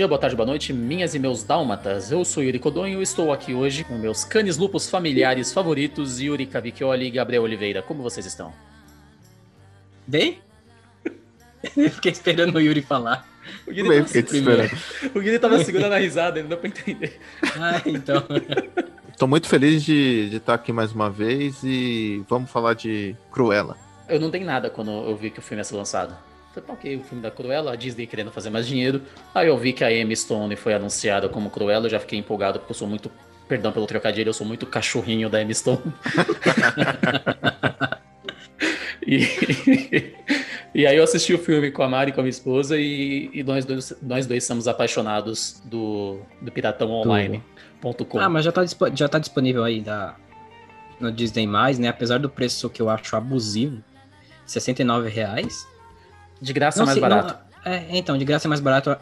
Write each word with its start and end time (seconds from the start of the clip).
dia, 0.00 0.08
boa 0.08 0.18
tarde, 0.18 0.34
boa 0.34 0.46
noite, 0.46 0.72
minhas 0.72 1.14
e 1.14 1.18
meus 1.18 1.44
dálmatas. 1.44 2.10
Eu 2.10 2.24
sou 2.24 2.42
Yuri 2.42 2.58
Codonho 2.58 3.00
e 3.00 3.02
estou 3.02 3.30
aqui 3.30 3.52
hoje 3.52 3.84
com 3.84 3.98
meus 3.98 4.24
canes 4.24 4.56
lupus 4.56 4.88
familiares 4.88 5.52
favoritos, 5.52 6.18
Yuri 6.18 6.46
Cavicchioli 6.46 7.04
e 7.04 7.10
Gabriel 7.10 7.42
Oliveira. 7.42 7.82
Como 7.82 8.02
vocês 8.02 8.24
estão? 8.24 8.50
Bem? 10.06 10.38
Eu 11.76 11.90
fiquei 11.90 12.12
esperando 12.12 12.56
o 12.56 12.60
Yuri 12.60 12.80
falar. 12.80 13.28
O 13.66 13.72
Yuri, 13.72 13.90
Bem, 13.90 13.98
tava, 13.98 14.08
fiquei 14.08 14.38
esperando. 14.38 14.70
o 15.14 15.18
Yuri 15.18 15.38
tava 15.38 15.62
segurando 15.62 15.92
a 15.92 15.98
risada, 15.98 16.40
não 16.40 16.48
deu 16.48 16.56
pra 16.56 16.68
entender. 16.68 17.20
Ah, 17.58 17.82
então. 17.84 18.24
Tô 19.18 19.26
muito 19.26 19.48
feliz 19.48 19.84
de, 19.84 20.30
de 20.30 20.36
estar 20.38 20.54
aqui 20.54 20.72
mais 20.72 20.92
uma 20.92 21.10
vez 21.10 21.62
e 21.62 22.24
vamos 22.26 22.50
falar 22.50 22.72
de 22.72 23.14
Cruella. 23.30 23.76
Eu 24.08 24.18
não 24.18 24.30
dei 24.30 24.42
nada 24.42 24.70
quando 24.70 24.90
eu 24.90 25.14
vi 25.14 25.30
que 25.30 25.40
o 25.40 25.42
filme 25.42 25.60
ia 25.60 25.64
ser 25.64 25.76
lançado. 25.76 26.16
Falei, 26.52 26.66
tá 26.66 26.72
ok, 26.72 26.96
o 26.96 27.04
filme 27.04 27.22
da 27.22 27.30
Cruella, 27.30 27.72
a 27.72 27.76
Disney 27.76 28.06
querendo 28.06 28.32
fazer 28.32 28.50
mais 28.50 28.66
dinheiro. 28.66 29.02
Aí 29.34 29.46
eu 29.46 29.56
vi 29.56 29.72
que 29.72 29.84
a 29.84 29.92
Emma 29.92 30.14
Stone 30.14 30.56
foi 30.56 30.74
anunciada 30.74 31.28
como 31.28 31.48
Cruella, 31.48 31.86
eu 31.86 31.90
já 31.90 32.00
fiquei 32.00 32.18
empolgado 32.18 32.58
porque 32.58 32.72
eu 32.72 32.76
sou 32.76 32.88
muito, 32.88 33.10
perdão 33.48 33.70
pelo 33.70 33.86
trocadilho, 33.86 34.28
eu 34.28 34.34
sou 34.34 34.46
muito 34.46 34.66
cachorrinho 34.66 35.30
da 35.30 35.40
Emma 35.40 35.54
Stone. 35.54 35.80
e, 39.06 40.12
e 40.74 40.86
aí 40.86 40.96
eu 40.96 41.04
assisti 41.04 41.32
o 41.32 41.38
filme 41.38 41.70
com 41.70 41.84
a 41.84 41.88
Mari, 41.88 42.10
com 42.10 42.20
a 42.20 42.24
minha 42.24 42.30
esposa, 42.30 42.76
e, 42.76 43.30
e 43.32 43.44
nós, 43.44 43.64
dois, 43.64 43.96
nós 44.02 44.26
dois 44.26 44.42
somos 44.42 44.66
apaixonados 44.66 45.62
do, 45.64 46.18
do 46.42 46.50
piratãoonline.com. 46.50 48.18
Ah, 48.18 48.28
mas 48.28 48.44
já 48.44 48.50
tá, 48.50 48.64
já 48.92 49.08
tá 49.08 49.20
disponível 49.20 49.62
aí 49.62 49.80
da, 49.80 50.16
no 50.98 51.12
Disney+, 51.12 51.46
né? 51.78 51.88
Apesar 51.88 52.18
do 52.18 52.28
preço 52.28 52.68
que 52.68 52.82
eu 52.82 52.90
acho 52.90 53.14
abusivo, 53.14 53.80
69 54.46 55.08
reais. 55.08 55.64
De 56.40 56.52
graça 56.52 56.78
Não 56.78 56.86
mais 56.86 56.94
sei, 56.98 57.00
barato. 57.00 57.34
não- 57.64 57.72
é, 57.72 57.86
então, 57.90 58.16
de 58.16 58.24
graça 58.24 58.46
é 58.46 58.50
mais 58.50 58.60
barato. 58.60 58.96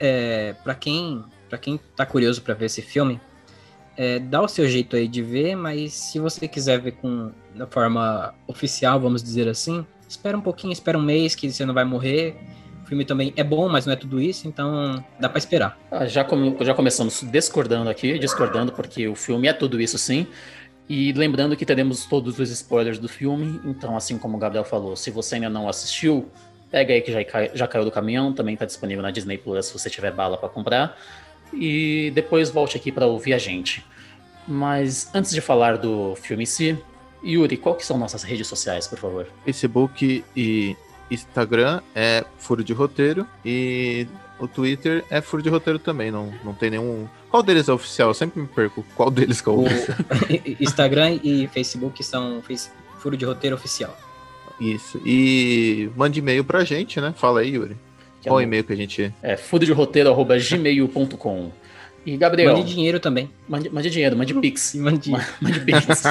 É, 0.00 0.54
para 0.64 0.74
quem, 0.74 1.22
pra 1.48 1.58
quem 1.58 1.78
tá 1.96 2.06
curioso 2.06 2.40
pra 2.42 2.54
ver 2.54 2.66
esse 2.66 2.80
filme, 2.80 3.20
é, 3.96 4.18
dá 4.18 4.40
o 4.40 4.48
seu 4.48 4.66
jeito 4.68 4.96
aí 4.96 5.06
de 5.08 5.22
ver, 5.22 5.54
mas 5.56 5.92
se 5.92 6.18
você 6.18 6.46
quiser 6.48 6.80
ver 6.80 6.92
com 6.92 7.30
da 7.54 7.66
forma 7.66 8.32
oficial, 8.46 8.98
vamos 9.00 9.22
dizer 9.22 9.48
assim, 9.48 9.84
espera 10.08 10.36
um 10.36 10.40
pouquinho, 10.40 10.72
espera 10.72 10.96
um 10.96 11.02
mês 11.02 11.34
que 11.34 11.50
você 11.52 11.64
não 11.66 11.74
vai 11.74 11.84
morrer. 11.84 12.36
O 12.84 12.88
filme 12.88 13.04
também 13.04 13.34
é 13.36 13.44
bom, 13.44 13.68
mas 13.68 13.84
não 13.84 13.92
é 13.92 13.96
tudo 13.96 14.18
isso, 14.18 14.48
então 14.48 15.04
dá 15.20 15.28
pra 15.28 15.36
esperar. 15.38 15.78
Ah, 15.90 16.06
já, 16.06 16.24
come- 16.24 16.56
já 16.62 16.72
começamos 16.72 17.22
discordando 17.30 17.90
aqui, 17.90 18.18
discordando 18.18 18.72
porque 18.72 19.06
o 19.06 19.14
filme 19.14 19.46
é 19.48 19.52
tudo 19.52 19.78
isso 19.78 19.98
sim. 19.98 20.26
E 20.88 21.12
lembrando 21.12 21.54
que 21.54 21.66
teremos 21.66 22.06
todos 22.06 22.38
os 22.38 22.48
spoilers 22.48 22.98
do 22.98 23.06
filme, 23.06 23.60
então 23.66 23.94
assim 23.94 24.16
como 24.16 24.38
o 24.38 24.40
Gabriel 24.40 24.64
falou, 24.64 24.96
se 24.96 25.10
você 25.10 25.34
ainda 25.34 25.50
não 25.50 25.68
assistiu, 25.68 26.30
pega 26.70 26.92
aí 26.94 27.00
que 27.00 27.12
já, 27.12 27.24
cai- 27.24 27.50
já 27.54 27.66
caiu 27.66 27.84
do 27.84 27.90
caminhão, 27.90 28.32
também 28.32 28.54
está 28.54 28.64
disponível 28.66 29.02
na 29.02 29.10
Disney 29.10 29.38
Plus 29.38 29.66
se 29.66 29.72
você 29.72 29.88
tiver 29.90 30.12
bala 30.12 30.36
para 30.36 30.48
comprar. 30.48 30.98
E 31.52 32.10
depois 32.14 32.50
volte 32.50 32.76
aqui 32.76 32.92
para 32.92 33.06
ouvir 33.06 33.32
a 33.32 33.38
gente. 33.38 33.84
Mas 34.46 35.10
antes 35.14 35.30
de 35.30 35.40
falar 35.40 35.78
do 35.78 36.14
filme 36.16 36.42
em 36.42 36.46
si, 36.46 36.78
Yuri, 37.24 37.56
qual 37.56 37.74
que 37.74 37.84
são 37.84 37.98
nossas 37.98 38.22
redes 38.22 38.46
sociais, 38.46 38.86
por 38.86 38.98
favor? 38.98 39.26
Facebook 39.44 40.24
e 40.36 40.76
Instagram 41.10 41.80
é 41.94 42.24
Furo 42.38 42.62
de 42.62 42.72
Roteiro 42.72 43.26
e 43.44 44.06
o 44.38 44.46
Twitter 44.46 45.04
é 45.10 45.20
Furo 45.20 45.42
de 45.42 45.48
Roteiro 45.48 45.78
também, 45.78 46.10
não, 46.10 46.32
não 46.44 46.54
tem 46.54 46.70
nenhum... 46.70 47.08
Qual 47.30 47.42
deles 47.42 47.68
é 47.68 47.72
oficial? 47.72 48.08
Eu 48.08 48.14
sempre 48.14 48.40
me 48.40 48.46
perco 48.46 48.84
qual 48.96 49.10
deles 49.10 49.40
que 49.40 49.48
é 49.48 49.52
o. 49.52 49.64
Instagram 50.60 51.18
e 51.22 51.46
Facebook 51.48 52.02
são 52.02 52.42
Furo 52.98 53.16
de 53.16 53.24
Roteiro 53.24 53.54
Oficial. 53.56 53.94
Isso. 54.60 55.00
E 55.04 55.90
mande 55.96 56.20
e-mail 56.20 56.44
pra 56.44 56.62
gente, 56.64 57.00
né? 57.00 57.12
Fala 57.16 57.40
aí, 57.40 57.54
Yuri. 57.54 57.76
Que 58.20 58.28
é 58.28 58.30
Qual 58.30 58.38
no- 58.40 58.44
e-mail 58.44 58.64
que 58.64 58.72
a 58.72 58.76
gente... 58.76 59.12
É 59.22 59.36
fudoderoteiro.gmail.com. 59.36 61.50
E 62.06 62.16
Gabriel, 62.16 62.56
Mande 62.56 62.74
dinheiro 62.74 62.98
também. 62.98 63.30
mande, 63.48 63.68
mande 63.70 63.88
dinheiro, 63.90 64.16
mande 64.16 64.34
pix. 64.34 64.74
Mande 64.74 65.10
Mande 65.40 65.60
pix. 65.60 65.86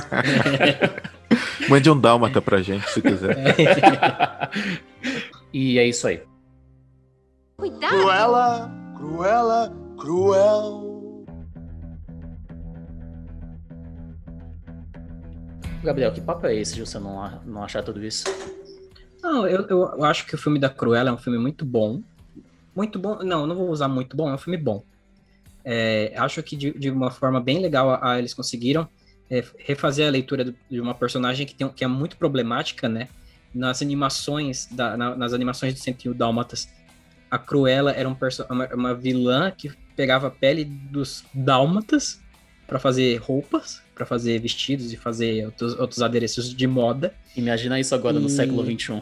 Mande 1.69 1.89
um 1.89 1.99
dálmata 1.99 2.41
pra 2.41 2.61
gente, 2.61 2.89
se 2.89 3.01
quiser. 3.01 3.35
e 5.53 5.77
é 5.79 5.85
isso 5.87 6.07
aí. 6.07 6.21
Cuidado! 7.57 7.89
Cruella, 7.97 8.71
Cruella, 8.97 9.73
Cruel. 9.99 10.96
Gabriel, 15.87 16.11
que 16.11 16.19
papo 16.19 16.45
é 16.45 16.53
esse 16.53 16.75
de 16.75 16.81
você 16.81 16.99
não, 16.99 17.41
não 17.45 17.63
achar 17.63 17.81
tudo 17.81 18.03
isso? 18.05 18.25
Não, 19.23 19.47
eu, 19.47 19.65
eu 19.67 20.03
acho 20.03 20.25
que 20.25 20.35
o 20.35 20.37
filme 20.37 20.59
da 20.59 20.69
Cruella 20.69 21.09
é 21.09 21.13
um 21.13 21.17
filme 21.17 21.39
muito 21.39 21.65
bom. 21.65 22.01
Muito 22.75 22.99
bom. 22.99 23.23
Não, 23.23 23.47
não 23.47 23.55
vou 23.55 23.69
usar 23.69 23.87
muito 23.87 24.15
bom, 24.15 24.29
é 24.29 24.33
um 24.33 24.37
filme 24.37 24.57
bom. 24.57 24.83
É, 25.63 26.13
acho 26.17 26.43
que 26.43 26.55
de, 26.57 26.71
de 26.77 26.89
uma 26.89 27.09
forma 27.09 27.39
bem 27.39 27.59
legal 27.59 27.89
a, 27.89 28.11
a 28.13 28.19
eles 28.19 28.33
conseguiram 28.33 28.87
é, 29.29 29.41
refazer 29.59 30.07
a 30.07 30.11
leitura 30.11 30.43
do- 30.43 30.55
de 30.69 30.79
uma 30.81 30.93
personagem 30.93 31.45
que, 31.45 31.55
tem, 31.55 31.67
que 31.69 31.83
é 31.83 31.87
muito 31.87 32.17
problemática, 32.17 32.87
né? 32.89 33.07
Nas 33.55 33.81
animações, 33.81 34.67
da, 34.69 34.97
na- 34.97 35.15
nas 35.15 35.31
animações 35.33 35.73
do 35.73 35.79
101 35.79 36.13
Dálmatas, 36.13 36.67
a 37.31 37.37
Cruella 37.37 37.91
era 37.91 38.07
um 38.09 38.15
uma, 38.49 38.67
uma 38.73 38.93
vilã 38.93 39.51
que 39.51 39.71
pegava 39.95 40.27
a 40.27 40.31
pele 40.31 40.65
dos 40.65 41.23
dálmatas 41.33 42.19
para 42.67 42.77
fazer 42.77 43.17
roupas, 43.17 43.81
para 43.97 44.05
fazer 44.05 44.39
vestidos 44.39 44.93
e 44.93 44.97
fazer 44.97 45.45
outros, 45.45 45.77
outros 45.79 46.01
adereços 46.01 46.53
de 46.53 46.67
moda. 46.67 47.13
Imagina 47.35 47.79
isso 47.79 47.95
agora 47.95 48.19
no 48.19 48.27
E- 48.27 48.29
século 48.29 48.63
XXI. 48.63 49.01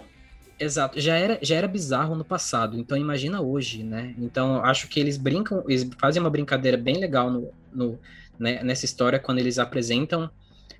Exato, 0.57 1.00
já 1.01 1.16
era, 1.17 1.38
já 1.41 1.56
era 1.56 1.67
bizarro 1.67 2.16
no 2.16 2.23
passado, 2.23 2.79
então 2.79 2.97
imagina 2.97 3.41
hoje, 3.41 3.83
né? 3.83 4.16
Então 4.17 4.63
acho 4.63 4.88
que 4.88 5.01
eles 5.01 5.17
brincam, 5.17 5.61
eles 5.67 5.85
fazem 6.00 6.22
uma 6.22 6.29
brincadeira 6.29 6.78
bem 6.78 6.97
legal 6.97 7.29
no, 7.29 7.51
no- 7.73 8.00
né, 8.39 8.63
nessa 8.63 8.85
história 8.85 9.19
quando 9.19 9.39
eles 9.39 9.59
apresentam 9.59 10.29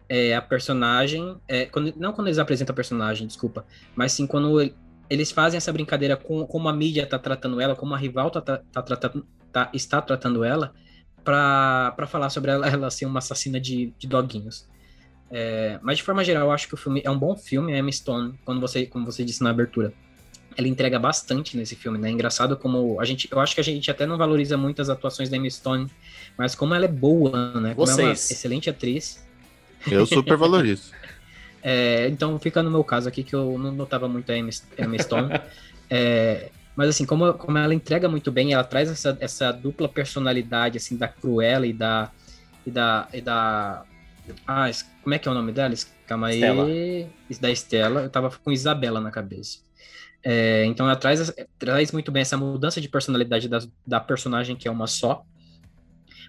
é, 0.08 0.36
a 0.36 0.42
personagem, 0.42 1.36
é, 1.48 1.66
quando- 1.66 1.94
não 1.98 2.14
quando 2.14 2.28
eles 2.28 2.38
apresentam 2.38 2.72
a 2.74 2.76
personagem, 2.76 3.26
desculpa, 3.28 3.66
mas 3.96 4.12
sim 4.14 4.26
quando 4.28 4.62
ele- 4.62 4.74
eles 5.10 5.32
fazem 5.32 5.58
essa 5.58 5.74
brincadeira 5.74 6.16
com 6.16 6.46
como 6.46 6.70
a 6.70 6.74
mídia 6.74 7.06
tá 7.08 7.18
tratando 7.20 7.60
ela, 7.60 7.76
como 7.76 7.94
a 7.94 7.98
rival 7.98 8.30
tá, 8.32 8.40
tá, 8.40 8.62
tá 8.72 8.82
tratando, 8.82 9.26
tá- 9.52 9.70
está 9.74 10.00
tratando 10.02 10.44
ela, 10.44 10.74
para 11.26 12.08
falar 12.08 12.30
sobre 12.30 12.52
ela, 12.52 12.68
ela 12.70 12.92
ser 12.92 13.06
uma 13.06 13.18
assassina 13.18 13.60
de, 13.60 13.92
de 13.98 14.08
doguinhos. 14.08 14.68
É, 15.32 15.80
mas 15.82 15.98
de 15.98 16.04
forma 16.04 16.24
geral, 16.24 16.48
eu 16.48 16.52
acho 16.52 16.68
que 16.68 16.76
o 16.76 16.78
filme 16.78 17.02
é 17.04 17.10
um 17.10 17.18
bom 17.18 17.36
filme, 17.36 17.74
a 17.74 17.80
Emma 17.80 17.92
Stone, 17.92 18.40
quando 18.46 18.62
você, 18.62 18.86
como 18.86 19.06
você 19.06 19.26
disse 19.26 19.44
na 19.44 19.50
abertura. 19.50 19.92
Ela 20.56 20.68
entrega 20.68 20.98
bastante 20.98 21.58
nesse 21.58 21.76
filme, 21.76 21.98
né? 21.98 22.10
Engraçado 22.10 22.56
como 22.56 23.02
a 23.02 23.04
gente, 23.04 23.28
eu 23.30 23.40
acho 23.42 23.56
que 23.56 23.60
a 23.60 23.64
gente 23.64 23.92
até 23.92 24.06
não 24.06 24.18
valoriza 24.18 24.56
muito 24.56 24.82
as 24.82 24.88
atuações 24.88 25.28
da 25.28 25.36
Emma 25.36 25.50
Stone, 25.50 25.90
mas 26.38 26.56
como 26.56 26.74
ela 26.74 26.86
é 26.86 26.88
boa, 26.88 27.60
né? 27.60 27.74
Como 27.74 27.90
ela 27.90 28.02
é 28.02 28.06
uma 28.06 28.16
Vocês. 28.16 28.32
excelente 28.32 28.70
atriz. 28.70 29.26
Eu 29.90 30.06
super 30.06 30.38
valorizo. 30.38 30.92
É, 31.68 32.08
então 32.10 32.38
fica 32.38 32.62
no 32.62 32.70
meu 32.70 32.84
caso 32.84 33.10
aqui 33.10 33.24
que 33.24 33.34
eu 33.34 33.58
não 33.58 33.72
notava 33.72 34.08
muito 34.08 34.32
a 34.32 34.38
Emma, 34.38 34.52
Emma 34.78 35.00
Stone. 35.00 35.30
É, 35.88 36.50
mas 36.76 36.90
assim, 36.90 37.06
como, 37.06 37.34
como 37.34 37.58
ela 37.58 37.74
entrega 37.74 38.10
muito 38.10 38.32
bem, 38.32 38.54
ela 38.54 38.64
traz 38.64 38.90
essa, 38.90 39.18
essa 39.20 39.52
dupla 39.52 39.88
personalidade 39.88 40.78
assim 40.78 40.98
da 40.98 41.08
Cruella 41.08 41.66
e 41.66 41.74
da 41.74 42.12
e 42.66 42.72
da 42.72 43.08
e 43.14 43.22
da 43.22 43.86
ah, 44.48 44.70
como 45.04 45.14
é 45.14 45.20
que 45.20 45.28
é 45.28 45.32
o 45.32 45.36
nome 45.36 45.52
dela? 45.52 45.74
Calma 46.08 46.28
aí. 46.28 46.36
Estela. 46.36 47.42
Da 47.42 47.52
Estela. 47.52 48.02
Eu 48.02 48.10
tava 48.10 48.32
com 48.32 48.52
Isabela 48.52 49.00
na 49.00 49.12
cabeça. 49.12 49.60
É, 50.24 50.66
então 50.66 50.88
ela 50.88 50.96
traz, 50.96 51.32
traz 51.60 51.92
muito 51.92 52.12
bem 52.12 52.22
essa 52.22 52.36
mudança 52.36 52.82
de 52.82 52.90
personalidade 52.90 53.48
da, 53.48 53.60
da 53.86 54.00
personagem, 54.00 54.56
que 54.56 54.68
é 54.68 54.72
uma 54.72 54.88
só. 54.88 55.24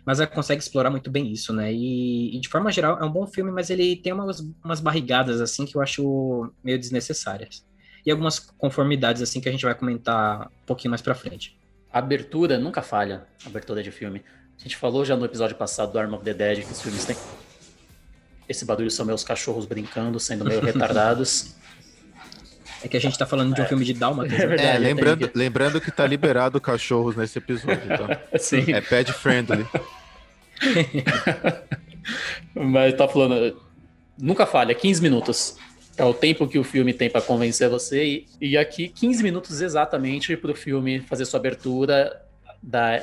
Mas 0.05 0.21
ela 0.21 0.29
consegue 0.29 0.63
explorar 0.63 0.91
muito 0.91 1.11
bem 1.11 1.33
isso, 1.33 1.53
né? 1.53 1.73
E, 1.73 2.37
e, 2.37 2.41
de 2.41 2.49
forma 2.49 2.71
geral 2.71 2.99
é 3.01 3.05
um 3.05 3.11
bom 3.11 3.27
filme, 3.27 3.51
mas 3.51 3.71
ele 3.71 3.97
tem 3.97 4.13
umas, 4.13 4.41
umas 4.63 4.81
barrigadas 4.81 5.41
assim 5.41 5.65
que 5.65 5.77
eu 5.77 5.81
acho 5.81 6.53
meio 6.63 6.79
desnecessárias. 6.79 7.67
E 8.07 8.11
algumas 8.13 8.39
conformidades 8.39 9.21
assim 9.21 9.41
que 9.41 9.49
a 9.49 9.53
gente 9.53 9.65
vai 9.65 9.75
comentar 9.75 10.47
um 10.47 10.67
pouquinho 10.67 10.91
mais 10.91 11.03
pra 11.03 11.13
frente. 11.15 11.59
A 11.93 11.99
abertura 11.99 12.57
nunca 12.57 12.81
falha, 12.81 13.25
abertura 13.45 13.83
de 13.83 13.91
filme. 13.91 14.23
A 14.59 14.63
gente 14.63 14.77
falou 14.77 15.05
já 15.05 15.17
no 15.17 15.25
episódio 15.25 15.57
passado 15.57 15.93
do 15.93 15.99
Arm 15.99 16.15
of 16.15 16.25
the 16.25 16.33
Dead 16.33 16.65
que 16.65 16.71
os 16.73 16.81
filmes 16.81 17.05
têm. 17.05 17.17
Esse 18.49 18.65
barulho 18.65 18.91
são 18.91 19.05
meus 19.05 19.25
cachorros 19.25 19.67
brincando, 19.67 20.21
sendo 20.21 20.45
meio 20.45 20.61
retardados. 20.65 21.57
É 22.83 22.87
que 22.89 22.97
a 22.97 23.01
gente 23.01 23.19
tá 23.19 23.27
falando 23.27 23.53
de 23.55 23.61
um 23.61 23.65
filme 23.65 23.85
de 23.85 23.93
Dálmatas. 23.95 24.33
É 24.39 24.47
verdade. 24.47 24.69
É, 24.69 24.79
lembrando, 24.79 25.29
que- 25.29 25.37
lembrando 25.37 25.81
que 25.81 25.91
tá 25.91 26.07
liberado 26.07 26.61
cachorros 26.61 27.17
nesse 27.17 27.39
episódio, 27.39 27.83
então. 27.85 28.07
Sim, 28.39 28.73
É 28.73 28.81
pet 28.81 29.13
friendly. 29.13 29.67
mas 32.55 32.95
tá 32.95 33.09
falando. 33.09 33.61
Nunca 34.19 34.47
falha, 34.47 34.75
15 34.75 35.03
minutos. 35.03 35.57
É 35.97 36.05
o 36.05 36.13
tempo 36.13 36.47
que 36.47 36.59
o 36.59 36.65
filme 36.65 36.93
tem 36.93 37.09
pra 37.09 37.21
convencer 37.23 37.69
você. 37.71 38.05
E, 38.05 38.27
e 38.41 38.57
aqui, 38.57 38.89
15 38.89 39.23
minutos 39.23 39.61
exatamente 39.61 40.37
pro 40.37 40.55
filme 40.55 41.01
fazer 41.01 41.25
sua 41.25 41.41
abertura 41.41 42.23
da 42.63 43.03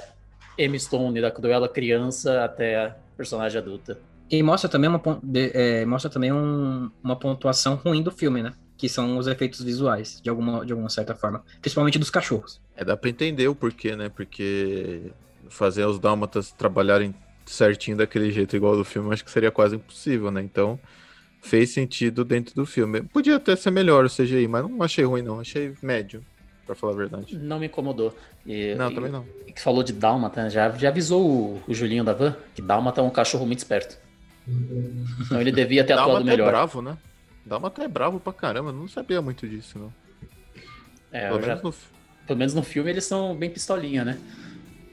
Emma 0.58 0.78
Stone, 0.78 1.20
da 1.20 1.32
Cruella 1.32 1.68
criança 1.68 2.44
até 2.44 2.76
a 2.78 2.96
personagem 3.18 3.60
adulta. 3.60 4.00
E 4.30 4.42
mostra 4.44 4.70
também 4.70 4.90
uma, 4.90 5.02
é, 5.36 5.86
mostra 5.86 6.10
também 6.10 6.32
um- 6.32 6.90
uma 7.04 7.16
pontuação 7.16 7.76
ruim 7.76 8.02
do 8.04 8.12
filme, 8.12 8.42
né? 8.44 8.54
que 8.76 8.90
são 8.90 9.18
os 9.18 9.28
efeitos 9.28 9.62
visuais, 9.64 10.20
de 10.22 10.30
alguma, 10.30 10.66
de 10.66 10.74
alguma 10.74 10.90
certa 10.90 11.16
forma. 11.16 11.42
Principalmente 11.62 11.98
dos 11.98 12.10
cachorros. 12.10 12.60
É, 12.76 12.84
dá 12.84 12.98
pra 12.98 13.10
entender 13.10 13.48
o 13.48 13.56
porquê, 13.56 13.96
né? 13.96 14.10
Porque 14.10 15.04
fazer 15.48 15.86
os 15.86 16.00
dálmatas 16.00 16.52
trabalharem 16.52 17.16
certinho 17.46 17.96
daquele 17.96 18.30
jeito 18.30 18.58
igual 18.58 18.76
do 18.76 18.84
filme, 18.84 19.14
acho 19.14 19.24
que 19.24 19.32
seria 19.32 19.52
quase 19.52 19.78
impossível, 19.78 20.30
né? 20.32 20.42
Então, 20.42 20.78
fez 21.44 21.70
sentido 21.72 22.24
dentro 22.26 22.56
do 22.56 22.66
filme. 22.66 23.04
Podia 23.04 23.36
até 23.36 23.56
ser 23.56 23.70
melhor 23.70 24.06
o 24.06 24.10
CGI, 24.10 24.48
mas 24.48 24.64
não 24.68 24.82
achei 24.82 25.04
ruim, 25.06 25.22
não. 25.22 25.40
Achei 25.40 25.74
médio, 25.82 26.24
pra 26.66 26.74
falar 26.74 26.94
a 26.94 26.96
verdade. 26.96 27.38
Não 27.38 27.60
me 27.60 27.68
incomodou. 27.68 28.18
E, 28.46 28.74
Não, 28.76 28.90
e- 28.92 28.96
também 28.96 29.12
não. 29.12 29.26
e 29.48 29.52
que 29.54 29.62
falou 29.62 29.84
de 29.84 29.94
Dálmata, 29.94 30.44
né? 30.44 30.50
já, 30.50 30.70
já 30.72 30.90
avisou 30.90 31.26
o, 31.26 31.64
o 31.68 31.74
Julinho 31.74 32.04
da 32.04 32.14
Van 32.14 32.36
que 32.56 32.62
Dálmata 32.62 33.00
é 33.00 33.04
um 33.04 33.10
cachorro 33.10 33.46
muito 33.46 33.60
esperto. 33.60 33.98
Então 35.22 35.40
ele 35.40 35.52
devia 35.52 35.84
ter 35.84 35.94
atuado 35.94 36.12
Dálmata 36.14 36.30
é 36.30 36.32
melhor. 36.32 36.50
bravo, 36.52 36.82
né? 36.82 36.98
Dálmata 37.46 37.84
é 37.84 37.88
bravo 37.88 38.20
pra 38.20 38.34
caramba, 38.34 38.72
não 38.72 38.88
sabia 38.88 39.22
muito 39.22 39.48
disso, 39.48 39.78
não. 39.80 39.94
É, 41.12 41.28
Pelo 41.28 41.40
eu 41.40 41.42
já- 41.44 41.48
menos 41.56 41.64
no... 41.64 41.74
pelo 42.28 42.40
menos 42.40 42.54
no 42.54 42.64
filme 42.64 42.90
eles 42.90 43.06
são 43.06 43.36
bem 43.36 43.50
pistolinha, 43.50 44.04
né? 44.04 44.18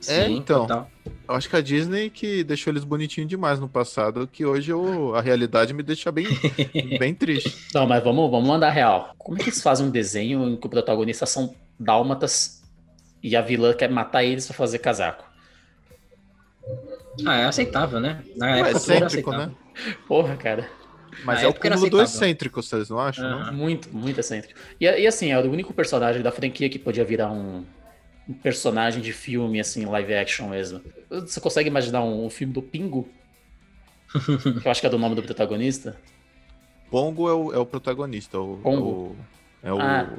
É, 0.09 0.29
então. 0.29 0.63
total. 0.63 0.91
Eu 1.29 1.35
acho 1.35 1.49
que 1.49 1.57
a 1.57 1.61
Disney 1.61 2.11
que 2.11 2.43
deixou 2.43 2.73
eles 2.73 2.85
bonitinhos 2.85 3.29
demais 3.29 3.61
no 3.61 3.69
passado, 3.69 4.29
que 4.31 4.45
hoje 4.45 4.71
eu, 4.73 5.15
a 5.15 5.21
realidade 5.21 5.73
me 5.73 5.83
deixa 5.83 6.11
bem, 6.11 6.27
bem 6.99 7.15
triste. 7.15 7.69
Não, 7.75 7.87
mas 7.87 8.03
vamos, 8.03 8.31
vamos 8.31 8.49
mandar 8.49 8.71
real. 8.71 9.15
Como 9.19 9.37
é 9.37 9.41
que 9.41 9.49
eles 9.51 9.63
fazem 9.63 9.87
um 9.87 9.91
desenho 9.91 10.49
em 10.49 10.57
que 10.57 10.67
o 10.67 10.71
protagonista 10.71 11.27
são 11.27 11.55
dálmatas 11.79 12.63
e 13.23 13.37
a 13.37 13.41
vilã 13.43 13.73
quer 13.75 13.91
matar 13.91 14.25
eles 14.25 14.47
pra 14.47 14.57
fazer 14.57 14.79
casaco? 14.79 15.25
Ah, 17.27 17.37
é 17.37 17.45
aceitável, 17.45 18.01
né? 18.01 18.23
Na 18.37 18.47
Não 18.47 18.55
é 18.55 18.59
época 18.61 18.69
era 18.69 18.77
excêntrico, 18.79 19.31
né? 19.33 19.51
Porra, 20.07 20.37
cara. 20.37 20.69
Mas 21.25 21.41
Na 21.41 21.47
é 21.47 21.49
o 21.49 21.55
cúmulo 21.55 21.91
do 21.91 22.01
excêntrico, 22.01 22.63
vocês 22.63 22.89
não 22.89 22.99
acham? 22.99 23.29
não? 23.29 23.53
Muito, 23.53 23.95
muito 23.95 24.21
excêntrico. 24.21 24.59
E, 24.81 24.85
e 24.85 25.07
assim, 25.07 25.33
era 25.33 25.47
o 25.47 25.51
único 25.51 25.75
personagem 25.75 26.23
da 26.23 26.31
franquia 26.31 26.69
que 26.69 26.79
podia 26.79 27.05
virar 27.05 27.31
um, 27.31 27.65
um 28.31 28.33
personagem 28.33 29.03
de 29.03 29.13
filme, 29.13 29.59
assim, 29.59 29.85
live 29.85 30.15
action 30.15 30.49
mesmo. 30.49 30.81
Você 31.11 31.41
consegue 31.41 31.69
imaginar 31.69 32.03
um, 32.03 32.27
um 32.27 32.31
filme 32.31 32.53
do 32.53 32.63
Pingo? 32.63 33.09
que 34.63 34.67
eu 34.67 34.71
acho 34.71 34.81
que 34.81 34.87
é 34.87 34.91
do 34.91 34.99
nome 34.99 35.17
do 35.17 35.23
protagonista. 35.23 35.97
Pongo 36.91 37.29
é 37.29 37.35
o, 37.35 37.53
é 37.53 37.59
o 37.59 37.67
protagonista. 37.67 38.39
O, 38.39 38.57
Pongo. 38.59 39.17
É 39.63 39.73
o, 39.73 39.77
é 39.77 39.79
o, 39.79 39.81
Ah. 39.81 40.13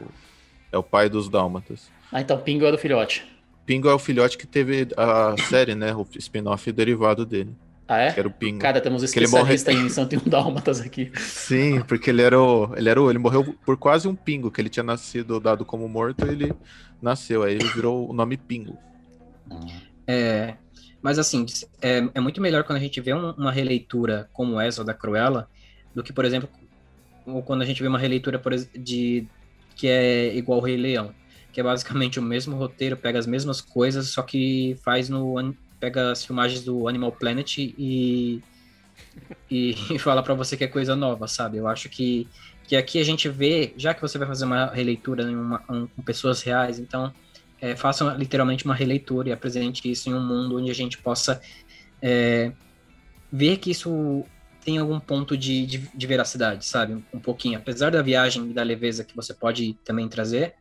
é 0.74 0.78
o 0.78 0.84
pai 0.84 1.10
dos 1.10 1.30
dálmatas. 1.30 1.90
Ah, 2.12 2.19
então 2.22 2.38
Pingo 2.40 2.66
era 2.66 2.75
o 2.75 2.80
filhote. 2.80 3.25
Pingo 3.66 3.88
é 3.88 3.94
o 3.94 4.00
filhote 4.00 4.38
que 4.38 4.46
teve 4.46 4.88
a 4.98 5.36
série, 5.50 5.75
né? 5.75 5.94
O 5.96 6.06
spin-off 6.18 6.69
derivado 6.72 7.25
dele. 7.25 7.56
Ah, 7.88 7.98
é? 7.98 8.13
Que 8.13 8.19
era 8.19 8.28
o 8.28 8.31
Pingo. 8.31 8.60
Cara, 8.60 8.80
temos 8.80 9.04
um 9.04 9.06
Que 9.07 9.19
ele 9.19 9.25
especialista 9.25 9.74
em 9.74 9.89
101 9.89 10.30
Dálmatas 10.30 10.80
aqui. 10.80 11.12
Sim, 11.18 11.81
porque 11.81 12.10
ele 12.10 12.22
era 12.22 12.39
o. 12.39 12.74
Ele 12.75 12.89
era 12.89 13.01
o. 13.01 13.10
Ele 13.10 13.19
morreu 13.19 13.56
por 13.66 13.75
quase 13.78 14.07
um 14.07 14.16
pingo, 14.16 14.50
que 14.50 14.62
ele 14.62 14.69
tinha 14.69 14.83
nascido 14.83 15.39
dado 15.39 15.66
como 15.66 15.88
morto, 15.89 16.25
ele 16.25 16.54
nasceu. 17.01 17.44
Aí 17.44 17.56
ele 17.56 17.68
virou 17.68 18.10
o 18.10 18.13
nome 18.13 18.38
Pingo. 18.38 18.78
É, 20.07 20.56
mas 21.01 21.19
assim, 21.19 21.45
é, 21.81 22.07
é 22.13 22.19
muito 22.19 22.42
melhor 22.42 22.63
quando 22.63 22.78
a 22.78 22.81
gente 22.81 23.00
vê 23.01 23.13
um- 23.13 23.31
uma 23.31 23.51
releitura 23.51 24.30
como 24.34 24.60
essa 24.60 24.84
da 24.84 24.94
Cruella 24.94 25.50
do 25.94 26.04
que, 26.04 26.13
por 26.13 26.25
exemplo, 26.25 26.50
ou 27.25 27.42
quando 27.44 27.62
a 27.62 27.66
gente 27.66 27.81
vê 27.81 27.88
uma 27.88 28.00
releitura 28.00 28.39
por 28.39 28.56
de 28.56 29.27
que 29.75 29.88
é 29.88 30.36
igual 30.36 30.60
o 30.60 30.62
Rei 30.62 30.77
Leão, 30.77 31.13
que 31.51 31.60
é 31.60 31.63
basicamente 31.63 32.19
o 32.19 32.22
mesmo 32.24 32.56
roteiro, 32.56 32.95
pega 32.95 33.19
as 33.19 33.25
mesmas 33.27 33.60
coisas, 33.62 34.07
só 34.10 34.22
que 34.22 34.77
faz 34.84 35.10
no 35.10 35.38
pega 35.81 36.12
as 36.12 36.24
filmagens 36.24 36.63
do 36.63 36.88
Animal 36.88 37.12
Planet 37.12 37.57
e 37.57 38.42
e, 39.51 40.00
fala 40.00 40.24
pra 40.24 40.33
você 40.33 40.56
que 40.56 40.63
é 40.63 40.68
coisa 40.68 40.95
nova, 40.95 41.28
sabe? 41.28 41.57
Eu 41.57 41.68
acho 41.68 41.89
que 41.89 42.28
que 42.63 42.75
aqui 42.78 43.00
a 43.00 43.04
gente 43.04 43.28
vê, 43.28 43.74
já 43.75 43.94
que 43.94 44.01
você 44.01 44.18
vai 44.18 44.25
fazer 44.25 44.45
uma 44.45 44.68
releitura 44.68 45.24
em 45.24 45.36
uma- 45.36 45.62
um- 45.69 45.88
com 45.88 46.01
pessoas 46.01 46.42
reais, 46.42 46.80
então 46.80 47.13
é, 47.60 47.75
literalmente 48.18 48.63
uma 48.63 48.74
releitura 48.74 49.28
e 49.28 49.31
apresente 49.33 49.92
isso 49.92 50.10
em 50.10 50.13
um 50.13 50.25
mundo 50.25 50.57
onde 50.57 50.72
a 50.72 50.75
gente 50.75 50.98
possa 50.98 51.42
é, 52.01 52.54
ver 53.31 53.57
que 53.57 53.72
isso 53.72 54.24
tem 54.63 54.77
algum 54.77 55.00
ponto 55.00 55.36
de, 55.36 55.66
de, 55.66 55.77
de 55.94 56.07
veracidade, 56.07 56.66
sabe? 56.66 57.04
Um 57.13 57.19
pouquinho. 57.19 57.57
Apesar 57.57 57.92
da 57.92 58.01
viagem 58.01 58.50
e 58.51 58.54
da 58.54 58.63
leveza 58.63 59.04
que 59.04 59.16
você 59.16 59.34
pode 59.34 59.74
também 59.84 60.07
trazer, 60.07 60.54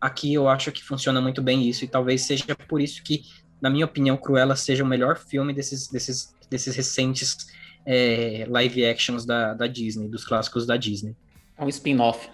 aqui 0.00 0.34
eu 0.34 0.48
acho 0.48 0.70
que 0.72 0.82
funciona 0.82 1.20
muito 1.20 1.42
bem 1.42 1.68
isso, 1.68 1.84
e 1.84 1.88
talvez 1.88 2.22
seja 2.22 2.54
por 2.68 2.80
isso 2.80 3.02
que, 3.02 3.22
na 3.64 3.70
minha 3.70 3.86
opinião, 3.86 4.14
Cruella 4.14 4.54
seja 4.56 4.84
o 4.84 4.86
melhor 4.86 5.16
filme 5.16 5.50
desses, 5.54 5.88
desses, 5.88 6.34
desses 6.50 6.76
recentes 6.76 7.46
é, 7.86 8.44
live 8.46 8.84
actions 8.84 9.24
da, 9.24 9.54
da 9.54 9.66
Disney, 9.66 10.06
dos 10.06 10.22
clássicos 10.22 10.66
da 10.66 10.76
Disney. 10.76 11.16
É 11.56 11.64
um 11.64 11.68
spin-off, 11.70 12.28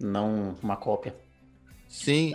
não 0.00 0.56
uma 0.62 0.74
cópia. 0.74 1.14
Sim, 1.86 2.34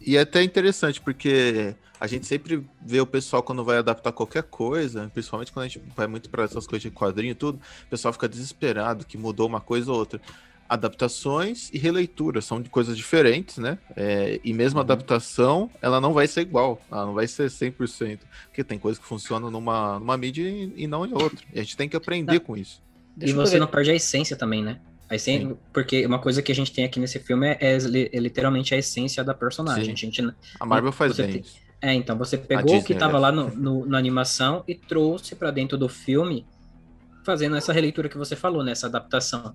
e 0.00 0.16
é 0.16 0.20
até 0.20 0.42
interessante, 0.42 0.98
porque 0.98 1.76
a 2.00 2.06
gente 2.06 2.26
sempre 2.26 2.66
vê 2.80 3.02
o 3.02 3.06
pessoal 3.06 3.42
quando 3.42 3.62
vai 3.62 3.76
adaptar 3.76 4.12
qualquer 4.12 4.44
coisa, 4.44 5.10
principalmente 5.12 5.52
quando 5.52 5.66
a 5.66 5.68
gente 5.68 5.82
vai 5.94 6.06
muito 6.06 6.30
para 6.30 6.44
essas 6.44 6.66
coisas 6.66 6.84
de 6.84 6.90
quadrinho 6.90 7.32
e 7.32 7.34
tudo, 7.34 7.60
o 7.86 7.90
pessoal 7.90 8.14
fica 8.14 8.26
desesperado 8.26 9.04
que 9.04 9.18
mudou 9.18 9.46
uma 9.46 9.60
coisa 9.60 9.92
ou 9.92 9.98
outra. 9.98 10.18
Adaptações 10.68 11.70
e 11.72 11.78
releituras 11.78 12.44
são 12.44 12.60
de 12.60 12.68
coisas 12.70 12.96
diferentes, 12.96 13.58
né? 13.58 13.78
É, 13.96 14.40
e 14.44 14.52
mesmo 14.52 14.78
a 14.78 14.82
Uhum. 14.82 14.84
adaptação, 14.86 15.70
ela 15.80 16.00
não 16.00 16.12
vai 16.12 16.26
ser 16.26 16.40
igual, 16.42 16.80
ela 16.90 17.06
não 17.06 17.14
vai 17.14 17.26
ser 17.26 17.48
100%, 17.50 18.20
porque 18.46 18.62
tem 18.64 18.78
coisas 18.78 19.00
que 19.00 19.06
funcionam 19.08 19.50
numa, 19.50 19.98
numa 19.98 20.16
mídia 20.16 20.42
e, 20.48 20.72
e 20.76 20.86
não 20.86 21.04
em 21.06 21.12
outra. 21.12 21.38
E 21.52 21.58
a 21.60 21.62
gente 21.62 21.76
tem 21.76 21.88
que 21.88 21.96
aprender 21.96 22.34
Não. 22.34 22.40
com 22.40 22.56
isso. 22.56 22.82
Deixa 23.16 23.32
e 23.32 23.36
você 23.36 23.58
não 23.58 23.66
perde 23.66 23.90
a 23.90 23.94
essência 23.94 24.36
também, 24.36 24.62
né? 24.62 24.80
A 25.08 25.14
essência, 25.16 25.56
porque 25.72 26.04
uma 26.06 26.18
coisa 26.18 26.42
que 26.42 26.50
a 26.50 26.54
gente 26.54 26.72
tem 26.72 26.84
aqui 26.84 26.98
nesse 26.98 27.18
filme 27.20 27.46
é, 27.46 27.58
é 27.60 27.76
é 27.76 28.18
literalmente 28.18 28.74
a 28.74 28.78
essência 28.78 29.22
da 29.22 29.34
personagem. 29.34 29.84
Sim. 29.84 29.92
A 29.92 29.94
gente, 29.94 30.34
A 30.58 30.66
Marvel 30.66 30.90
faz 30.92 31.16
bem 31.16 31.30
tem- 31.30 31.40
isso. 31.42 31.56
é, 31.80 31.92
então, 31.94 32.16
você 32.16 32.36
pegou 32.38 32.78
o 32.78 32.82
que 32.82 32.94
estava 32.94 33.18
lá 33.18 33.28
aliás. 33.28 33.54
no, 33.54 33.80
no- 33.80 33.86
na 33.86 33.98
animação 33.98 34.64
e 34.66 34.74
trouxe 34.74 35.34
para 35.36 35.50
dentro 35.50 35.76
do 35.78 35.88
filme, 35.88 36.46
fazendo 37.22 37.54
essa 37.54 37.72
releitura 37.72 38.08
que 38.08 38.16
você 38.18 38.34
falou, 38.34 38.64
nessa 38.64 38.86
adaptação. 38.86 39.54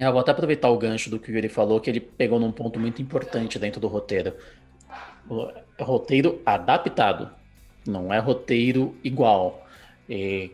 É, 0.00 0.06
eu 0.06 0.12
vou 0.12 0.22
até 0.22 0.30
aproveitar 0.30 0.70
o 0.70 0.78
gancho 0.78 1.10
do 1.10 1.18
que 1.18 1.30
o 1.30 1.34
Yuri 1.34 1.50
falou, 1.50 1.78
que 1.78 1.90
ele 1.90 2.00
pegou 2.00 2.40
num 2.40 2.50
ponto 2.50 2.80
muito 2.80 3.02
importante 3.02 3.58
dentro 3.58 3.78
do 3.78 3.86
roteiro. 3.86 4.32
O 5.28 5.46
é 5.76 5.82
roteiro 5.82 6.40
adaptado, 6.44 7.30
não 7.86 8.12
é 8.12 8.18
roteiro 8.18 8.96
igual. 9.04 9.68
E, 10.08 10.50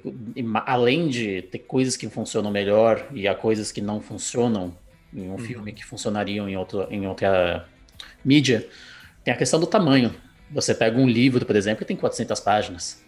além 0.67 1.09
de 1.09 1.43
ter 1.43 1.61
coisas 1.61 1.97
que 1.97 2.09
funcionam 2.09 2.51
melhor 2.51 3.07
e 3.13 3.29
há 3.29 3.37
coisas 3.37 3.71
que 3.71 3.81
não 3.81 4.01
funcionam 4.01 4.77
em 5.15 5.31
um 5.31 5.39
filme 5.39 5.73
que 5.73 5.85
funcionariam 5.85 6.49
em, 6.49 6.57
outro, 6.57 6.89
em 6.91 7.07
outra 7.07 7.69
mídia, 8.25 8.69
tem 9.23 9.33
a 9.33 9.37
questão 9.37 9.61
do 9.61 9.67
tamanho. 9.67 10.13
Você 10.51 10.75
pega 10.75 10.99
um 10.99 11.09
livro, 11.09 11.47
por 11.47 11.55
exemplo, 11.55 11.79
que 11.79 11.85
tem 11.85 11.97
400 11.97 12.41
páginas. 12.41 13.06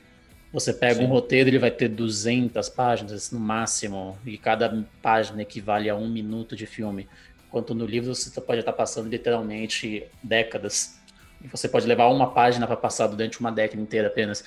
Você 0.52 0.72
pega 0.72 0.94
Sim. 1.00 1.04
um 1.04 1.08
roteiro, 1.08 1.50
ele 1.50 1.58
vai 1.58 1.70
ter 1.70 1.88
200 1.88 2.68
páginas 2.70 3.30
no 3.30 3.38
máximo, 3.38 4.18
e 4.24 4.38
cada 4.38 4.84
página 5.02 5.42
equivale 5.42 5.90
a 5.90 5.94
um 5.94 6.08
minuto 6.08 6.56
de 6.56 6.64
filme. 6.66 7.06
Enquanto 7.46 7.74
no 7.74 7.84
livro 7.84 8.14
você 8.14 8.40
pode 8.40 8.60
estar 8.60 8.72
passando 8.72 9.08
literalmente 9.08 10.04
décadas. 10.22 10.98
E 11.42 11.48
você 11.48 11.68
pode 11.68 11.86
levar 11.86 12.08
uma 12.08 12.30
página 12.32 12.66
para 12.66 12.76
passar 12.76 13.06
durante 13.06 13.40
uma 13.40 13.52
década 13.52 13.80
inteira 13.80 14.08
apenas. 14.08 14.44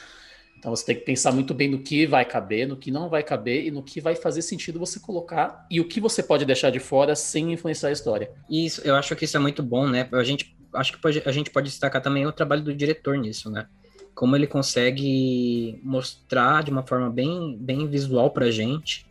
Então 0.58 0.70
você 0.76 0.86
tem 0.86 0.96
que 0.96 1.02
pensar 1.02 1.32
muito 1.32 1.54
bem 1.54 1.68
no 1.70 1.80
que 1.80 2.06
vai 2.06 2.24
caber, 2.24 2.68
no 2.68 2.78
que 2.78 2.92
não 2.92 3.10
vai 3.10 3.24
caber 3.24 3.66
e 3.66 3.72
no 3.72 3.82
que 3.82 4.00
vai 4.00 4.16
fazer 4.16 4.44
sentido 4.44 4.78
você 4.78 5.00
colocar 5.00 5.66
e 5.72 5.80
o 5.80 5.88
que 5.88 6.00
você 6.00 6.22
pode 6.22 6.46
deixar 6.46 6.70
de 6.70 6.80
fora 6.80 7.16
sem 7.16 7.52
influenciar 7.52 7.90
a 7.90 7.92
história. 7.92 8.30
E 8.48 8.66
isso, 8.66 8.82
eu 8.86 8.96
acho 8.96 9.16
que 9.16 9.26
isso 9.26 9.36
é 9.36 9.40
muito 9.40 9.64
bom, 9.64 9.88
né? 9.88 10.08
A 10.12 10.24
gente, 10.24 10.56
acho 10.76 10.92
que 10.94 11.02
pode- 11.02 11.24
a 11.26 11.32
gente 11.32 11.50
pode 11.50 11.68
destacar 11.70 12.02
também 12.02 12.28
o 12.28 12.32
trabalho 12.32 12.62
do 12.62 12.76
diretor 12.76 13.18
nisso, 13.18 13.50
né? 13.50 13.66
Como 14.14 14.36
ele 14.36 14.48
consegue 14.48 15.80
mostrar 15.84 16.64
de 16.64 16.72
uma 16.72 16.86
forma 16.86 17.10
bem, 17.10 17.58
bem 17.60 17.88
visual 17.88 18.32
pra 18.32 18.52
gente, 18.52 19.06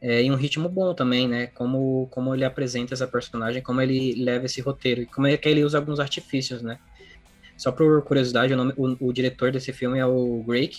é, 0.00 0.22
e 0.22 0.30
um 0.30 0.36
ritmo 0.36 0.68
bom 0.68 0.94
também, 0.94 1.26
né? 1.26 1.48
Como, 1.48 2.06
como 2.10 2.34
ele 2.34 2.44
apresenta 2.44 2.94
essa 2.94 3.06
personagem, 3.06 3.60
como 3.62 3.80
ele 3.80 4.14
leva 4.14 4.46
esse 4.46 4.60
roteiro, 4.60 5.02
e 5.02 5.06
como 5.06 5.26
é 5.26 5.36
que 5.36 5.48
ele 5.48 5.64
usa 5.64 5.78
alguns 5.78 5.98
artifícios, 5.98 6.62
né? 6.62 6.78
Só 7.56 7.72
por 7.72 8.02
curiosidade, 8.02 8.54
o, 8.54 8.56
nome, 8.56 8.72
o, 8.76 9.08
o 9.08 9.12
diretor 9.12 9.50
desse 9.50 9.72
filme 9.72 9.98
é 9.98 10.06
o 10.06 10.44
Greg, 10.46 10.76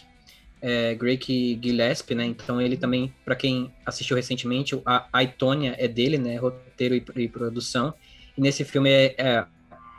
é, 0.61 0.95
Greg 0.95 1.59
Gillespie, 1.61 2.15
né? 2.15 2.25
Então 2.25 2.61
ele 2.61 2.77
também, 2.77 3.13
para 3.25 3.35
quem 3.35 3.73
assistiu 3.85 4.15
recentemente, 4.15 4.81
a, 4.85 5.07
a 5.11 5.23
Itônia 5.23 5.75
é 5.77 5.87
dele, 5.87 6.17
né? 6.17 6.37
Roteiro 6.37 6.95
e, 6.95 7.03
e 7.17 7.27
produção. 7.27 7.93
E 8.37 8.41
nesse 8.41 8.63
filme 8.63 8.89
é, 8.89 9.15
é 9.17 9.45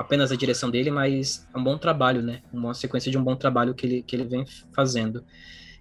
apenas 0.01 0.33
a 0.33 0.37
direção 0.37 0.71
dele, 0.71 0.91
mas 0.91 1.47
é 1.55 1.59
um 1.59 1.63
bom 1.63 1.77
trabalho, 1.77 2.23
né? 2.23 2.41
Uma 2.51 2.73
sequência 2.73 3.11
de 3.11 3.19
um 3.19 3.23
bom 3.23 3.37
trabalho 3.37 3.75
que 3.75 3.87
ele, 3.87 4.03
que 4.03 4.17
ele 4.17 4.25
vem 4.25 4.45
fazendo. 4.73 5.23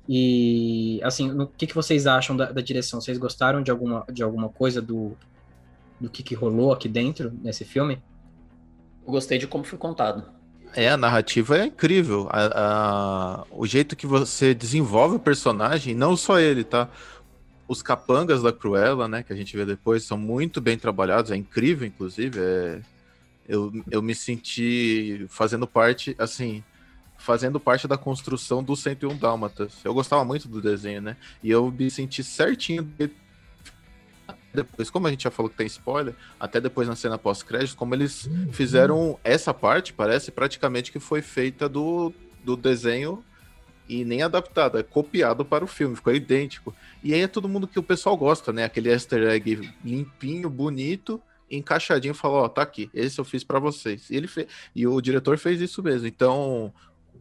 E, 0.07 0.99
assim, 1.03 1.31
o 1.31 1.47
que, 1.47 1.65
que 1.67 1.73
vocês 1.73 2.05
acham 2.05 2.35
da, 2.35 2.51
da 2.51 2.61
direção? 2.61 2.99
Vocês 2.99 3.17
gostaram 3.17 3.63
de 3.63 3.71
alguma, 3.71 4.03
de 4.11 4.21
alguma 4.21 4.49
coisa 4.49 4.81
do, 4.81 5.15
do 5.99 6.09
que, 6.09 6.21
que 6.21 6.35
rolou 6.35 6.73
aqui 6.73 6.89
dentro, 6.89 7.31
nesse 7.41 7.63
filme? 7.63 8.01
Eu 9.05 9.11
gostei 9.13 9.37
de 9.37 9.47
como 9.47 9.63
foi 9.63 9.77
contado. 9.79 10.25
É, 10.75 10.89
a 10.89 10.97
narrativa 10.97 11.57
é 11.57 11.65
incrível. 11.67 12.27
A- 12.29 12.51
a- 12.55 13.43
o 13.51 13.65
jeito 13.65 13.95
que 13.95 14.05
você 14.05 14.53
desenvolve 14.53 15.15
o 15.15 15.19
personagem, 15.19 15.95
não 15.95 16.17
só 16.17 16.39
ele, 16.39 16.63
tá? 16.65 16.89
Os 17.67 17.81
capangas 17.81 18.41
da 18.43 18.51
Cruella, 18.51 19.07
né, 19.07 19.23
que 19.23 19.31
a 19.31 19.35
gente 19.35 19.55
vê 19.55 19.65
depois, 19.65 20.03
são 20.03 20.17
muito 20.17 20.59
bem 20.59 20.77
trabalhados, 20.77 21.31
é 21.31 21.35
incrível, 21.37 21.87
inclusive. 21.87 22.37
É... 22.39 22.81
Eu, 23.49 23.73
eu 23.89 23.99
me 23.99 24.13
senti 24.13 25.25
fazendo 25.27 25.65
parte, 25.65 26.15
assim, 26.19 26.63
fazendo 27.17 27.59
parte 27.59 27.87
da 27.87 27.97
construção 27.97 28.63
do 28.63 28.75
101 28.75 29.17
Dálmatas. 29.17 29.73
Eu 29.83 29.91
gostava 29.91 30.23
muito 30.23 30.47
do 30.47 30.61
desenho, 30.61 31.01
né? 31.01 31.17
E 31.41 31.49
eu 31.49 31.71
me 31.71 31.89
senti 31.89 32.23
certinho 32.23 32.83
de... 32.83 33.09
depois, 34.53 34.91
como 34.91 35.07
a 35.07 35.09
gente 35.09 35.23
já 35.23 35.31
falou 35.31 35.49
que 35.49 35.57
tem 35.57 35.65
spoiler, 35.65 36.13
até 36.39 36.61
depois 36.61 36.87
na 36.87 36.95
cena 36.95 37.17
pós-crédito, 37.17 37.75
como 37.75 37.95
eles 37.95 38.29
fizeram 38.51 39.19
essa 39.23 39.51
parte, 39.51 39.93
parece 39.93 40.29
praticamente 40.31 40.91
que 40.91 40.99
foi 40.99 41.23
feita 41.23 41.67
do, 41.67 42.13
do 42.43 42.55
desenho 42.55 43.23
e 43.87 44.05
nem 44.05 44.21
adaptado, 44.21 44.77
é 44.77 44.83
copiado 44.83 45.43
para 45.43 45.63
o 45.63 45.67
filme, 45.67 45.95
ficou 45.95 46.13
idêntico. 46.13 46.71
E 47.03 47.15
aí 47.15 47.21
é 47.21 47.27
todo 47.27 47.49
mundo 47.49 47.67
que 47.67 47.79
o 47.79 47.83
pessoal 47.83 48.15
gosta, 48.15 48.53
né? 48.53 48.63
Aquele 48.63 48.89
easter 48.89 49.27
egg 49.27 49.73
limpinho, 49.83 50.47
bonito, 50.51 51.19
encaixadinho, 51.49 52.13
falou, 52.13 52.41
ó, 52.41 52.45
oh, 52.45 52.49
tá 52.49 52.61
aqui, 52.61 52.89
esse 52.93 53.19
eu 53.19 53.25
fiz 53.25 53.43
para 53.43 53.59
vocês. 53.59 54.09
E 54.09 54.15
ele 54.15 54.29
e 54.75 54.87
o 54.87 55.01
diretor 55.01 55.37
fez 55.37 55.61
isso 55.61 55.81
mesmo. 55.81 56.07
Então, 56.07 56.73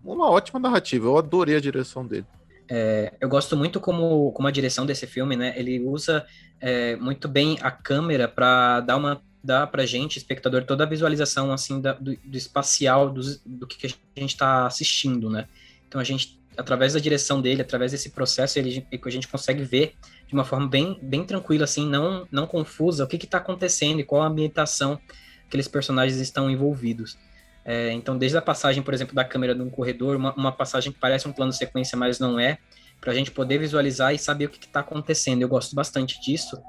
uma 0.05 0.31
ótima 0.31 0.59
narrativa. 0.59 1.07
Eu 1.07 1.19
adorei 1.19 1.57
a 1.57 1.61
direção 1.61 2.07
dele. 2.07 2.27
É, 2.69 3.15
eu 3.21 3.29
gosto 3.29 3.57
muito 3.57 3.81
como, 3.81 4.31
como 4.33 4.47
a 4.47 4.51
direção 4.51 4.85
desse 4.85 5.07
filme, 5.07 5.37
né? 5.37 5.55
Ele 5.57 5.81
usa 5.81 6.27
é, 6.61 6.97
muito 6.97 7.27
bem 7.27 7.59
a 7.63 7.71
câmera 7.71 8.29
para 8.29 8.81
dar 8.81 8.97
uma 8.97 9.23
dar 9.43 9.69
pra 9.69 9.87
gente, 9.87 10.19
espectador, 10.19 10.65
toda 10.65 10.85
a 10.85 10.87
visualização 10.87 11.53
assim 11.53 11.81
da, 11.81 11.93
do, 11.93 12.15
do, 12.25 12.37
espacial 12.37 13.09
do, 13.09 13.23
do 13.47 13.67
que, 13.67 13.79
que 13.79 13.87
a 13.87 14.21
gente 14.21 14.33
está 14.33 14.67
assistindo, 14.67 15.31
né? 15.31 15.47
Então 15.87 16.01
a 16.01 16.05
gente, 16.05 16.39
através 16.57 16.93
da 16.93 17.01
direção 17.01 17.41
dele, 17.41 17.63
através 17.63 17.93
desse 17.93 18.11
processo, 18.11 18.59
ele, 18.59 18.87
a 18.93 19.11
gente 19.11 19.29
consegue 19.29 19.63
ver 19.63 19.95
de 20.29 20.35
uma 20.35 20.45
forma 20.45 20.69
bem, 20.69 20.99
bem 21.03 21.25
tranquila, 21.25 21.65
assim, 21.65 21.89
não, 21.89 22.29
não 22.31 22.47
confusa, 22.47 23.03
o 23.03 23.09
que 23.09 23.17
está 23.17 23.39
acontecendo 23.39 23.99
e 23.99 24.05
qual 24.05 24.23
a 24.23 24.27
ambientação 24.27 24.97
que 24.97 25.47
aqueles 25.49 25.67
personagens 25.67 26.21
estão 26.21 26.51
envolvidos. 26.51 27.17
É, 27.65 27.93
então, 27.93 28.17
desde 28.17 28.37
a 28.37 28.43
passagem, 28.43 28.83
por 28.83 28.93
exemplo, 28.93 29.15
da 29.15 29.25
câmera 29.25 29.55
num 29.55 29.71
corredor, 29.71 30.17
uma, 30.17 30.35
uma 30.35 30.53
passagem 30.53 30.93
que 30.93 30.99
parece 30.99 31.27
um 31.27 31.33
plano 31.33 31.53
sequência, 31.53 31.97
mas 31.97 32.19
não 32.19 32.39
é, 32.39 32.59
para 33.01 33.13
a 33.13 33.15
gente 33.15 33.31
poder 33.31 33.59
visualizar 33.59 34.15
e 34.15 34.19
saber 34.19 34.47
o 34.47 34.49
que 34.51 34.65
está 34.65 34.81
acontecendo. 34.81 35.43
Eu 35.43 35.49
gosto 35.49 35.75
bastante 35.75 36.21
disso, 36.21 36.61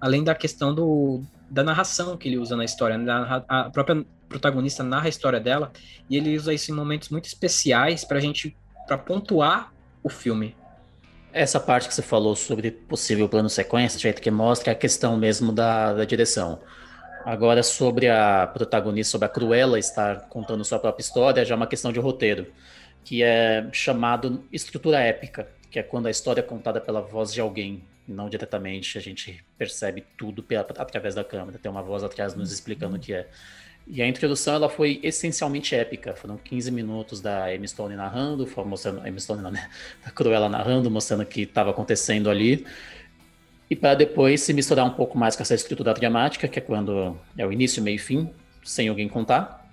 além 0.00 0.22
da 0.22 0.34
questão 0.34 0.74
do, 0.74 1.22
da 1.50 1.62
narração 1.62 2.16
que 2.16 2.28
ele 2.28 2.38
usa 2.38 2.54
na 2.54 2.64
história. 2.64 2.98
Né? 2.98 3.12
A, 3.48 3.70
própria 3.70 4.04
protagonista 4.28 4.82
narra 4.82 5.06
a 5.06 5.08
história 5.08 5.40
dela 5.40 5.72
e 6.10 6.16
ele 6.16 6.36
usa 6.36 6.52
isso 6.52 6.70
em 6.70 6.74
momentos 6.74 7.08
muito 7.08 7.26
especiais 7.26 8.04
para 8.04 8.18
a 8.18 8.20
gente, 8.20 8.56
para 8.86 8.98
pontuar 8.98 9.72
o 10.02 10.08
filme. 10.08 10.54
Essa 11.32 11.60
parte 11.60 11.88
que 11.88 11.94
você 11.94 12.02
falou 12.02 12.34
sobre 12.34 12.70
possível 12.70 13.28
plano 13.28 13.48
sequência, 13.50 13.98
jeito 13.98 14.22
que 14.22 14.30
mostra 14.30 14.72
a 14.72 14.74
questão 14.74 15.16
mesmo 15.16 15.52
da, 15.52 15.92
da 15.92 16.04
direção. 16.04 16.60
Agora, 17.26 17.62
sobre 17.62 18.08
a 18.08 18.46
protagonista, 18.46 19.10
sobre 19.10 19.26
a 19.26 19.28
Cruella 19.28 19.78
estar 19.78 20.28
contando 20.28 20.64
sua 20.64 20.78
própria 20.78 21.02
história, 21.02 21.44
já 21.44 21.54
é 21.54 21.56
uma 21.56 21.66
questão 21.66 21.92
de 21.92 21.98
roteiro, 21.98 22.46
que 23.04 23.22
é 23.22 23.68
chamado 23.72 24.44
estrutura 24.52 25.00
épica, 25.00 25.48
que 25.70 25.78
é 25.78 25.82
quando 25.82 26.06
a 26.06 26.10
história 26.10 26.40
é 26.40 26.42
contada 26.44 26.80
pela 26.80 27.00
voz 27.00 27.32
de 27.32 27.40
alguém, 27.40 27.84
não 28.06 28.28
diretamente, 28.28 28.96
a 28.96 29.00
gente 29.00 29.44
percebe 29.58 30.04
tudo 30.16 30.42
pela, 30.42 30.60
através 30.78 31.16
da 31.16 31.24
câmera, 31.24 31.58
tem 31.58 31.70
uma 31.70 31.82
voz 31.82 32.04
atrás 32.04 32.34
nos 32.34 32.52
explicando 32.52 32.96
o 32.96 33.00
que 33.00 33.12
é. 33.12 33.28
E 33.86 34.02
a 34.02 34.08
introdução 34.08 34.54
ela 34.54 34.68
foi 34.68 34.98
essencialmente 35.02 35.74
épica. 35.74 36.14
Foram 36.14 36.36
15 36.36 36.70
minutos 36.72 37.20
da 37.20 37.54
Emma 37.54 37.66
Stone 37.66 37.94
narrando, 37.94 38.48
mostrando 38.64 39.06
Emma 39.06 39.18
Stone, 39.20 39.42
não, 39.42 39.50
né? 39.50 39.70
Cruella 40.14 40.48
narrando, 40.48 40.90
mostrando 40.90 41.22
o 41.22 41.26
que 41.26 41.42
estava 41.42 41.70
acontecendo 41.70 42.28
ali 42.28 42.66
e 43.68 43.74
para 43.74 43.94
depois 43.94 44.42
se 44.42 44.52
misturar 44.52 44.86
um 44.86 44.90
pouco 44.90 45.18
mais 45.18 45.34
com 45.34 45.42
essa 45.42 45.54
estrutura 45.54 45.92
dramática, 45.92 46.46
que 46.46 46.58
é 46.58 46.62
quando 46.62 47.18
é 47.36 47.44
o 47.44 47.52
início, 47.52 47.82
meio 47.82 47.96
e 47.96 47.98
fim, 47.98 48.30
sem 48.64 48.88
alguém 48.88 49.08
contar, 49.08 49.68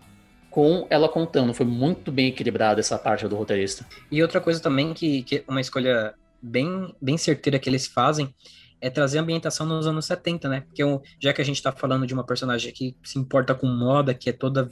com 0.50 0.88
ela 0.90 1.08
contando. 1.08 1.54
Foi 1.54 1.66
muito 1.66 2.12
bem 2.12 2.28
equilibrada 2.28 2.80
essa 2.80 2.98
parte 2.98 3.28
do 3.28 3.36
roteirista. 3.36 3.86
E 4.12 4.22
outra 4.22 4.42
coisa 4.42 4.60
também 4.60 4.94
que, 4.94 5.24
que 5.24 5.44
uma 5.48 5.62
escolha 5.62 6.14
bem, 6.42 6.94
bem 7.00 7.18
certeira 7.18 7.60
que 7.60 7.70
eles 7.70 7.86
fazem 7.86 8.34
é 8.84 8.90
trazer 8.90 9.18
ambientação 9.18 9.66
nos 9.66 9.88
anos 9.88 10.06
70, 10.06 10.50
né? 10.50 10.60
Porque 10.60 10.84
já 11.18 11.32
que 11.32 11.42
a 11.42 11.46
gente 11.46 11.56
está 11.56 11.72
falando 11.72 12.06
de 12.06 12.14
uma 12.14 12.26
personagem 12.26 12.74
que 12.74 12.94
se 13.02 13.18
importa 13.18 13.56
com 13.56 13.66
moda, 13.66 14.14
que 14.14 14.30
é 14.30 14.34
toda 14.34 14.70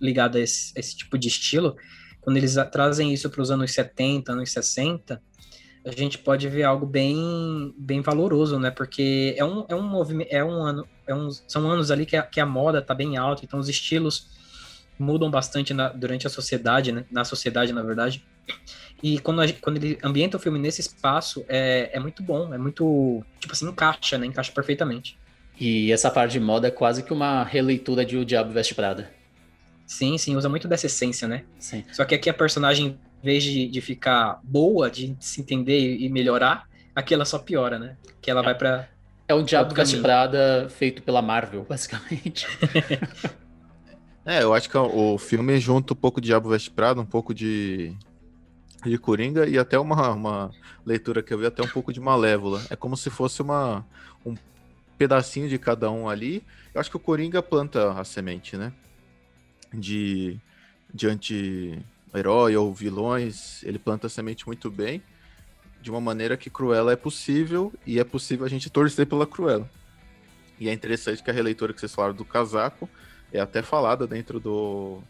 ligada 0.00 0.38
a 0.38 0.40
esse, 0.40 0.72
a 0.76 0.78
esse 0.78 0.96
tipo 0.96 1.18
de 1.18 1.26
estilo, 1.26 1.76
quando 2.20 2.36
eles 2.36 2.54
trazem 2.70 3.12
isso 3.12 3.28
para 3.28 3.42
os 3.42 3.50
anos 3.50 3.72
70, 3.72 4.30
anos 4.30 4.52
60, 4.52 5.20
a 5.84 5.90
gente 5.90 6.18
pode 6.18 6.48
ver 6.48 6.62
algo 6.62 6.86
bem, 6.86 7.74
bem 7.76 8.00
valoroso, 8.00 8.60
né? 8.60 8.70
Porque 8.70 9.34
é 9.36 9.44
um, 9.44 9.66
é 9.68 9.74
um 9.74 9.82
movimento, 9.82 10.28
é 10.30 10.44
um 10.44 10.62
ano, 10.62 10.86
é 11.04 11.12
um, 11.12 11.28
são 11.32 11.68
anos 11.68 11.90
ali 11.90 12.06
que 12.06 12.16
a, 12.16 12.22
que 12.22 12.38
a 12.38 12.46
moda 12.46 12.80
tá 12.80 12.94
bem 12.94 13.16
alta, 13.16 13.44
então 13.44 13.58
os 13.58 13.68
estilos 13.68 14.28
mudam 14.96 15.28
bastante 15.28 15.74
na, 15.74 15.88
durante 15.88 16.28
a 16.28 16.30
sociedade, 16.30 16.92
né? 16.92 17.04
Na 17.10 17.24
sociedade, 17.24 17.72
na 17.72 17.82
verdade. 17.82 18.24
E 19.02 19.18
quando, 19.18 19.42
a, 19.42 19.52
quando 19.60 19.76
ele 19.76 19.98
ambienta 20.02 20.36
o 20.36 20.40
filme 20.40 20.58
nesse 20.58 20.80
espaço, 20.80 21.44
é, 21.48 21.90
é 21.92 22.00
muito 22.00 22.22
bom, 22.22 22.54
é 22.54 22.58
muito, 22.58 23.22
tipo 23.38 23.52
assim, 23.52 23.68
encaixa, 23.68 24.16
né? 24.16 24.26
Encaixa 24.26 24.50
perfeitamente. 24.50 25.18
E 25.60 25.92
essa 25.92 26.10
parte 26.10 26.32
de 26.32 26.40
moda 26.40 26.68
é 26.68 26.70
quase 26.70 27.02
que 27.02 27.12
uma 27.12 27.44
releitura 27.44 28.04
de 28.04 28.16
O 28.16 28.24
Diabo 28.24 28.52
Veste 28.52 28.74
Prada. 28.74 29.10
Sim, 29.86 30.16
sim, 30.16 30.34
usa 30.36 30.48
muito 30.48 30.66
dessa 30.66 30.86
essência, 30.86 31.28
né? 31.28 31.44
Sim. 31.58 31.84
Só 31.92 32.04
que 32.04 32.14
aqui 32.14 32.30
a 32.30 32.34
personagem 32.34 32.98
vez 33.22 33.42
de, 33.42 33.66
de 33.68 33.80
ficar 33.80 34.40
boa, 34.42 34.90
de 34.90 35.16
se 35.20 35.40
entender 35.40 35.96
e 35.98 36.08
melhorar, 36.08 36.68
aqui 36.94 37.14
ela 37.14 37.24
só 37.24 37.38
piora, 37.38 37.78
né? 37.78 37.96
Que 38.20 38.30
ela 38.30 38.40
é. 38.40 38.44
vai 38.44 38.54
para 38.54 38.88
É 39.28 39.34
um 39.34 39.42
Diabo 39.42 39.74
Veste 39.74 39.98
Prada 39.98 40.68
feito 40.70 41.02
pela 41.02 41.20
Marvel, 41.22 41.64
basicamente. 41.68 42.46
é, 44.24 44.42
eu 44.42 44.52
acho 44.54 44.68
que 44.68 44.76
o 44.76 45.18
filme 45.18 45.58
junta 45.58 45.92
um 45.92 45.96
pouco 45.96 46.20
de 46.20 46.26
Diabo 46.26 46.48
Veste 46.48 46.70
Prada, 46.70 47.00
um 47.00 47.06
pouco 47.06 47.34
de 47.34 47.94
de 48.90 48.98
Coringa 48.98 49.46
e 49.46 49.58
até 49.58 49.78
uma, 49.78 50.10
uma 50.12 50.50
leitura 50.84 51.22
que 51.22 51.32
eu 51.32 51.38
vi 51.38 51.46
até 51.46 51.62
um 51.62 51.68
pouco 51.68 51.92
de 51.92 52.00
Malévola. 52.00 52.62
É 52.70 52.76
como 52.76 52.96
se 52.96 53.10
fosse 53.10 53.42
uma 53.42 53.84
um 54.24 54.34
pedacinho 54.96 55.48
de 55.48 55.58
cada 55.58 55.90
um 55.90 56.08
ali. 56.08 56.42
Eu 56.72 56.80
acho 56.80 56.90
que 56.90 56.96
o 56.96 57.00
Coringa 57.00 57.42
planta 57.42 57.92
a 57.92 58.04
semente, 58.04 58.56
né? 58.56 58.72
De 59.72 60.40
de 60.92 61.08
anti 61.08 61.84
herói 62.14 62.56
ou 62.56 62.72
vilões, 62.72 63.62
ele 63.64 63.78
planta 63.78 64.06
a 64.06 64.10
semente 64.10 64.46
muito 64.46 64.70
bem, 64.70 65.02
de 65.82 65.90
uma 65.90 66.00
maneira 66.00 66.36
que 66.36 66.48
Cruella 66.48 66.92
é 66.92 66.96
possível 66.96 67.72
e 67.84 67.98
é 67.98 68.04
possível 68.04 68.46
a 68.46 68.48
gente 68.48 68.70
torcer 68.70 69.06
pela 69.06 69.26
Cruella. 69.26 69.68
E 70.58 70.68
é 70.68 70.72
interessante 70.72 71.22
que 71.22 71.30
a 71.30 71.34
releitura 71.34 71.72
que 71.72 71.80
vocês 71.80 71.92
falaram 71.92 72.14
do 72.14 72.24
casaco 72.24 72.88
é 73.32 73.40
até 73.40 73.60
falada 73.60 74.06
dentro 74.06 74.38
do, 74.38 75.02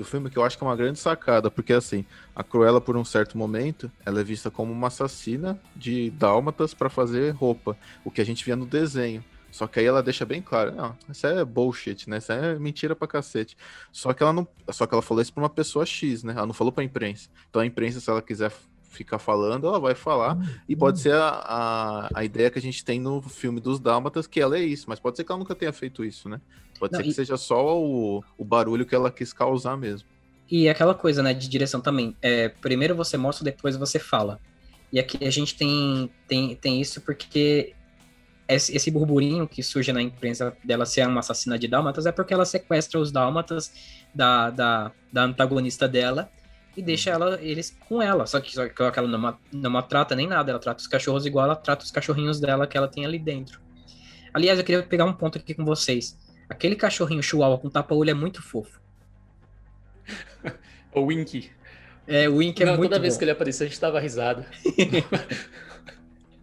do 0.00 0.04
filme, 0.04 0.30
que 0.30 0.38
eu 0.38 0.44
acho 0.44 0.56
que 0.56 0.64
é 0.64 0.66
uma 0.66 0.76
grande 0.76 0.98
sacada, 0.98 1.50
porque 1.50 1.74
assim, 1.74 2.06
a 2.34 2.42
Cruella, 2.42 2.80
por 2.80 2.96
um 2.96 3.04
certo 3.04 3.36
momento, 3.36 3.92
ela 4.04 4.20
é 4.20 4.24
vista 4.24 4.50
como 4.50 4.72
uma 4.72 4.86
assassina 4.86 5.60
de 5.76 6.10
dálmatas 6.12 6.72
para 6.72 6.88
fazer 6.88 7.32
roupa, 7.32 7.76
o 8.02 8.10
que 8.10 8.20
a 8.20 8.24
gente 8.24 8.42
via 8.42 8.56
no 8.56 8.64
desenho. 8.64 9.22
Só 9.50 9.66
que 9.66 9.78
aí 9.78 9.84
ela 9.84 10.02
deixa 10.02 10.24
bem 10.24 10.40
claro, 10.40 10.74
não, 10.74 10.96
isso 11.10 11.26
é 11.26 11.44
bullshit, 11.44 12.08
né? 12.08 12.18
Isso 12.18 12.32
é 12.32 12.58
mentira 12.58 12.96
pra 12.96 13.06
cacete. 13.06 13.56
Só 13.92 14.14
que 14.14 14.22
ela 14.22 14.32
não, 14.32 14.48
só 14.70 14.86
que 14.86 14.94
ela 14.94 15.02
falou 15.02 15.20
isso 15.20 15.34
pra 15.34 15.42
uma 15.42 15.50
pessoa 15.50 15.84
X, 15.84 16.22
né? 16.22 16.32
Ela 16.34 16.46
não 16.46 16.54
falou 16.54 16.72
pra 16.72 16.82
imprensa. 16.82 17.28
Então 17.50 17.60
a 17.60 17.66
imprensa, 17.66 18.00
se 18.00 18.08
ela 18.08 18.22
quiser 18.22 18.50
ficar 18.90 19.18
falando, 19.18 19.66
ela 19.66 19.78
vai 19.78 19.94
falar. 19.94 20.38
E 20.68 20.74
pode 20.74 21.00
ser 21.00 21.14
a, 21.14 21.28
a, 21.28 22.10
a 22.14 22.24
ideia 22.24 22.50
que 22.50 22.58
a 22.58 22.62
gente 22.62 22.84
tem 22.84 23.00
no 23.00 23.20
filme 23.20 23.60
dos 23.60 23.78
Dálmatas, 23.78 24.26
que 24.26 24.40
ela 24.40 24.56
é 24.56 24.62
isso, 24.62 24.86
mas 24.88 24.98
pode 24.98 25.16
ser 25.16 25.24
que 25.24 25.32
ela 25.32 25.38
nunca 25.38 25.54
tenha 25.54 25.72
feito 25.72 26.04
isso, 26.04 26.28
né? 26.28 26.40
Pode 26.80 26.94
não, 26.94 26.98
ser 26.98 27.04
que 27.04 27.10
e... 27.10 27.14
seja 27.14 27.36
só 27.36 27.78
o, 27.78 28.24
o 28.38 28.44
barulho 28.44 28.86
que 28.86 28.94
ela 28.94 29.10
quis 29.10 29.32
causar 29.32 29.76
mesmo. 29.76 30.08
E 30.50 30.68
aquela 30.68 30.94
coisa, 30.94 31.22
né, 31.22 31.32
de 31.32 31.48
direção 31.48 31.80
também. 31.80 32.16
É, 32.20 32.48
primeiro 32.48 32.96
você 32.96 33.16
mostra, 33.16 33.44
depois 33.44 33.76
você 33.76 33.98
fala. 33.98 34.40
E 34.92 34.98
aqui 34.98 35.24
a 35.24 35.30
gente 35.30 35.54
tem, 35.54 36.10
tem, 36.26 36.56
tem 36.56 36.80
isso 36.80 37.00
porque 37.02 37.74
esse, 38.48 38.74
esse 38.74 38.90
burburinho 38.90 39.46
que 39.46 39.62
surge 39.62 39.92
na 39.92 40.02
imprensa 40.02 40.56
dela 40.64 40.84
ser 40.84 41.06
uma 41.06 41.20
assassina 41.20 41.56
de 41.56 41.68
dálmatas 41.68 42.06
é 42.06 42.10
porque 42.10 42.34
ela 42.34 42.44
sequestra 42.44 42.98
os 42.98 43.12
dálmatas 43.12 43.72
da, 44.12 44.50
da, 44.50 44.92
da 45.12 45.22
antagonista 45.22 45.86
dela 45.86 46.28
e 46.76 46.82
deixa 46.82 47.10
ela, 47.10 47.38
eles 47.40 47.76
com 47.88 48.02
ela. 48.02 48.26
Só 48.26 48.40
que, 48.40 48.52
só 48.52 48.68
que 48.68 48.98
ela 48.98 49.06
não, 49.06 49.38
não 49.52 49.70
maltrata 49.70 50.16
nem 50.16 50.26
nada, 50.26 50.50
ela 50.50 50.58
trata 50.58 50.80
os 50.80 50.88
cachorros 50.88 51.26
igual 51.26 51.44
ela 51.44 51.56
trata 51.56 51.84
os 51.84 51.90
cachorrinhos 51.92 52.40
dela 52.40 52.66
que 52.66 52.76
ela 52.76 52.88
tem 52.88 53.04
ali 53.04 53.18
dentro. 53.18 53.60
Aliás, 54.34 54.58
eu 54.58 54.64
queria 54.64 54.82
pegar 54.82 55.04
um 55.04 55.12
ponto 55.12 55.38
aqui 55.38 55.54
com 55.54 55.64
vocês. 55.64 56.18
Aquele 56.50 56.74
cachorrinho 56.74 57.22
chihuahua 57.22 57.56
com 57.58 57.70
tapa-olho 57.70 58.10
é 58.10 58.14
muito 58.14 58.42
fofo. 58.42 58.80
o 60.92 61.02
Wink. 61.02 61.48
É, 62.06 62.28
o 62.28 62.36
Wink 62.36 62.60
é 62.60 62.66
não, 62.66 62.76
muito 62.76 62.90
Toda 62.90 62.98
bom. 62.98 63.02
vez 63.02 63.16
que 63.16 63.22
ele 63.22 63.30
aparecia, 63.30 63.66
a 63.66 63.68
gente 63.68 63.80
tava 63.80 64.00
risada. 64.00 64.44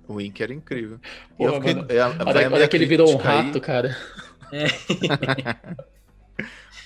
O 0.08 0.14
Wink 0.14 0.42
era 0.42 0.54
incrível. 0.54 1.02
Porra, 1.38 1.56
fiquei, 1.56 1.98
é, 1.98 2.06
olha, 2.26 2.50
olha 2.54 2.68
que 2.70 2.78
ele 2.78 2.86
virou 2.86 3.12
um 3.12 3.18
rato, 3.18 3.58
aí... 3.58 3.62
cara. 3.62 3.98
É. 4.54 4.68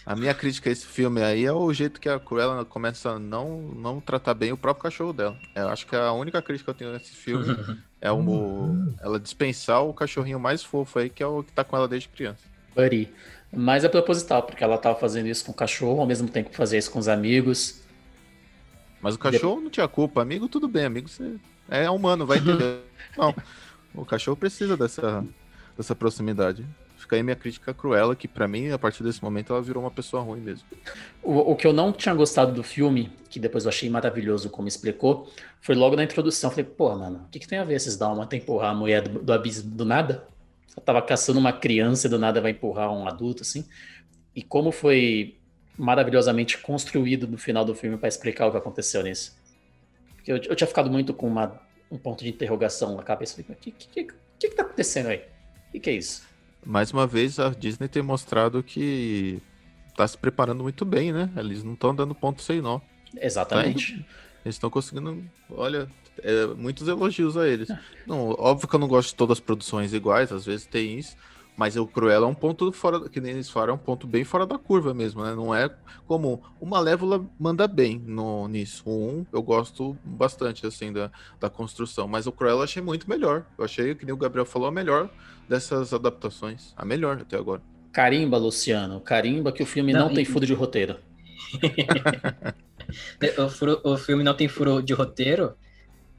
A 0.04 0.16
minha 0.16 0.34
crítica 0.34 0.68
a 0.68 0.74
esse 0.74 0.86
filme 0.86 1.22
aí 1.22 1.46
é 1.46 1.54
o 1.54 1.72
jeito 1.72 2.02
que 2.02 2.10
a 2.10 2.20
Cruella 2.20 2.66
começa 2.66 3.12
a 3.12 3.20
não, 3.20 3.62
não 3.62 4.02
tratar 4.02 4.34
bem 4.34 4.52
o 4.52 4.58
próprio 4.58 4.82
cachorro 4.82 5.14
dela. 5.14 5.38
Eu 5.54 5.70
acho 5.70 5.86
que 5.86 5.96
a 5.96 6.12
única 6.12 6.42
crítica 6.42 6.74
que 6.74 6.84
eu 6.84 6.88
tenho 6.88 6.92
nesse 6.92 7.12
filme 7.12 7.46
é 8.02 8.12
o, 8.12 8.94
ela 9.00 9.20
dispensar 9.20 9.84
o 9.84 9.94
cachorrinho 9.94 10.40
mais 10.40 10.64
fofo 10.64 10.98
aí, 10.98 11.08
que 11.08 11.22
é 11.22 11.28
o 11.28 11.44
que 11.44 11.54
tá 11.54 11.64
com 11.64 11.78
ela 11.78 11.88
desde 11.88 12.10
criança. 12.10 12.51
Buddy. 12.76 13.12
Mas 13.54 13.84
é 13.84 13.90
proposital, 13.90 14.44
porque 14.44 14.64
ela 14.64 14.78
tava 14.78 14.98
fazendo 14.98 15.28
isso 15.28 15.44
com 15.46 15.52
o 15.52 15.56
cachorro, 15.56 16.00
ao 16.00 16.08
mesmo 16.08 16.28
tempo 16.28 16.50
que 16.50 16.58
fazia 16.58 16.80
isso 16.80 16.90
com 16.90 17.00
os 17.00 17.08
amigos. 17.08 17.82
Mas 19.02 19.16
o 19.16 19.20
cachorro 19.20 19.60
não 19.60 19.70
tinha 19.70 19.88
culpa. 19.88 20.22
Amigo, 20.22 20.48
tudo 20.48 20.68
bem. 20.68 20.86
Amigo, 20.86 21.10
você 21.10 21.36
é 21.70 21.90
humano, 21.90 22.26
vai 22.26 22.38
entender. 22.38 22.80
não, 23.18 23.36
o 23.94 24.06
cachorro 24.06 24.38
precisa 24.38 24.78
dessa, 24.78 25.26
dessa 25.76 25.96
proximidade. 25.96 26.66
Fica 26.98 27.16
aí 27.16 27.24
minha 27.24 27.36
crítica 27.36 27.74
cruela, 27.74 28.16
que 28.16 28.28
pra 28.28 28.48
mim, 28.48 28.70
a 28.70 28.78
partir 28.78 29.04
desse 29.04 29.24
momento, 29.24 29.52
ela 29.52 29.62
virou 29.62 29.84
uma 29.84 29.90
pessoa 29.90 30.22
ruim 30.22 30.40
mesmo. 30.40 30.66
O, 31.24 31.52
o 31.52 31.56
que 31.56 31.66
eu 31.66 31.74
não 31.74 31.92
tinha 31.92 32.14
gostado 32.14 32.54
do 32.54 32.64
filme, 32.64 33.12
que 33.28 33.40
depois 33.40 33.66
eu 33.66 33.70
achei 33.70 33.90
maravilhoso 33.90 34.50
como 34.52 34.68
explicou, 34.68 35.30
foi 35.60 35.74
logo 35.74 35.96
na 35.96 36.04
introdução. 36.04 36.52
Falei, 36.52 36.66
pô, 36.66 36.96
mano, 36.96 37.26
o 37.26 37.30
que, 37.32 37.40
que 37.40 37.48
tem 37.48 37.58
a 37.58 37.64
ver 37.64 37.74
esses 37.74 37.98
Dalma 37.98 38.28
tem 38.28 38.40
empurrar 38.40 38.72
a 38.72 38.76
mulher 38.76 39.08
do, 39.08 39.20
do 39.20 39.34
abismo 39.34 39.72
do 39.72 39.84
nada? 39.84 40.28
Ela 40.76 40.86
tava 40.86 41.02
caçando 41.02 41.40
uma 41.40 41.54
criança 41.54 42.08
e 42.08 42.10
do 42.10 42.18
nada 42.18 42.42
vai 42.42 42.52
empurrar 42.52 42.92
um 42.92 43.08
adulto, 43.08 43.44
assim. 43.44 43.66
E 44.36 44.42
como 44.42 44.72
foi 44.72 45.38
maravilhosamente 45.78 46.58
construído 46.58 47.28
no 47.28 47.38
final 47.38 47.66
do 47.66 47.74
filme 47.76 47.98
para 47.98 48.08
explicar 48.08 48.48
o 48.48 48.52
que 48.52 48.58
aconteceu 48.58 49.04
nisso. 49.04 49.38
Porque 50.16 50.32
eu, 50.32 50.38
eu 50.38 50.56
tinha 50.56 50.68
ficado 50.68 50.90
muito 50.90 51.14
com 51.14 51.28
uma, 51.28 51.60
um 51.90 51.98
ponto 51.98 52.24
de 52.24 52.30
interrogação 52.30 52.96
na 52.96 53.04
cabeça. 53.04 53.42
O 53.42 53.44
que, 53.44 53.56
que, 53.56 53.72
que, 53.72 54.08
que, 54.40 54.50
que 54.50 54.56
tá 54.56 54.64
acontecendo 54.64 55.08
aí? 55.08 55.24
O 55.68 55.72
que, 55.72 55.80
que 55.80 55.90
é 55.90 55.94
isso? 55.94 56.24
Mais 56.66 56.92
uma 56.92 57.08
vez, 57.08 57.40
a 57.40 57.50
Disney 57.50 57.88
tem 57.88 58.04
mostrado 58.04 58.62
que 58.62 59.42
tá 59.96 60.08
se 60.08 60.18
preparando 60.18 60.64
muito 60.64 60.86
bem, 60.86 61.12
né? 61.12 61.30
Eles 61.36 61.64
não 61.64 61.74
estão 61.74 61.94
dando 61.94 62.14
ponto 62.14 62.42
sem 62.42 62.62
nó. 62.62 62.80
Exatamente. 63.20 63.98
Tá 63.98 64.06
eles 64.46 64.56
estão 64.56 64.70
conseguindo. 64.70 65.24
Olha, 65.50 65.88
é, 66.20 66.48
muitos 66.48 66.88
elogios 66.88 67.38
a 67.38 67.48
eles. 67.48 67.70
Não, 68.06 68.30
óbvio 68.32 68.68
que 68.68 68.76
eu 68.76 68.80
não 68.80 68.88
gosto 68.88 69.10
de 69.10 69.16
todas 69.16 69.38
as 69.38 69.40
produções 69.40 69.94
iguais, 69.94 70.32
às 70.32 70.46
vezes 70.46 70.66
tem 70.66 70.98
isso. 70.98 71.16
Mas 71.56 71.76
o 71.76 71.86
Cruella 71.86 72.26
é 72.26 72.30
um 72.30 72.34
ponto 72.34 72.72
fora, 72.72 73.10
que 73.10 73.20
nem 73.20 73.34
eles 73.34 73.50
falam, 73.50 73.72
é 73.72 73.74
um 73.74 73.78
ponto 73.78 74.08
bem 74.08 74.24
fora 74.24 74.48
da 74.48 74.58
curva 74.58 74.94
mesmo, 74.94 75.24
né? 75.24 75.36
Não 75.36 75.54
é 75.54 75.70
como 76.08 76.42
o 76.60 76.66
Malévola 76.66 77.24
manda 77.38 77.68
bem 77.68 78.02
no, 78.04 78.48
nisso. 78.48 78.84
O 78.86 79.20
1 79.20 79.26
eu 79.34 79.44
gosto 79.44 79.96
bastante, 80.04 80.66
assim, 80.66 80.92
da, 80.92 81.12
da 81.40 81.50
construção. 81.50 82.08
Mas 82.08 82.26
o 82.26 82.32
Cruella 82.32 82.60
eu 82.60 82.64
achei 82.64 82.82
muito 82.82 83.08
melhor. 83.10 83.46
Eu 83.58 83.66
achei, 83.66 83.94
que 83.94 84.06
nem 84.06 84.14
o 84.14 84.18
Gabriel 84.18 84.46
falou, 84.46 84.70
a 84.70 84.72
melhor 84.72 85.10
dessas 85.48 85.94
adaptações. 85.94 86.74
A 86.76 86.86
melhor 86.86 87.20
até 87.22 87.38
agora. 87.38 87.62
Carimba, 87.92 88.38
Luciano. 88.38 89.02
Carimba 89.02 89.52
que 89.52 89.62
o 89.62 89.66
filme 89.66 89.92
não, 89.92 90.08
não 90.08 90.14
tem 90.16 90.26
furo 90.26 90.46
de 90.46 90.54
roteiro. 90.54 90.98
o, 93.38 93.50
furo, 93.50 93.82
o 93.84 93.98
filme 93.98 94.24
não 94.24 94.34
tem 94.34 94.48
furo 94.48 94.82
de 94.82 94.94
roteiro, 94.94 95.56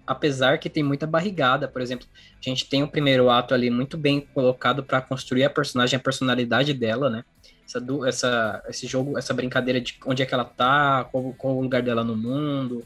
apesar 0.06 0.58
que 0.58 0.68
tem 0.68 0.82
muita 0.82 1.06
barrigada, 1.06 1.68
por 1.68 1.80
exemplo, 1.80 2.06
a 2.14 2.48
gente 2.48 2.68
tem 2.68 2.82
o 2.82 2.88
primeiro 2.88 3.30
ato 3.30 3.54
ali 3.54 3.70
muito 3.70 3.96
bem 3.96 4.20
colocado 4.20 4.82
para 4.82 5.00
construir 5.00 5.44
a 5.44 5.50
personagem, 5.50 5.96
a 5.96 6.00
personalidade 6.00 6.74
dela, 6.74 7.08
né? 7.08 7.24
Essa, 7.64 7.82
essa, 8.06 8.62
esse 8.68 8.86
jogo, 8.86 9.16
essa 9.16 9.32
brincadeira 9.32 9.80
de 9.80 9.98
onde 10.04 10.22
é 10.22 10.26
que 10.26 10.34
ela 10.34 10.44
tá, 10.44 11.04
qual, 11.10 11.32
qual 11.34 11.56
o 11.56 11.60
lugar 11.62 11.82
dela 11.82 12.04
no 12.04 12.16
mundo 12.16 12.84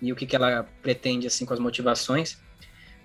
e 0.00 0.12
o 0.12 0.16
que, 0.16 0.26
que 0.26 0.36
ela 0.36 0.66
pretende 0.82 1.26
assim 1.26 1.44
com 1.44 1.54
as 1.54 1.60
motivações, 1.60 2.38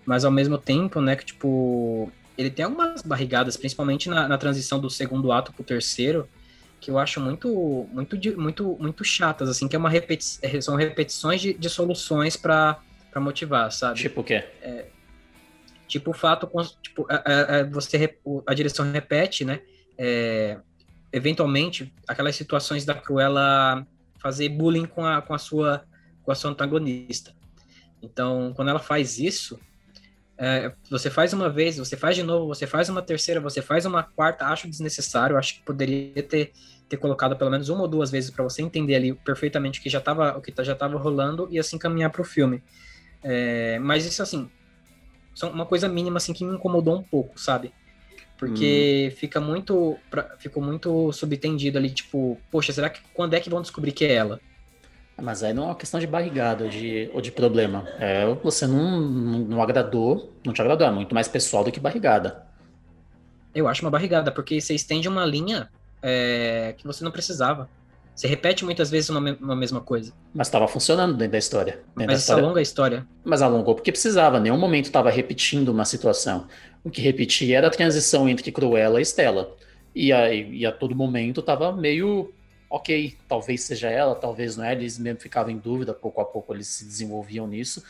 mas 0.06 0.26
ao 0.26 0.32
mesmo 0.32 0.58
tempo, 0.58 1.02
né, 1.02 1.16
que 1.16 1.26
tipo 1.26 2.12
ele 2.38 2.52
tem 2.52 2.66
algumas 2.66 3.02
barrigadas, 3.02 3.58
principalmente 3.58 4.10
na, 4.10 4.28
na 4.28 4.38
transição 4.38 4.80
do 4.80 4.90
segundo 4.90 5.32
ato 5.32 5.52
pro 5.52 5.64
terceiro, 5.64 6.30
que 6.80 6.92
eu 6.92 6.98
acho 7.00 7.20
muito 7.20 7.88
muito 7.92 8.18
muito 8.38 8.78
muito 8.80 9.04
chatas 9.04 9.50
assim, 9.50 9.68
que 9.68 9.76
é 9.76 9.80
uma 9.80 9.90
repeti 9.90 10.40
são 10.62 10.76
repetições 10.76 11.42
de, 11.42 11.54
de 11.54 11.70
soluções 11.70 12.38
para 12.38 12.80
motivar, 13.16 13.72
sabe? 13.72 14.00
Tipo 14.00 14.22
o 14.22 14.24
quê? 14.24 14.44
É, 14.62 14.86
tipo 15.88 16.12
o 16.12 16.14
fato, 16.14 16.50
tipo, 16.82 17.08
a, 17.10 17.16
a, 17.60 17.64
você 17.64 18.18
a 18.46 18.54
direção 18.54 18.92
repete, 18.92 19.44
né? 19.44 19.62
É, 19.98 20.60
eventualmente 21.12 21.94
aquelas 22.08 22.36
situações 22.36 22.86
da 22.86 22.94
Cruella 22.94 23.86
fazer 24.20 24.50
bullying 24.50 24.86
com 24.86 25.06
a, 25.06 25.22
com 25.22 25.34
a 25.34 25.40
sua 25.40 25.84
com 26.24 26.32
a 26.32 26.36
sua 26.36 26.52
antagonista. 26.52 27.34
Então, 28.02 28.54
quando 28.56 28.70
ela 28.70 28.80
faz 28.80 29.18
isso, 29.18 29.60
é, 30.38 30.72
você 30.90 31.10
faz 31.10 31.34
uma 31.34 31.50
vez, 31.50 31.78
você 31.78 31.98
faz 31.98 32.16
de 32.16 32.24
novo, 32.24 32.48
você 32.48 32.68
faz 32.68 32.90
uma 32.90 33.02
terceira, 33.02 33.40
você 33.40 33.62
faz 33.62 33.86
uma 33.86 34.04
quarta, 34.04 34.46
acho 34.46 34.70
desnecessário, 34.70 35.38
acho 35.38 35.56
que 35.56 35.62
poderia 35.62 36.22
ter, 36.22 36.52
ter 36.88 36.98
colocado 36.98 37.36
pelo 37.36 37.50
menos 37.50 37.70
uma 37.70 37.82
ou 37.82 37.88
duas 37.88 38.12
vezes 38.12 38.30
para 38.30 38.44
você 38.44 38.62
entender 38.62 38.96
ali 38.96 39.14
perfeitamente 39.14 39.80
o 39.80 39.84
que 39.84 39.90
já 39.90 40.00
estava 40.00 40.38
o 40.38 40.42
que 40.42 40.54
já 40.64 40.74
estava 40.74 40.98
rolando 40.98 41.48
e 41.50 41.58
assim 41.58 41.78
caminhar 41.78 42.12
para 42.12 42.22
o 42.22 42.26
filme. 42.26 42.62
É, 43.24 43.80
mas 43.80 44.06
isso, 44.06 44.22
assim, 44.22 44.50
são 45.34 45.50
uma 45.52 45.66
coisa 45.66 45.88
mínima, 45.88 46.18
assim, 46.18 46.34
que 46.34 46.46
me 46.46 46.56
incomodou 46.56 46.96
um 46.98 47.04
pouco, 47.04 47.40
sabe? 47.40 47.74
Porque 48.38 49.10
hum. 49.12 49.16
fica 49.18 49.40
muito. 49.40 49.98
Pra, 50.10 50.36
ficou 50.38 50.62
muito 50.62 51.12
subtendido 51.12 51.78
ali, 51.78 51.90
tipo, 51.90 52.40
poxa, 52.52 52.72
será 52.72 52.90
que 52.90 53.02
quando 53.14 53.34
é 53.34 53.40
que 53.40 53.50
vão 53.50 53.62
descobrir 53.62 53.92
que 53.92 54.06
é 54.06 54.14
ela? 54.14 54.40
Mas 55.20 55.42
aí 55.42 55.54
não 55.54 55.64
é 55.64 55.66
uma 55.68 55.76
questão 55.76 56.00
de 56.00 56.06
barrigada 56.06 56.66
ou 56.66 56.70
de, 56.70 57.10
ou 57.14 57.22
de 57.22 57.32
problema. 57.32 57.88
É, 58.00 58.26
você 58.44 58.68
não, 58.68 59.02
não, 59.02 59.40
não 59.40 59.62
agradou, 59.62 60.32
não 60.46 60.54
te 60.54 60.62
agradou, 60.62 60.86
é 60.86 60.92
muito 60.92 61.14
mais 61.14 61.28
pessoal 61.28 61.64
do 61.64 61.72
que 61.72 61.80
barrigada. 61.80 62.46
Eu 63.54 63.68
acho 63.68 63.82
uma 63.82 63.90
barrigada, 63.90 64.32
porque 64.32 64.62
você 64.62 64.76
estende 64.76 65.10
uma 65.10 65.26
linha 65.26 65.70
é, 66.04 66.76
que 66.78 66.86
você 66.86 67.04
não 67.04 67.12
precisava. 67.12 67.68
Você 68.16 68.28
repete 68.28 68.66
muitas 68.66 68.90
vezes 68.90 69.10
uma, 69.10 69.20
uma 69.40 69.56
mesma 69.56 69.80
coisa. 69.80 70.12
Mas 70.34 70.48
estava 70.48 70.68
funcionando 70.68 71.16
dentro 71.16 71.34
da 71.34 71.38
história. 71.38 71.74
Dentro 71.74 71.84
Mas 71.96 72.08
da 72.08 72.14
isso 72.14 72.22
história. 72.22 72.44
alonga 72.44 72.60
a 72.60 72.64
história. 72.64 73.08
Mas 73.24 73.42
alongou 73.42 73.76
porque 73.76 73.92
precisava. 73.92 74.40
Nenhum 74.40 74.58
momento 74.58 74.86
estava 74.86 75.12
repetindo 75.12 75.70
uma 75.70 75.86
situação. 75.86 76.48
O 76.84 76.90
que 76.90 77.02
repetia 77.02 77.58
era 77.58 77.68
a 77.68 77.70
transição 77.70 78.28
entre 78.28 78.52
Cruella 78.52 79.00
e 79.00 79.06
Stella. 79.06 79.56
E 79.94 80.12
a, 80.12 80.34
e 80.34 80.66
a 80.66 80.72
todo 80.72 80.96
momento 80.96 81.42
estava 81.42 81.72
meio 81.72 82.34
ok, 82.70 83.18
talvez 83.28 83.62
seja 83.62 83.90
ela, 83.90 84.16
talvez 84.16 84.58
não 84.58 84.64
é. 84.64 84.74
Eles 84.74 84.98
mesmo 84.98 85.20
ficavam 85.20 85.52
em 85.52 85.58
dúvida, 85.58 85.94
pouco 85.94 86.22
a 86.22 86.26
pouco 86.26 86.54
eles 86.54 86.68
se 86.68 86.86
desenvolviam 86.86 87.48
nisso. 87.48 87.84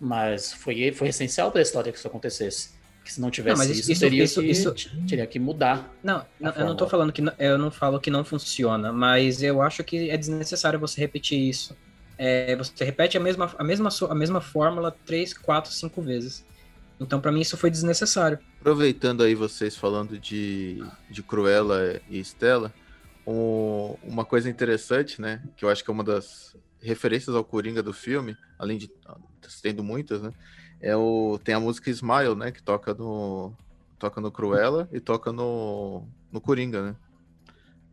Mas 0.00 0.52
foi, 0.52 0.92
foi 0.92 1.08
essencial 1.08 1.50
para 1.50 1.60
a 1.60 1.62
história 1.62 1.90
que 1.90 1.98
isso 1.98 2.06
acontecesse. 2.06 2.78
Porque 2.98 3.12
se 3.12 3.20
não 3.20 3.30
tivesse 3.30 3.64
não, 3.64 3.72
isso, 3.72 3.90
isso, 3.90 4.00
teria, 4.00 4.24
isso, 4.24 4.40
que, 4.40 4.46
isso, 4.46 4.74
teria 5.08 5.26
que 5.26 5.38
mudar. 5.38 5.92
Não, 6.02 6.24
não 6.38 6.52
eu 6.52 6.66
não 6.66 6.76
tô 6.76 6.86
falando 6.86 7.12
que 7.12 7.22
eu 7.38 7.58
não 7.58 7.70
falo 7.70 7.98
que 7.98 8.10
não 8.10 8.24
funciona, 8.24 8.92
mas 8.92 9.42
eu 9.42 9.62
acho 9.62 9.82
que 9.82 10.10
é 10.10 10.16
desnecessário 10.16 10.78
você 10.78 11.00
repetir 11.00 11.38
isso. 11.38 11.76
É, 12.18 12.54
você 12.56 12.84
repete 12.84 13.16
a 13.16 13.20
mesma, 13.20 13.50
a, 13.56 13.64
mesma, 13.64 13.88
a 14.10 14.14
mesma 14.14 14.40
fórmula 14.40 14.94
três, 15.06 15.32
quatro, 15.32 15.72
cinco 15.72 16.02
vezes. 16.02 16.44
Então, 17.00 17.20
para 17.20 17.30
mim, 17.30 17.40
isso 17.40 17.56
foi 17.56 17.70
desnecessário. 17.70 18.38
Aproveitando 18.60 19.22
aí 19.22 19.34
vocês 19.34 19.76
falando 19.76 20.18
de, 20.18 20.84
de 21.08 21.22
Cruella 21.22 22.00
e 22.10 22.18
Estela, 22.18 22.74
um, 23.30 23.96
uma 24.02 24.24
coisa 24.24 24.48
interessante, 24.48 25.20
né? 25.20 25.42
Que 25.56 25.64
eu 25.64 25.68
acho 25.68 25.84
que 25.84 25.90
é 25.90 25.92
uma 25.92 26.04
das 26.04 26.56
referências 26.80 27.34
ao 27.34 27.44
Coringa 27.44 27.82
do 27.82 27.92
filme, 27.92 28.36
além 28.58 28.78
de 28.78 28.90
tendo 29.62 29.82
muitas, 29.82 30.22
né? 30.22 30.32
é 30.80 30.96
o 30.96 31.38
tem 31.42 31.54
a 31.54 31.60
música 31.60 31.90
Smile, 31.90 32.34
né, 32.34 32.50
que 32.50 32.62
toca 32.62 32.94
no 32.94 33.52
toca 33.98 34.20
no 34.20 34.30
Cruella 34.30 34.88
e 34.92 35.00
toca 35.00 35.32
no 35.32 36.04
no 36.32 36.40
Coringa, 36.40 36.82
né? 36.82 36.96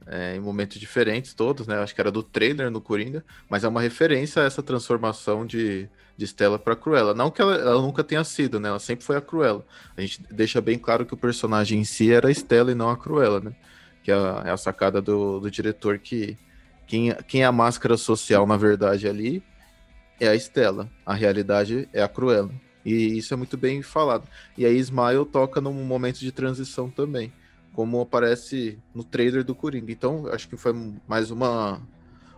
É, 0.07 0.35
em 0.35 0.39
momentos 0.39 0.79
diferentes 0.79 1.33
todos, 1.33 1.65
né? 1.65 1.79
Acho 1.79 1.95
que 1.95 2.01
era 2.01 2.11
do 2.11 2.21
trailer 2.21 2.69
no 2.69 2.79
Coringa, 2.79 3.25
mas 3.49 3.63
é 3.63 3.67
uma 3.67 3.81
referência 3.81 4.43
a 4.43 4.45
essa 4.45 4.61
transformação 4.61 5.43
de, 5.47 5.89
de 6.15 6.27
Stella 6.27 6.59
para 6.59 6.75
Cruella. 6.75 7.15
Não 7.15 7.31
que 7.31 7.41
ela, 7.41 7.55
ela, 7.55 7.81
nunca 7.81 8.03
tenha 8.03 8.23
sido, 8.23 8.59
né? 8.59 8.69
Ela 8.69 8.77
sempre 8.77 9.03
foi 9.03 9.15
a 9.15 9.21
Cruella. 9.21 9.65
A 9.97 10.01
gente 10.01 10.21
deixa 10.29 10.61
bem 10.61 10.77
claro 10.77 11.07
que 11.07 11.15
o 11.15 11.17
personagem 11.17 11.79
em 11.79 11.83
si 11.83 12.11
era 12.11 12.27
a 12.27 12.31
Stella 12.31 12.71
e 12.71 12.75
não 12.75 12.91
a 12.91 12.95
Cruella, 12.95 13.39
né? 13.39 13.55
Que 14.05 14.11
é 14.11 14.13
a, 14.13 14.43
é 14.45 14.51
a 14.51 14.57
sacada 14.57 15.01
do, 15.01 15.39
do 15.39 15.49
diretor 15.49 15.97
que 15.97 16.37
quem, 16.85 17.11
quem 17.27 17.41
é 17.41 17.45
a 17.45 17.51
máscara 17.51 17.97
social, 17.97 18.45
na 18.45 18.55
verdade, 18.55 19.07
ali 19.07 19.41
é 20.19 20.27
a 20.27 20.35
Stella. 20.35 20.87
A 21.03 21.15
realidade 21.15 21.89
é 21.91 22.03
a 22.03 22.07
Cruella. 22.07 22.51
E 22.85 23.17
isso 23.17 23.33
é 23.33 23.37
muito 23.37 23.57
bem 23.57 23.81
falado. 23.81 24.29
E 24.55 24.63
aí 24.63 24.77
Smile 24.77 25.25
toca 25.25 25.59
num 25.59 25.73
momento 25.73 26.19
de 26.19 26.31
transição 26.31 26.87
também, 26.87 27.33
como 27.73 27.99
aparece 27.99 28.77
no 28.93 29.03
trailer 29.03 29.43
do 29.43 29.55
Coringa. 29.55 29.91
Então, 29.91 30.27
acho 30.27 30.47
que 30.47 30.55
foi 30.55 30.71
mais 31.07 31.31
uma 31.31 31.81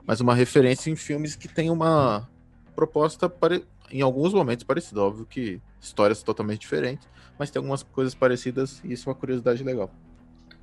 mais 0.08 0.22
uma 0.22 0.34
referência 0.34 0.90
em 0.90 0.96
filmes 0.96 1.36
que 1.36 1.50
tem 1.50 1.70
uma 1.70 2.30
proposta 2.74 3.28
pare... 3.28 3.66
em 3.92 4.02
alguns 4.02 4.34
momentos 4.34 4.64
parecida, 4.64 5.02
óbvio 5.02 5.26
que 5.26 5.62
histórias 5.82 6.24
totalmente 6.24 6.62
diferentes, 6.62 7.06
mas 7.38 7.52
tem 7.52 7.60
algumas 7.60 7.84
coisas 7.84 8.16
parecidas 8.16 8.82
e 8.86 8.94
isso 8.94 9.10
é 9.10 9.12
uma 9.12 9.20
curiosidade 9.20 9.62
legal. 9.66 9.92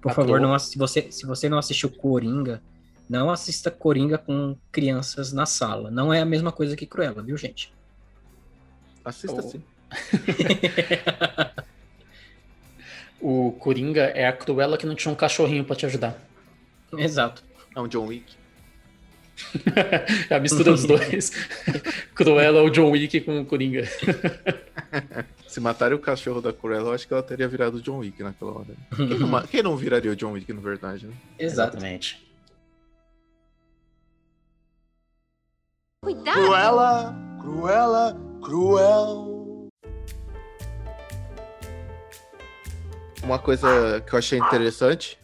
Por 0.04 0.12
favor, 0.12 0.38
não, 0.38 0.56
se 0.58 0.76
você 0.76 1.10
se 1.10 1.24
você 1.24 1.48
não 1.48 1.56
assistiu 1.56 1.88
Coringa, 1.88 2.62
não 3.08 3.30
assista 3.30 3.70
Coringa 3.70 4.18
com 4.18 4.54
crianças 4.70 5.32
na 5.32 5.46
sala. 5.46 5.90
Não 5.90 6.12
é 6.12 6.20
a 6.20 6.26
mesma 6.26 6.52
coisa 6.52 6.76
que 6.76 6.84
Cruella, 6.84 7.22
viu, 7.22 7.38
gente? 7.38 7.72
Assista 9.02 9.40
oh. 9.42 9.48
sim. 9.48 9.62
o 13.18 13.52
Coringa 13.52 14.02
é 14.02 14.26
a 14.26 14.32
Cruella 14.34 14.76
que 14.76 14.84
não 14.84 14.94
tinha 14.94 15.10
um 15.10 15.16
cachorrinho 15.16 15.64
para 15.64 15.74
te 15.74 15.86
ajudar. 15.86 16.22
Exato. 16.92 17.42
É 17.74 17.80
um 17.80 17.88
John 17.88 18.04
Wick. 18.04 18.36
É 20.28 20.34
a 20.34 20.40
mistura 20.40 20.70
dos 20.70 20.84
dois. 20.86 21.30
Cruella 22.14 22.62
ou 22.62 22.70
John 22.70 22.90
Wick 22.90 23.20
com 23.22 23.40
o 23.40 23.46
Coringa. 23.46 23.84
Se 25.48 25.60
matarem 25.60 25.96
o 25.96 26.00
cachorro 26.00 26.40
da 26.40 26.52
Cruella, 26.52 26.90
eu 26.90 26.92
acho 26.94 27.06
que 27.06 27.12
ela 27.12 27.22
teria 27.22 27.48
virado 27.48 27.76
o 27.76 27.80
John 27.80 27.98
Wick 27.98 28.22
naquela 28.22 28.52
hora. 28.52 28.74
Quem 28.96 29.18
não, 29.18 29.42
quem 29.42 29.62
não 29.62 29.76
viraria 29.76 30.12
o 30.12 30.16
John 30.16 30.32
Wick, 30.32 30.52
na 30.52 30.60
verdade, 30.60 31.06
né? 31.06 31.14
Exatamente. 31.38 32.24
Cuidado! 36.02 36.34
Cruella, 36.34 37.14
Cruella, 37.40 38.16
Cruel. 38.42 39.68
Uma 43.22 43.38
coisa 43.38 44.02
que 44.06 44.14
eu 44.14 44.18
achei 44.18 44.38
interessante. 44.38 45.18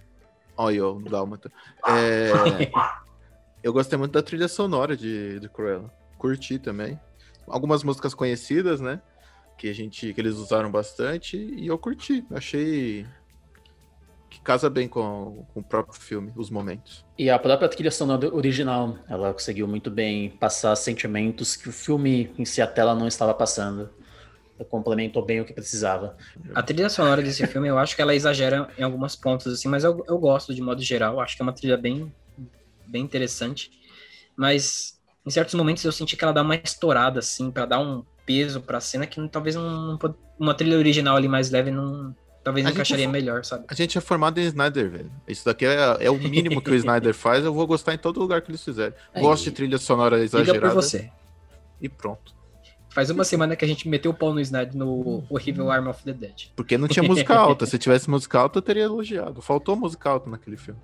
Olha, 0.57 0.87
o 0.87 1.01
Dálmata. 1.01 1.53
É, 1.87 2.31
eu 3.63 3.73
gostei 3.73 3.99
muito 3.99 4.13
da 4.13 4.23
trilha 4.23 4.49
sonora 4.49 4.97
de, 4.97 5.41
de 5.41 5.49
Cruella. 5.49 5.93
Curti 6.19 6.59
também. 6.59 6.99
Algumas 7.47 7.83
músicas 7.83 8.15
conhecidas, 8.15 8.81
né? 8.81 9.01
Que 9.57 9.69
a 9.69 9.75
gente 9.75 10.13
que 10.13 10.21
eles 10.21 10.37
usaram 10.37 10.71
bastante 10.71 11.37
e 11.37 11.67
eu 11.67 11.79
curti. 11.79 12.25
Achei 12.31 13.07
que 14.31 14.41
casa 14.41 14.71
bem 14.71 14.87
com, 14.87 15.45
com 15.53 15.61
o 15.61 15.63
próprio 15.63 16.01
filme, 16.01 16.33
os 16.37 16.49
momentos. 16.49 17.05
E 17.19 17.29
a 17.29 17.39
própria 17.39 17.69
trilha 17.69 17.91
sonora 17.91 18.33
original, 18.33 18.97
ela 19.09 19.33
conseguiu 19.33 19.67
muito 19.67 19.91
bem 19.91 20.31
passar 20.31 20.75
sentimentos 20.77 21.57
que 21.57 21.69
o 21.69 21.73
filme 21.73 22.33
em 22.39 22.45
si, 22.45 22.63
a 22.63 22.67
tela 22.67 22.95
não 22.95 23.09
estava 23.09 23.35
passando. 23.35 23.91
Ela 24.57 24.69
complementou 24.69 25.25
bem 25.25 25.41
o 25.41 25.45
que 25.45 25.53
precisava. 25.53 26.17
A 26.55 26.63
trilha 26.63 26.89
sonora 26.89 27.21
desse 27.21 27.45
filme, 27.47 27.69
eu 27.69 27.79
acho 27.79 27.97
que 27.97 28.03
ela 28.03 28.15
exagera 28.15 28.71
em 28.79 28.83
algumas 28.83 29.17
pontos, 29.17 29.53
assim, 29.53 29.69
mas 29.69 29.83
eu, 29.83 30.05
eu 30.07 30.17
gosto 30.17 30.55
de 30.55 30.63
modo 30.63 30.81
geral. 30.81 31.21
Acho 31.21 31.37
que 31.37 31.43
é 31.43 31.45
uma 31.45 31.53
trilha 31.53 31.77
bem, 31.77 32.13
bem 32.91 33.03
interessante. 33.03 33.71
Mas 34.37 34.99
em 35.27 35.31
certos 35.31 35.55
momentos 35.55 35.85
eu 35.85 35.93
senti 35.93 36.17
que 36.17 36.25
ela 36.25 36.33
dá 36.33 36.43
uma 36.43 36.57
estourada, 36.57 37.19
assim, 37.21 37.51
pra 37.51 37.67
dar 37.67 37.79
um 37.79 38.05
peso 38.27 38.61
pra 38.61 38.81
cena 38.81 39.07
que 39.07 39.29
talvez 39.29 39.55
não, 39.57 39.99
uma 40.39 40.55
trilha 40.55 40.77
original 40.79 41.17
ali 41.17 41.29
mais 41.29 41.51
leve 41.51 41.71
não. 41.71 42.15
Talvez 42.43 42.65
A 42.65 42.69
gente 42.71 42.77
encaixaria 42.77 43.05
fo- 43.05 43.13
melhor, 43.13 43.45
sabe? 43.45 43.65
A 43.69 43.75
gente 43.75 43.99
é 43.99 44.01
formado 44.01 44.39
em 44.41 44.45
Snyder, 44.45 44.91
velho. 44.91 45.13
Isso 45.29 45.45
daqui 45.45 45.67
é, 45.67 45.77
é 46.01 46.11
o 46.11 46.17
mínimo 46.17 46.63
que 46.63 46.71
o 46.71 46.75
Snyder 46.75 47.13
faz. 47.15 47.45
Eu 47.45 47.53
vou 47.53 47.67
gostar 47.67 47.93
em 47.93 47.99
todo 47.99 48.19
lugar 48.19 48.41
que 48.41 48.51
eles 48.51 48.65
fizerem. 48.65 48.95
É, 49.13 49.21
Gosto 49.21 49.45
de 49.45 49.51
trilha 49.51 49.77
sonora 49.77 50.17
Liga 50.17 50.31
por 50.31 50.37
exagerada 50.43 50.75
você. 50.75 51.11
e 51.83 51.87
pronto. 51.89 52.35
Faz 52.89 53.11
uma 53.11 53.25
semana 53.25 53.55
que 53.55 53.65
a 53.65 53.69
gente 53.69 53.87
meteu 53.87 54.11
o 54.11 54.15
pau 54.15 54.33
no 54.33 54.41
Snyder 54.41 54.75
no 54.75 55.23
horrível 55.29 55.71
Arm 55.71 55.89
of 55.89 56.03
the 56.03 56.15
Dead. 56.15 56.49
Porque 56.57 56.79
não 56.79 56.89
tinha 56.89 57.03
música 57.03 57.35
alta. 57.39 57.67
Se 57.67 57.79
tivesse 57.79 58.09
música 58.09 58.39
alta, 58.41 58.57
eu 58.59 58.63
teria 58.63 58.85
elogiado. 58.85 59.43
Faltou 59.43 59.77
música 59.77 60.09
alta 60.09 60.31
naquele 60.31 60.57
filme. 60.57 60.81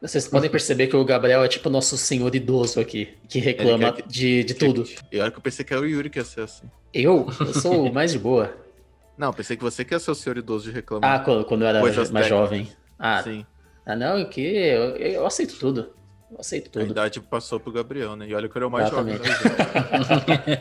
Vocês 0.00 0.28
podem 0.28 0.48
perceber 0.48 0.86
que 0.86 0.94
o 0.96 1.04
Gabriel 1.04 1.42
é 1.42 1.48
tipo 1.48 1.68
nosso 1.68 1.96
senhor 1.98 2.32
idoso 2.34 2.78
aqui, 2.78 3.16
que 3.28 3.40
reclama 3.40 3.92
que- 3.92 4.02
de, 4.08 4.44
de 4.44 4.54
tudo. 4.54 4.84
E 5.10 5.18
olha 5.18 5.30
que 5.30 5.38
eu 5.38 5.42
pensei 5.42 5.64
que 5.64 5.72
era 5.72 5.82
o 5.82 5.86
Yuri 5.86 6.08
que 6.08 6.18
ia 6.20 6.24
ser 6.24 6.42
assim. 6.42 6.70
Eu? 6.94 7.26
Eu 7.40 7.52
sou 7.54 7.86
o 7.88 7.92
mais 7.92 8.12
de 8.12 8.18
boa. 8.18 8.56
Não, 9.18 9.32
pensei 9.32 9.56
que 9.56 9.64
você 9.64 9.84
que 9.84 9.92
ia 9.92 9.98
ser 9.98 10.12
o 10.12 10.14
senhor 10.14 10.38
idoso 10.38 10.66
de 10.66 10.70
Ah, 10.70 10.74
reclamar. 10.74 11.24
quando, 11.24 11.44
quando 11.44 11.62
eu 11.62 11.68
era 11.68 11.80
mais 11.80 11.96
técnicas. 11.96 12.26
jovem. 12.28 12.68
Ah, 12.96 13.20
Sim. 13.24 13.44
ah 13.84 13.96
não, 13.96 14.24
que 14.28 14.40
eu, 14.40 14.96
eu 14.96 15.26
aceito 15.26 15.58
tudo. 15.58 15.92
Eu 16.30 16.36
aceito 16.38 16.68
A 16.68 16.70
tudo. 16.82 16.90
idade 16.92 17.20
passou 17.20 17.58
pro 17.58 17.72
Gabriel, 17.72 18.14
né? 18.14 18.28
E 18.28 18.34
olha 18.34 18.48
que 18.48 18.56
eu 18.56 18.60
era 18.60 18.68
o 18.68 18.70
mais 18.70 18.88
jovem. 18.90 19.14
Exatamente. 19.14 20.46
né? 20.46 20.58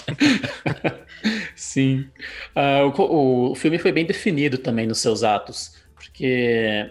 Sim. 1.56 2.10
Ah, 2.56 2.84
o, 2.86 3.52
o 3.52 3.56
filme 3.56 3.78
foi 3.78 3.92
bem 3.92 4.06
definido 4.06 4.58
também 4.58 4.88
nos 4.88 4.98
seus 5.00 5.24
atos, 5.24 5.74
porque 5.94 6.90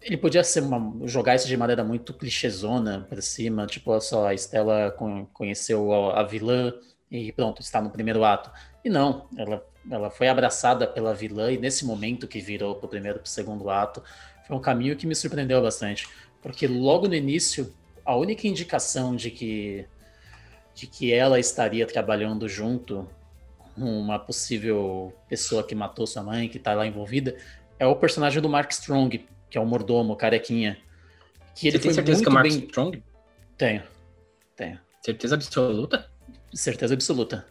ele 0.00 0.16
podia 0.16 0.44
ser 0.44 0.60
uma, 0.62 1.06
jogar 1.06 1.34
isso 1.34 1.46
de 1.48 1.56
maneira 1.56 1.84
muito 1.84 2.14
clichêzona 2.14 3.06
pra 3.08 3.20
cima, 3.20 3.66
tipo, 3.66 3.98
só, 4.00 4.28
a 4.28 4.34
Estela 4.34 4.92
con- 4.92 5.26
conheceu 5.32 5.92
a, 6.12 6.22
vilã 6.22 6.72
e 7.10 7.32
pronto, 7.32 7.60
está 7.60 7.80
no 7.80 7.90
primeiro 7.90 8.24
ato. 8.24 8.50
E 8.84 8.88
não, 8.90 9.28
ela, 9.36 9.66
ela 9.90 10.10
foi 10.10 10.28
abraçada 10.28 10.86
pela 10.86 11.14
vilã 11.14 11.50
e 11.50 11.58
nesse 11.58 11.84
momento 11.84 12.28
que 12.28 12.40
virou 12.40 12.76
pro 12.76 12.88
primeiro 12.88 13.18
pro 13.18 13.28
segundo 13.28 13.68
ato, 13.70 14.02
foi 14.46 14.56
um 14.56 14.60
caminho 14.60 14.96
que 14.96 15.06
me 15.06 15.14
surpreendeu 15.14 15.60
bastante, 15.60 16.08
porque 16.40 16.66
logo 16.66 17.08
no 17.08 17.14
início, 17.14 17.74
a 18.04 18.16
única 18.16 18.46
indicação 18.46 19.14
de 19.16 19.30
que 19.30 19.86
de 20.74 20.86
que 20.86 21.12
ela 21.12 21.40
estaria 21.40 21.84
trabalhando 21.86 22.48
junto 22.48 23.08
uma 23.76 24.18
possível 24.18 25.12
pessoa 25.28 25.62
que 25.64 25.74
matou 25.74 26.06
sua 26.06 26.22
mãe, 26.22 26.48
que 26.48 26.56
está 26.56 26.74
lá 26.74 26.86
envolvida, 26.86 27.36
é 27.78 27.86
o 27.86 27.96
personagem 27.96 28.40
do 28.40 28.48
Mark 28.48 28.70
Strong, 28.70 29.26
que 29.50 29.58
é 29.58 29.60
o 29.60 29.66
mordomo, 29.66 30.16
carequinha. 30.16 30.78
Que 31.54 31.68
ele 31.68 31.78
Você 31.78 31.82
tem 31.82 31.92
certeza 31.92 32.22
que 32.22 32.28
é 32.28 32.30
o 32.30 32.34
Mark 32.34 32.48
bem. 32.48 32.58
Strong? 32.58 33.02
Tenho, 33.56 33.82
tenho. 34.56 34.78
Certeza 35.02 35.34
absoluta? 35.34 36.10
Certeza 36.52 36.94
absoluta. 36.94 37.46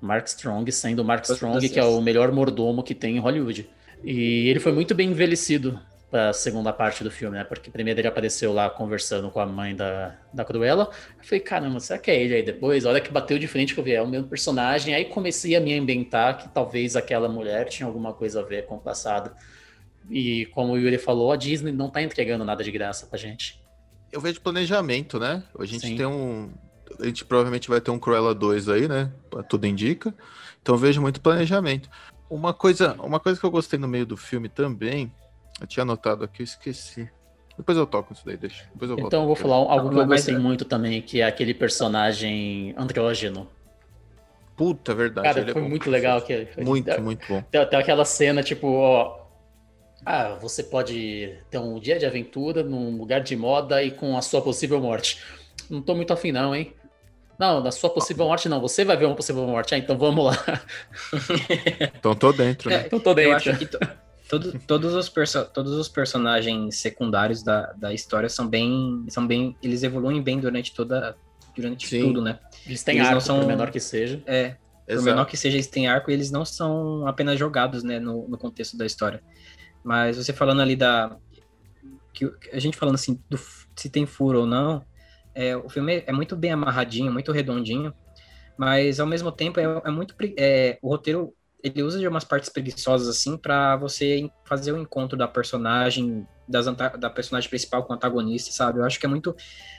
Mark 0.00 0.26
Strong 0.26 0.70
sendo 0.70 1.00
o 1.00 1.04
Mark 1.04 1.24
Strong, 1.24 1.68
que 1.68 1.78
é 1.78 1.84
o 1.84 2.00
melhor 2.00 2.32
mordomo 2.32 2.82
que 2.82 2.94
tem 2.94 3.16
em 3.16 3.20
Hollywood. 3.20 3.68
E 4.04 4.48
ele 4.48 4.60
foi 4.60 4.72
muito 4.72 4.94
bem 4.94 5.10
envelhecido 5.10 5.80
para 6.10 6.30
a 6.30 6.32
segunda 6.32 6.72
parte 6.72 7.04
do 7.04 7.10
filme, 7.10 7.36
né? 7.36 7.44
Porque 7.44 7.70
primeiro 7.70 8.00
ele 8.00 8.08
apareceu 8.08 8.52
lá 8.52 8.70
conversando 8.70 9.30
com 9.30 9.40
a 9.40 9.46
mãe 9.46 9.74
da, 9.74 10.16
da 10.32 10.44
Cruella. 10.44 10.90
Eu 11.18 11.24
falei, 11.24 11.40
caramba, 11.40 11.80
será 11.80 11.98
que 11.98 12.10
é 12.10 12.22
ele 12.22 12.34
aí 12.34 12.42
depois? 12.42 12.86
A 12.86 12.90
hora 12.90 13.00
que 13.00 13.10
bateu 13.10 13.38
de 13.38 13.46
frente 13.46 13.74
que 13.74 13.80
eu 13.80 13.84
vi, 13.84 13.92
é 13.92 14.00
o 14.00 14.08
mesmo 14.08 14.28
personagem. 14.28 14.94
Aí 14.94 15.04
comecei 15.04 15.54
a 15.54 15.60
me 15.60 15.78
ambientar 15.78 16.38
que 16.38 16.48
talvez 16.48 16.96
aquela 16.96 17.28
mulher 17.28 17.68
tinha 17.68 17.86
alguma 17.86 18.14
coisa 18.14 18.40
a 18.40 18.42
ver 18.42 18.64
com 18.66 18.76
o 18.76 18.80
passado. 18.80 19.32
E 20.10 20.46
como 20.46 20.72
o 20.72 20.78
Yuri 20.78 20.98
falou, 20.98 21.32
a 21.32 21.36
Disney 21.36 21.72
não 21.72 21.90
tá 21.90 22.02
entregando 22.02 22.44
nada 22.44 22.64
de 22.64 22.70
graça 22.70 23.06
pra 23.06 23.18
gente. 23.18 23.60
Eu 24.10 24.20
vejo 24.20 24.40
planejamento, 24.40 25.18
né? 25.18 25.42
A 25.58 25.64
gente 25.64 25.86
Sim. 25.86 25.96
tem 25.96 26.06
um. 26.06 26.50
A 26.98 27.04
gente 27.04 27.24
provavelmente 27.24 27.68
vai 27.68 27.80
ter 27.80 27.90
um 27.90 27.98
Cruella 27.98 28.34
2 28.34 28.68
aí, 28.68 28.88
né? 28.88 29.12
Tudo 29.48 29.66
indica. 29.66 30.14
Então 30.62 30.74
eu 30.74 30.78
vejo 30.78 31.00
muito 31.00 31.20
planejamento. 31.20 31.88
Uma 32.30 32.54
coisa, 32.54 32.94
uma 33.00 33.20
coisa 33.20 33.38
que 33.38 33.44
eu 33.44 33.50
gostei 33.50 33.78
no 33.78 33.88
meio 33.88 34.06
do 34.06 34.16
filme 34.16 34.48
também, 34.48 35.12
eu 35.60 35.66
tinha 35.66 35.82
anotado 35.82 36.24
aqui, 36.24 36.42
eu 36.42 36.44
esqueci. 36.44 37.10
Depois 37.56 37.76
eu 37.76 37.86
toco 37.86 38.12
isso 38.12 38.24
daí, 38.24 38.36
deixa. 38.36 38.64
Depois 38.72 38.90
eu 38.90 38.96
volto. 38.96 39.08
Então 39.08 39.22
eu 39.22 39.26
vou 39.26 39.36
falar 39.36 39.56
algo 39.56 39.90
que 39.90 39.98
eu 39.98 40.06
gostei 40.06 40.38
muito 40.38 40.64
também, 40.64 41.02
que 41.02 41.20
é 41.20 41.26
aquele 41.26 41.52
personagem 41.52 42.72
andrógeno. 42.76 43.48
Puta, 44.56 44.92
é 44.92 44.94
verdade. 44.94 45.26
Cara, 45.26 45.40
ele 45.40 45.50
é 45.50 45.52
foi 45.52 45.62
bom 45.62 45.68
muito 45.68 45.90
legal 45.90 46.18
aquele. 46.18 46.48
Muito, 46.58 47.00
muito 47.00 47.26
bom. 47.28 47.42
Tem 47.50 47.60
até 47.60 47.76
aquela 47.76 48.04
cena, 48.04 48.42
tipo, 48.42 48.68
ó. 48.68 49.17
Ah, 50.04 50.36
você 50.40 50.62
pode 50.62 51.36
ter 51.50 51.58
um 51.58 51.78
dia 51.78 51.98
de 51.98 52.06
aventura 52.06 52.62
num 52.62 52.96
lugar 52.96 53.20
de 53.20 53.36
moda 53.36 53.82
e 53.82 53.90
com 53.90 54.16
a 54.16 54.22
sua 54.22 54.40
possível 54.40 54.80
morte. 54.80 55.20
Não 55.68 55.82
tô 55.82 55.94
muito 55.94 56.12
afim, 56.12 56.32
não, 56.32 56.54
hein? 56.54 56.72
Não, 57.38 57.62
da 57.62 57.70
sua 57.70 57.90
possível 57.90 58.26
morte, 58.26 58.48
não. 58.48 58.60
Você 58.60 58.84
vai 58.84 58.96
ver 58.96 59.04
uma 59.04 59.14
possível 59.14 59.46
morte. 59.46 59.74
Ah, 59.74 59.78
então 59.78 59.96
vamos 59.98 60.24
lá. 60.24 60.62
Então 61.98 62.14
tô 62.14 62.32
dentro, 62.32 62.70
né? 62.70 62.82
É, 62.82 62.86
Então 62.86 62.98
tô 63.00 63.10
Eu 63.10 63.14
dentro. 63.14 63.50
acho 63.50 63.58
que 63.58 63.66
to- 63.66 63.78
todo- 64.28 64.58
todos, 64.66 64.94
os 64.94 65.12
todos 65.52 65.72
os 65.72 65.88
personagens 65.88 66.80
secundários 66.80 67.42
da, 67.42 67.72
da 67.72 67.92
história 67.92 68.28
são 68.28 68.46
bem, 68.48 69.04
são 69.08 69.26
bem. 69.26 69.56
Eles 69.62 69.82
evoluem 69.82 70.22
bem 70.22 70.38
durante 70.40 70.74
toda. 70.74 71.16
Durante 71.56 71.88
Sim. 71.88 72.02
tudo, 72.02 72.22
né? 72.22 72.38
Eles 72.64 72.84
têm 72.84 72.96
eles 72.96 73.08
não 73.08 73.16
arco, 73.16 73.26
são- 73.26 73.40
por 73.40 73.46
menor 73.48 73.70
que 73.72 73.80
seja. 73.80 74.22
É, 74.26 74.50
por 74.86 74.92
Exato. 74.92 75.04
menor 75.06 75.24
que 75.26 75.36
seja, 75.36 75.56
eles 75.56 75.66
têm 75.66 75.88
arco 75.88 76.08
e 76.10 76.14
eles 76.14 76.30
não 76.30 76.44
são 76.44 77.04
apenas 77.06 77.36
jogados, 77.36 77.82
né, 77.82 77.98
no, 77.98 78.28
no 78.28 78.38
contexto 78.38 78.76
da 78.76 78.86
história. 78.86 79.20
Mas 79.88 80.18
você 80.18 80.34
falando 80.34 80.60
ali 80.60 80.76
da. 80.76 81.16
Que, 82.12 82.30
a 82.52 82.58
gente 82.58 82.76
falando 82.76 82.96
assim, 82.96 83.18
do, 83.26 83.40
se 83.74 83.88
tem 83.88 84.04
furo 84.04 84.40
ou 84.40 84.46
não, 84.46 84.84
é, 85.34 85.56
o 85.56 85.66
filme 85.70 86.04
é 86.06 86.12
muito 86.12 86.36
bem 86.36 86.52
amarradinho, 86.52 87.10
muito 87.10 87.32
redondinho, 87.32 87.94
mas 88.58 89.00
ao 89.00 89.06
mesmo 89.06 89.32
tempo 89.32 89.58
é, 89.58 89.62
é 89.62 89.90
muito. 89.90 90.14
É, 90.36 90.78
o 90.82 90.90
roteiro 90.90 91.32
ele 91.64 91.82
usa 91.82 91.98
de 91.98 92.06
umas 92.06 92.22
partes 92.22 92.50
preguiçosas 92.50 93.08
assim 93.08 93.38
para 93.38 93.76
você 93.76 94.30
fazer 94.44 94.72
o 94.72 94.78
encontro 94.78 95.16
da 95.16 95.26
personagem, 95.26 96.26
das, 96.46 96.66
da 96.66 97.08
personagem 97.08 97.48
principal 97.48 97.82
com 97.82 97.94
o 97.94 97.96
antagonista, 97.96 98.52
sabe? 98.52 98.80
Eu 98.80 98.84
acho 98.84 99.00
que 99.00 99.06
é 99.06 99.08
muito. 99.08 99.34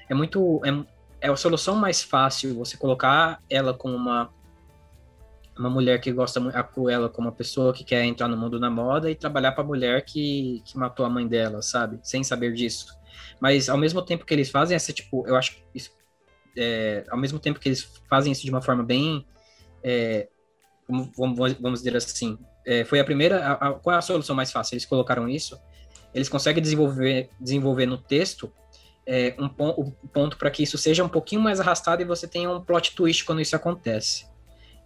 É 0.10 0.16
muito. 0.16 0.60
É, 0.66 1.28
é 1.28 1.30
a 1.30 1.36
solução 1.36 1.76
mais 1.76 2.02
fácil 2.02 2.56
você 2.56 2.76
colocar 2.78 3.44
ela 3.48 3.76
como 3.76 3.96
uma 3.96 4.34
uma 5.60 5.70
mulher 5.70 6.00
que 6.00 6.12
gosta 6.12 6.40
muito, 6.40 6.56
a 6.56 6.64
Cruella 6.64 7.10
como 7.10 7.28
uma 7.28 7.36
pessoa 7.36 7.74
que 7.74 7.84
quer 7.84 8.04
entrar 8.06 8.28
no 8.28 8.38
mundo 8.38 8.60
da 8.60 8.70
moda 8.70 9.12
e 9.12 9.16
trabalhar 9.16 9.52
para 9.52 9.64
a 9.64 9.68
mulher 9.68 10.04
que, 10.06 10.62
que 10.66 10.78
matou 10.78 11.06
a 11.06 11.10
mãe 11.10 11.28
dela, 11.28 11.62
sabe? 11.62 12.00
Sem 12.02 12.24
saber 12.24 12.54
disso. 12.54 12.88
Mas 13.42 13.68
ao 13.70 13.78
mesmo 13.78 14.02
tempo 14.02 14.26
que 14.26 14.34
eles 14.34 14.50
fazem 14.50 14.76
essa, 14.76 14.94
tipo, 14.94 15.28
eu 15.28 15.36
acho 15.36 15.56
que 15.56 15.62
é, 16.58 17.06
ao 17.10 17.18
mesmo 17.18 17.40
tempo 17.40 17.60
que 17.60 17.68
eles 17.68 17.84
fazem 18.10 18.32
isso 18.32 18.44
de 18.44 18.50
uma 18.50 18.62
forma 18.62 18.84
bem, 18.84 19.26
é, 19.84 20.30
vamos, 20.88 21.54
vamos 21.60 21.80
dizer 21.82 21.96
assim, 21.96 22.38
é, 22.66 22.86
foi 22.86 23.00
a 23.00 23.04
primeira, 23.04 23.46
a- 23.46 23.70
a- 23.70 23.74
qual 23.74 23.96
é 23.96 24.00
a 24.00 24.02
solução 24.02 24.36
mais 24.36 24.52
fácil? 24.52 24.76
Eles 24.76 24.86
colocaram 24.86 25.28
isso, 25.28 25.60
eles 26.14 26.30
conseguem 26.30 26.64
desenvolver, 26.64 27.30
desenvolver 27.40 27.86
no 27.86 27.98
texto 27.98 28.52
é, 29.06 29.36
um, 29.40 29.50
pon- 29.50 29.76
um 29.78 30.08
ponto 30.08 30.38
para 30.38 30.52
que 30.52 30.64
isso 30.64 30.78
seja 30.78 31.04
um 31.04 31.10
pouquinho 31.10 31.42
mais 31.42 31.60
arrastado 31.60 32.02
e 32.02 32.06
você 32.06 32.28
tenha 32.28 32.50
um 32.50 32.62
plot 32.62 32.96
twist 32.96 33.26
quando 33.26 33.42
isso 33.42 33.56
acontece. 33.56 34.29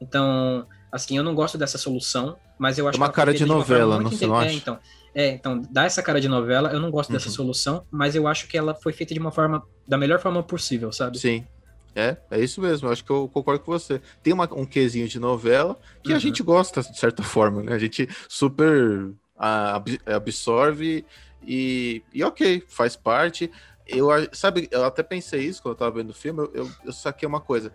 Então, 0.01 0.67
Assim, 0.93 1.17
eu 1.17 1.23
não 1.23 1.34
gosto 1.34 1.58
dessa 1.58 1.75
solução, 1.79 2.38
mas 2.56 2.77
eu 2.77 2.88
acho 2.88 2.97
É 2.97 3.01
uma 3.01 3.10
que 3.10 3.15
cara 3.15 3.34
de 3.34 3.43
novela, 3.47 3.97
não 3.97 4.12
inte- 4.12 4.27
não 4.27 4.39
é, 4.39 4.53
então, 4.53 4.79
é, 5.15 5.29
então, 5.29 5.60
dá 5.71 5.86
essa 5.86 6.03
cara 6.03 6.21
de 6.21 6.27
novela, 6.27 6.71
eu 6.71 6.79
não 6.79 6.91
gosto 6.91 7.12
dessa 7.12 7.29
Uhum. 7.29 7.34
solução, 7.34 7.84
mas 7.89 8.15
eu 8.15 8.27
acho 8.27 8.47
que 8.47 8.56
ela 8.56 8.75
foi 8.75 8.93
feita 8.93 9.12
de 9.12 9.19
uma 9.19 9.32
forma, 9.32 9.63
da 9.88 9.97
melhor 9.97 10.19
forma 10.19 10.43
possível, 10.43 10.91
sabe? 10.91 11.17
Sim. 11.17 11.47
É, 11.95 12.15
é 12.29 12.39
isso 12.39 12.62
mesmo. 12.62 12.88
Eu 12.88 12.91
acho 12.91 13.03
que 13.03 13.10
eu 13.10 13.27
concordo 13.27 13.63
com 13.63 13.71
você. 13.71 13.99
Tem 14.21 14.34
uma- 14.34 14.47
um 14.53 14.65
quesinho 14.67 15.08
de 15.08 15.17
novela 15.19 15.79
que 16.03 16.12
a 16.12 16.15
Uhum. 16.15 16.19
gente 16.21 16.43
gosta, 16.43 16.84
de 16.84 16.95
certa 16.95 17.23
forma, 17.23 17.63
né? 17.63 17.73
A 17.73 17.79
gente 17.79 18.08
super 18.29 19.12
ab- 19.36 19.99
absorve 20.06 21.08
e, 21.41 22.03
e 22.13 22.23
ok, 22.23 22.63
faz 22.67 22.95
parte. 22.95 23.51
Eu, 23.86 24.12
a- 24.12 24.27
sabe, 24.32 24.67
eu 24.71 24.86
até 24.86 25.01
pensei 25.01 25.41
isso 25.41 25.62
quando 25.62 25.73
eu 25.73 25.77
tava 25.79 25.91
vendo 25.95 26.12
o 26.12 26.13
filme, 26.13 26.39
eu, 26.41 26.51
eu, 26.53 26.69
eu 26.86 26.93
saquei 26.93 27.27
uma 27.27 27.41
coisa. 27.41 27.71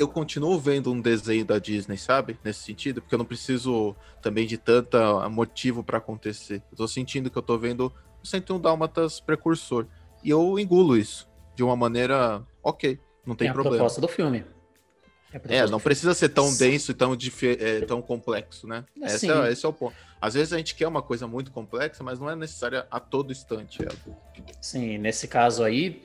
Eu 0.00 0.08
continuo 0.08 0.58
vendo 0.58 0.90
um 0.90 0.98
desenho 0.98 1.44
da 1.44 1.58
Disney, 1.58 1.98
sabe? 1.98 2.38
Nesse 2.42 2.60
sentido, 2.60 3.02
porque 3.02 3.14
eu 3.14 3.18
não 3.18 3.24
preciso 3.26 3.94
também 4.22 4.46
de 4.46 4.56
tanta 4.56 5.28
motivo 5.28 5.84
pra 5.84 5.98
acontecer. 5.98 6.62
Eu 6.72 6.76
tô 6.78 6.88
sentindo 6.88 7.28
que 7.30 7.36
eu 7.36 7.42
tô 7.42 7.58
vendo 7.58 7.92
o 8.24 8.26
101 8.26 8.58
Dálmatas 8.58 9.20
precursor. 9.20 9.86
E 10.24 10.30
eu 10.30 10.58
engulo 10.58 10.96
isso 10.96 11.28
de 11.54 11.62
uma 11.62 11.76
maneira 11.76 12.42
ok, 12.62 12.98
não 13.26 13.34
tem 13.36 13.48
é 13.48 13.50
a 13.50 13.52
problema. 13.52 13.76
proposta 13.76 14.00
do 14.00 14.08
filme. 14.08 14.38
a 15.34 15.36
É, 15.36 15.38
proposta 15.38 15.70
não 15.70 15.78
precisa 15.80 16.14
ser 16.14 16.30
tão 16.30 16.46
Sim. 16.48 16.58
denso 16.70 16.92
e 16.92 16.94
tão, 16.94 17.12
é, 17.58 17.80
tão 17.82 18.00
complexo, 18.00 18.66
né? 18.66 18.86
Esse 19.02 19.18
Sim. 19.18 19.30
é, 19.32 19.52
esse 19.52 19.66
é 19.66 19.68
o 19.68 19.72
ponto. 19.74 19.94
Às 20.18 20.32
vezes 20.32 20.54
a 20.54 20.56
gente 20.56 20.74
quer 20.74 20.88
uma 20.88 21.02
coisa 21.02 21.26
muito 21.26 21.52
complexa, 21.52 22.02
mas 22.02 22.18
não 22.18 22.30
é 22.30 22.34
necessária 22.34 22.86
a 22.90 22.98
todo 22.98 23.32
instante. 23.32 23.82
ela. 23.82 23.94
Sim, 24.62 24.96
nesse 24.96 25.28
caso 25.28 25.62
aí, 25.62 26.02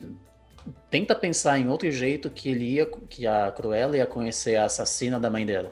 tenta 0.89 1.15
pensar 1.15 1.59
em 1.59 1.67
outro 1.69 1.89
jeito 1.91 2.29
que 2.29 2.49
ele 2.49 2.65
ia, 2.73 2.85
que 3.09 3.25
a 3.27 3.51
Cruella 3.51 3.97
ia 3.97 4.05
conhecer 4.05 4.55
a 4.55 4.65
assassina 4.65 5.19
da 5.19 5.29
mãe 5.29 5.45
dela. 5.45 5.71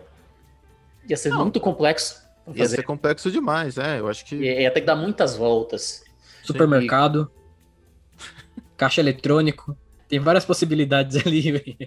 Ia 1.10 1.18
ser 1.18 1.34
muito 1.34 1.60
complexo 1.60 2.22
pra 2.46 2.54
Ia 2.54 2.58
fazer. 2.64 2.76
ser 2.78 2.84
complexo 2.84 3.32
demais, 3.32 3.78
é. 3.78 4.00
Eu 4.00 4.08
acho 4.08 4.26
que. 4.26 4.36
Ia, 4.36 4.62
ia 4.62 4.72
ter 4.72 4.82
que 4.82 4.88
dar 4.88 4.96
muitas 4.96 5.36
voltas. 5.36 6.04
Supermercado, 6.42 7.32
caixa 8.78 9.02
eletrônico, 9.02 9.78
tem 10.08 10.20
várias 10.20 10.46
possibilidades 10.46 11.26
ali, 11.26 11.52
velho. 11.52 11.78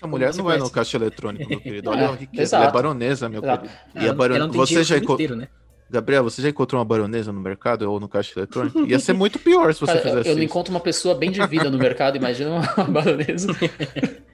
A 0.00 0.06
mulher 0.06 0.34
não 0.34 0.44
vai 0.44 0.56
no 0.58 0.64
conhece? 0.64 0.72
caixa 0.72 0.96
eletrônico, 0.96 1.48
meu 1.48 1.60
querido. 1.60 1.90
Olha 1.90 2.06
É, 2.06 2.06
a 2.06 2.12
riqueza. 2.14 2.56
Ela 2.56 2.66
é 2.66 2.72
baronesa, 2.72 3.28
meu 3.28 3.42
Exato. 3.42 3.68
querido. 3.68 3.80
E 3.94 4.08
a 4.08 4.12
baron... 4.12 4.38
não 4.38 4.48
Você 4.52 4.82
já 4.84 4.96
inteiro, 4.98 5.36
né? 5.36 5.48
Gabriel, 5.90 6.22
você 6.22 6.40
já 6.40 6.48
encontrou 6.48 6.78
uma 6.78 6.84
baronesa 6.84 7.32
no 7.32 7.40
mercado 7.40 7.82
ou 7.90 7.98
no 7.98 8.08
caixa 8.08 8.38
eletrônico? 8.38 8.86
Ia 8.86 8.98
ser 9.00 9.12
muito 9.12 9.38
pior 9.40 9.74
se 9.74 9.80
você 9.80 9.86
Cara, 9.86 9.98
eu, 9.98 10.02
fizesse 10.02 10.28
eu 10.28 10.34
não 10.36 10.42
isso. 10.42 10.50
encontro 10.50 10.72
uma 10.72 10.78
pessoa 10.80 11.14
bem 11.16 11.32
de 11.32 11.44
vida 11.48 11.68
no 11.68 11.76
mercado, 11.78 12.16
imagina 12.16 12.50
uma 12.50 12.62
baronesa. 12.88 13.48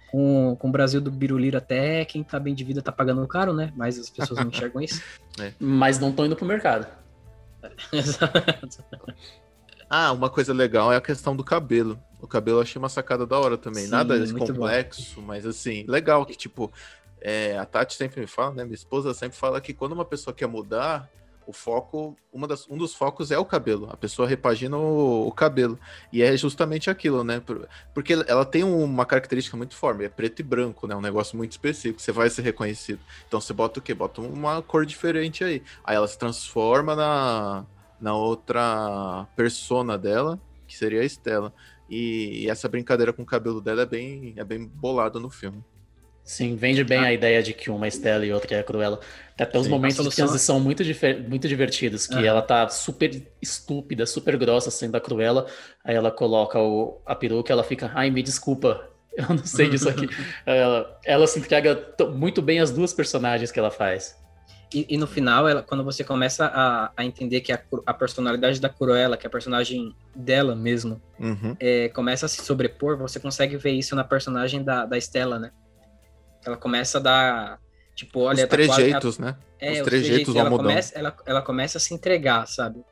Com, 0.08 0.56
com 0.58 0.68
o 0.68 0.70
Brasil 0.72 1.00
do 1.00 1.10
Biruliro 1.10 1.58
até 1.58 2.04
quem 2.04 2.22
tá 2.22 2.38
bem 2.38 2.54
de 2.54 2.62
vida 2.62 2.80
tá 2.80 2.92
pagando 2.92 3.26
caro, 3.26 3.52
né? 3.52 3.72
Mas 3.76 3.98
as 3.98 4.08
pessoas 4.08 4.38
não 4.38 4.48
enxergam 4.48 4.80
isso. 4.80 5.02
Mas 5.58 5.98
não 5.98 6.10
estão 6.10 6.24
indo 6.24 6.36
pro 6.36 6.46
mercado. 6.46 6.86
Exato. 7.92 8.84
Ah, 9.90 10.12
uma 10.12 10.30
coisa 10.30 10.54
legal 10.54 10.92
é 10.92 10.96
a 10.96 11.00
questão 11.00 11.36
do 11.36 11.44
cabelo. 11.44 11.98
O 12.20 12.26
cabelo 12.26 12.58
eu 12.58 12.62
achei 12.62 12.78
uma 12.78 12.88
sacada 12.88 13.26
da 13.26 13.38
hora 13.38 13.58
também. 13.58 13.84
Sim, 13.84 13.90
Nada 13.90 14.16
muito 14.16 14.52
bom. 14.52 14.60
complexo, 14.60 15.20
mas 15.20 15.44
assim, 15.44 15.84
legal 15.86 16.24
que, 16.24 16.36
tipo, 16.36 16.72
é, 17.20 17.58
a 17.58 17.66
Tati 17.66 17.94
sempre 17.94 18.20
me 18.20 18.26
fala, 18.26 18.54
né? 18.54 18.64
Minha 18.64 18.74
esposa 18.74 19.12
sempre 19.12 19.36
fala 19.36 19.60
que 19.60 19.74
quando 19.74 19.92
uma 19.92 20.04
pessoa 20.04 20.32
quer 20.32 20.46
mudar, 20.46 21.10
o 21.46 21.52
foco, 21.52 22.16
uma 22.32 22.46
das, 22.48 22.68
um 22.68 22.76
dos 22.76 22.94
focos 22.94 23.30
é 23.30 23.38
o 23.38 23.44
cabelo. 23.44 23.88
A 23.90 23.96
pessoa 23.96 24.26
repagina 24.28 24.76
o, 24.76 25.26
o 25.28 25.32
cabelo. 25.32 25.78
E 26.12 26.22
é 26.22 26.36
justamente 26.36 26.90
aquilo, 26.90 27.22
né? 27.22 27.40
Por- 27.40 27.68
Porque 27.94 28.12
ela 28.26 28.44
tem 28.44 28.64
uma 28.64 29.06
característica 29.06 29.56
muito 29.56 29.74
forte, 29.76 30.04
é 30.04 30.08
preto 30.08 30.40
e 30.40 30.42
branco, 30.42 30.86
né? 30.86 30.94
Um 30.96 31.00
negócio 31.00 31.36
muito 31.36 31.52
específico, 31.52 32.00
você 32.00 32.12
vai 32.12 32.28
ser 32.28 32.42
reconhecido. 32.42 32.98
Então 33.28 33.40
você 33.40 33.52
bota 33.52 33.78
o 33.78 33.82
quê? 33.82 33.94
Bota 33.94 34.20
uma 34.20 34.60
cor 34.62 34.84
diferente 34.84 35.44
aí. 35.44 35.62
Aí 35.84 35.96
ela 35.96 36.08
se 36.08 36.18
transforma 36.18 36.94
na, 36.96 37.64
na 38.00 38.14
outra 38.14 39.26
persona 39.36 39.96
dela, 39.96 40.40
que 40.66 40.76
seria 40.76 41.00
a 41.00 41.04
Estela. 41.04 41.52
E, 41.88 42.42
e 42.44 42.50
essa 42.50 42.68
brincadeira 42.68 43.12
com 43.12 43.22
o 43.22 43.26
cabelo 43.26 43.60
dela 43.60 43.82
é 43.82 43.86
bem, 43.86 44.34
é 44.36 44.42
bem 44.44 44.66
bolada 44.66 45.20
no 45.20 45.30
filme. 45.30 45.62
Sim, 46.26 46.56
vende 46.56 46.82
bem 46.82 46.98
Ah. 46.98 47.06
a 47.06 47.12
ideia 47.12 47.40
de 47.40 47.54
que 47.54 47.70
uma 47.70 47.86
é 47.86 47.88
Estela 47.88 48.26
e 48.26 48.32
outra 48.32 48.56
é 48.56 48.60
a 48.60 48.64
Cruella. 48.64 48.98
Tem 49.36 49.46
até 49.46 49.56
uns 49.58 49.66
Sim. 49.66 49.70
momentos 49.70 50.04
de 50.04 50.16
transição 50.16 50.58
muito, 50.58 50.82
muito 51.28 51.46
divertidos, 51.46 52.04
que 52.08 52.16
Ah. 52.16 52.26
ela 52.26 52.42
tá 52.42 52.68
super 52.68 53.22
estúpida, 53.40 54.04
super 54.06 54.36
grossa 54.36 54.68
sendo 54.70 54.96
a 54.96 55.00
Cruella, 55.00 55.46
aí 55.84 55.94
ela 55.94 56.10
coloca 56.10 56.58
o, 56.58 57.00
a 57.06 57.14
peruca 57.14 57.50
e 57.50 57.54
ela 57.54 57.62
fica, 57.62 57.92
ai, 57.94 58.10
me 58.10 58.24
desculpa, 58.24 58.88
eu 59.16 59.28
não 59.28 59.38
sei 59.46 59.70
disso 59.70 59.88
aqui. 59.88 60.08
Ela, 60.44 60.98
ela 61.04 61.26
se 61.28 61.38
entrega 61.38 61.94
muito 62.12 62.42
bem 62.42 62.58
as 62.58 62.70
duas 62.72 62.92
personagens 62.92 63.50
que 63.52 63.58
ela 63.58 63.70
faz. 63.70 64.14
E, 64.74 64.84
e 64.90 64.96
no 64.98 65.06
final, 65.06 65.46
ela, 65.48 65.62
quando 65.62 65.84
você 65.84 66.02
começa 66.02 66.46
a, 66.46 66.90
a 66.96 67.04
entender 67.04 67.40
que 67.40 67.52
a, 67.52 67.62
a 67.86 67.94
personalidade 67.94 68.60
da 68.60 68.68
Cruella, 68.68 69.16
que 69.16 69.24
é 69.24 69.28
a 69.28 69.30
personagem 69.30 69.94
dela 70.14 70.56
mesmo, 70.56 71.00
Uhum. 71.20 71.56
é, 71.60 71.88
começa 71.90 72.26
a 72.26 72.28
se 72.28 72.42
sobrepor, 72.44 72.98
você 72.98 73.20
consegue 73.20 73.56
ver 73.56 73.70
isso 73.70 73.94
na 73.94 74.02
personagem 74.02 74.64
da, 74.64 74.84
da 74.84 74.98
Estela, 74.98 75.38
né? 75.38 75.50
Ela 76.44 76.56
começa 76.56 76.98
a 76.98 77.00
dar. 77.00 77.58
Tipo, 77.94 78.20
olha, 78.20 78.44
Os 78.44 78.50
tá 78.50 78.56
quase- 78.56 78.72
trejeitos, 78.74 79.18
né? 79.18 79.36
é, 79.58 79.72
os 79.72 79.78
os 79.78 79.84
trejeitos 79.84 80.34
vão 80.34 80.46
ela 80.46 80.56
começa, 80.56 80.98
ela, 80.98 81.16
ela 81.24 81.42
começa 81.42 81.78
a 81.78 81.80
se 81.80 81.94
entregar, 81.94 82.46
sabe? 82.46 82.84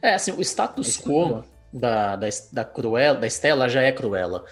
É, 0.00 0.14
assim, 0.14 0.30
o 0.32 0.40
status 0.40 0.98
é 0.98 1.02
quo 1.02 1.28
bom. 1.28 1.44
da, 1.72 2.14
da, 2.16 2.28
da 2.52 2.64
Cruella, 2.64 3.18
da 3.18 3.26
Estela 3.26 3.68
já 3.68 3.82
é 3.82 3.90
Cruella. 3.90 4.44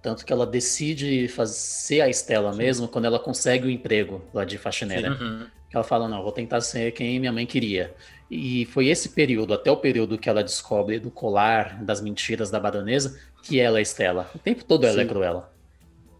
Tanto 0.00 0.24
que 0.24 0.32
ela 0.32 0.46
decide 0.46 1.28
fazer 1.28 2.00
a 2.00 2.08
Estela 2.08 2.52
mesmo 2.54 2.88
quando 2.88 3.04
ela 3.04 3.18
consegue 3.18 3.66
o 3.66 3.70
emprego 3.70 4.24
lá 4.32 4.44
de 4.44 4.58
faxineira. 4.58 5.12
Uhum. 5.12 5.46
Ela 5.72 5.84
fala, 5.84 6.08
não, 6.08 6.22
vou 6.22 6.32
tentar 6.32 6.60
ser 6.60 6.92
quem 6.92 7.20
minha 7.20 7.32
mãe 7.32 7.46
queria. 7.46 7.94
E 8.30 8.64
foi 8.66 8.88
esse 8.88 9.10
período, 9.10 9.52
até 9.54 9.70
o 9.70 9.76
período 9.76 10.18
que 10.18 10.28
ela 10.28 10.42
descobre 10.42 10.98
do 10.98 11.10
colar, 11.10 11.82
das 11.84 12.00
mentiras 12.00 12.50
da 12.50 12.58
baronesa, 12.58 13.18
que 13.42 13.60
ela 13.60 13.78
é 13.78 13.82
Estela. 13.82 14.30
O 14.34 14.38
tempo 14.38 14.64
todo 14.64 14.86
ela 14.86 15.00
é 15.00 15.02
Sim. 15.04 15.08
Cruella. 15.08 15.51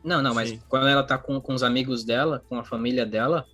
Não, 0.05 0.21
não, 0.23 0.35
mas 0.35 0.51
Sim. 0.51 0.61
quando 0.69 0.89
ela 0.89 1.03
tá 1.03 1.17
com, 1.17 1.41
com 1.41 1.55
os 1.55 1.63
amigos 1.63 2.05
dela, 2.05 2.43
com 2.49 2.59
a 2.59 2.65
família 2.65 3.07
dela, 3.07 3.47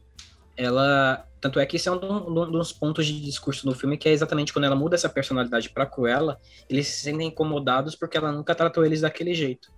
ela. 0.57 1.25
Tanto 1.41 1.61
é 1.61 1.67
que 1.67 1.77
isso 1.77 1.89
é 1.89 1.93
um, 1.93 1.99
do- 1.99 2.45
um 2.49 2.51
dos 2.51 2.73
pontos 2.73 3.07
de 3.07 3.21
discurso 3.21 3.65
no 3.65 3.73
filme, 3.73 3.97
que 3.97 4.09
é 4.09 4.13
exatamente 4.13 4.53
quando 4.53 4.65
ela 4.65 4.75
muda 4.75 4.97
essa 4.97 5.09
personalidade 5.09 5.71
pra 5.71 5.87
Cruella, 5.87 6.37
eles 6.69 6.89
se 6.89 7.03
sentem 7.03 7.29
incomodados 7.29 7.95
porque 7.95 8.17
ela 8.17 8.33
nunca 8.33 8.57
tratou 8.57 8.85
eles 8.85 9.03
daquele 9.03 9.33
jeito. 9.35 9.71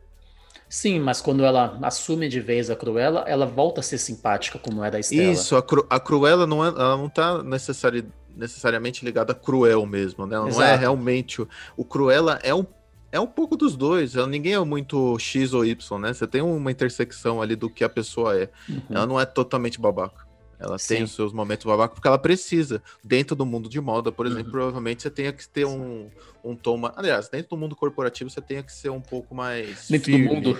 Sim, 0.71 1.01
mas 1.01 1.21
quando 1.21 1.45
ela 1.45 1.77
assume 1.83 2.29
de 2.31 2.41
vez 2.41 2.71
a 2.71 2.77
Cruella, 2.77 3.25
ela 3.27 3.45
volta 3.45 3.81
a 3.81 3.83
ser 3.83 3.99
simpática 3.99 4.59
como 4.59 4.83
é 4.83 4.91
da 4.91 4.99
Estela. 5.01 5.33
Isso, 5.33 5.55
a, 5.55 5.63
Cru- 5.63 5.87
a 5.91 6.01
Cruella 6.01 6.47
não, 6.47 6.65
é, 6.65 6.69
ela 6.69 6.97
não 6.97 7.11
tá 7.11 7.43
necessari- 7.43 8.07
necessariamente 8.35 9.05
ligada 9.05 9.33
a 9.33 9.35
Cruel 9.35 9.85
mesmo, 9.85 10.27
né? 10.27 10.37
Ela 10.37 10.49
não 10.49 10.63
é 10.63 10.77
realmente. 10.77 11.43
O, 11.43 11.49
o 11.77 11.85
Cruella 11.85 12.39
é 12.43 12.55
um, 12.55 12.65
é 13.13 13.19
um 13.21 13.27
pouco 13.27 13.57
dos 13.57 13.77
dois. 13.77 14.15
Ela, 14.17 14.27
ninguém 14.27 14.55
é 14.55 14.61
muito 14.61 15.19
X 15.19 15.53
ou 15.53 15.65
Y, 15.65 15.99
né? 16.01 16.13
Você 16.13 16.27
tem 16.27 16.41
uma 16.43 16.71
intersecção 16.71 17.41
ali 17.43 17.57
do 17.57 17.69
que 17.71 17.83
a 17.85 17.89
pessoa 17.89 18.37
é. 18.37 18.49
Uhum. 18.69 18.83
Ela 18.91 19.07
não 19.07 19.21
é 19.21 19.25
totalmente 19.27 19.81
babaca. 19.81 20.29
Ela 20.59 20.77
tem 20.77 20.99
Sim. 20.99 21.03
os 21.05 21.13
seus 21.13 21.33
momentos 21.33 21.65
babaca 21.65 21.95
porque 21.95 22.07
ela 22.07 22.19
precisa. 22.19 22.83
Dentro 23.03 23.35
do 23.35 23.47
mundo 23.47 23.69
de 23.69 23.81
moda, 23.81 24.13
por 24.13 24.27
exemplo, 24.27 24.45
Uhum. 24.47 24.51
provavelmente 24.53 25.03
você 25.03 25.11
tenha 25.11 25.33
que 25.33 25.49
ter 25.49 25.65
um, 25.65 26.11
um 26.45 26.55
tom. 26.55 26.77
ma- 26.77 26.93
Aliás, 26.97 27.29
dentro 27.31 27.51
do 27.51 27.57
mundo 27.57 27.75
corporativo 27.75 28.29
você 28.29 28.43
tenha 28.43 28.63
que 28.63 28.73
ser 28.73 28.91
um 28.91 29.01
pouco 29.01 29.35
mais. 29.35 29.89
Dentro 29.89 30.13
do 30.13 30.17
firme. 30.19 30.35
mundo. 30.35 30.59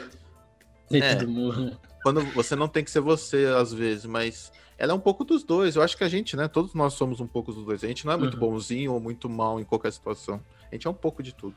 Dentro 0.91 1.09
É. 1.09 1.15
do 1.17 1.29
mundo. 1.29 1.79
Quando 2.03 2.23
você 2.33 2.57
não 2.57 2.67
tem 2.67 2.83
que 2.83 2.91
ser 2.91 3.01
você, 3.01 3.45
às 3.57 3.75
vezes, 3.75 4.07
mas 4.07 4.51
ela 4.79 4.93
é 4.93 4.95
um 4.95 4.99
pouco 5.01 5.23
dos 5.23 5.45
dois. 5.45 5.77
Eu 5.77 5.83
acho 5.83 5.95
que 5.99 6.03
a 6.03 6.09
gente, 6.09 6.35
né? 6.35 6.49
Todos 6.49 6.73
nós 6.73 6.95
somos 6.95 7.21
um 7.21 7.27
pouco 7.27 7.53
dos 7.53 7.63
dois. 7.67 7.85
A 7.85 7.87
gente 7.87 8.07
não 8.07 8.15
é 8.15 8.17
muito 8.17 8.35
Uhum. 8.35 8.41
bonzinho 8.41 8.95
ou 8.95 9.01
muito 9.01 9.29
mal 9.29 9.61
em 9.61 9.65
qualquer 9.65 9.93
situação. 9.93 10.41
A 10.71 10.75
gente 10.75 10.87
é 10.87 10.91
um 10.91 10.95
pouco 10.95 11.23
de 11.23 11.35
tudo. 11.35 11.55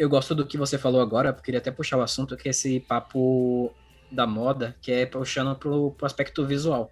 Eu 0.00 0.08
gosto 0.08 0.34
do 0.34 0.46
que 0.46 0.56
você 0.56 0.78
falou 0.78 1.02
agora, 1.02 1.28
eu 1.28 1.34
queria 1.34 1.58
até 1.58 1.70
puxar 1.70 1.98
o 1.98 2.02
assunto, 2.02 2.34
que 2.34 2.48
é 2.48 2.52
esse 2.52 2.80
papo 2.80 3.70
da 4.10 4.26
moda, 4.26 4.74
que 4.80 4.90
é 4.90 5.04
puxando 5.04 5.54
pro, 5.54 5.90
pro 5.90 6.06
aspecto 6.06 6.42
visual. 6.46 6.90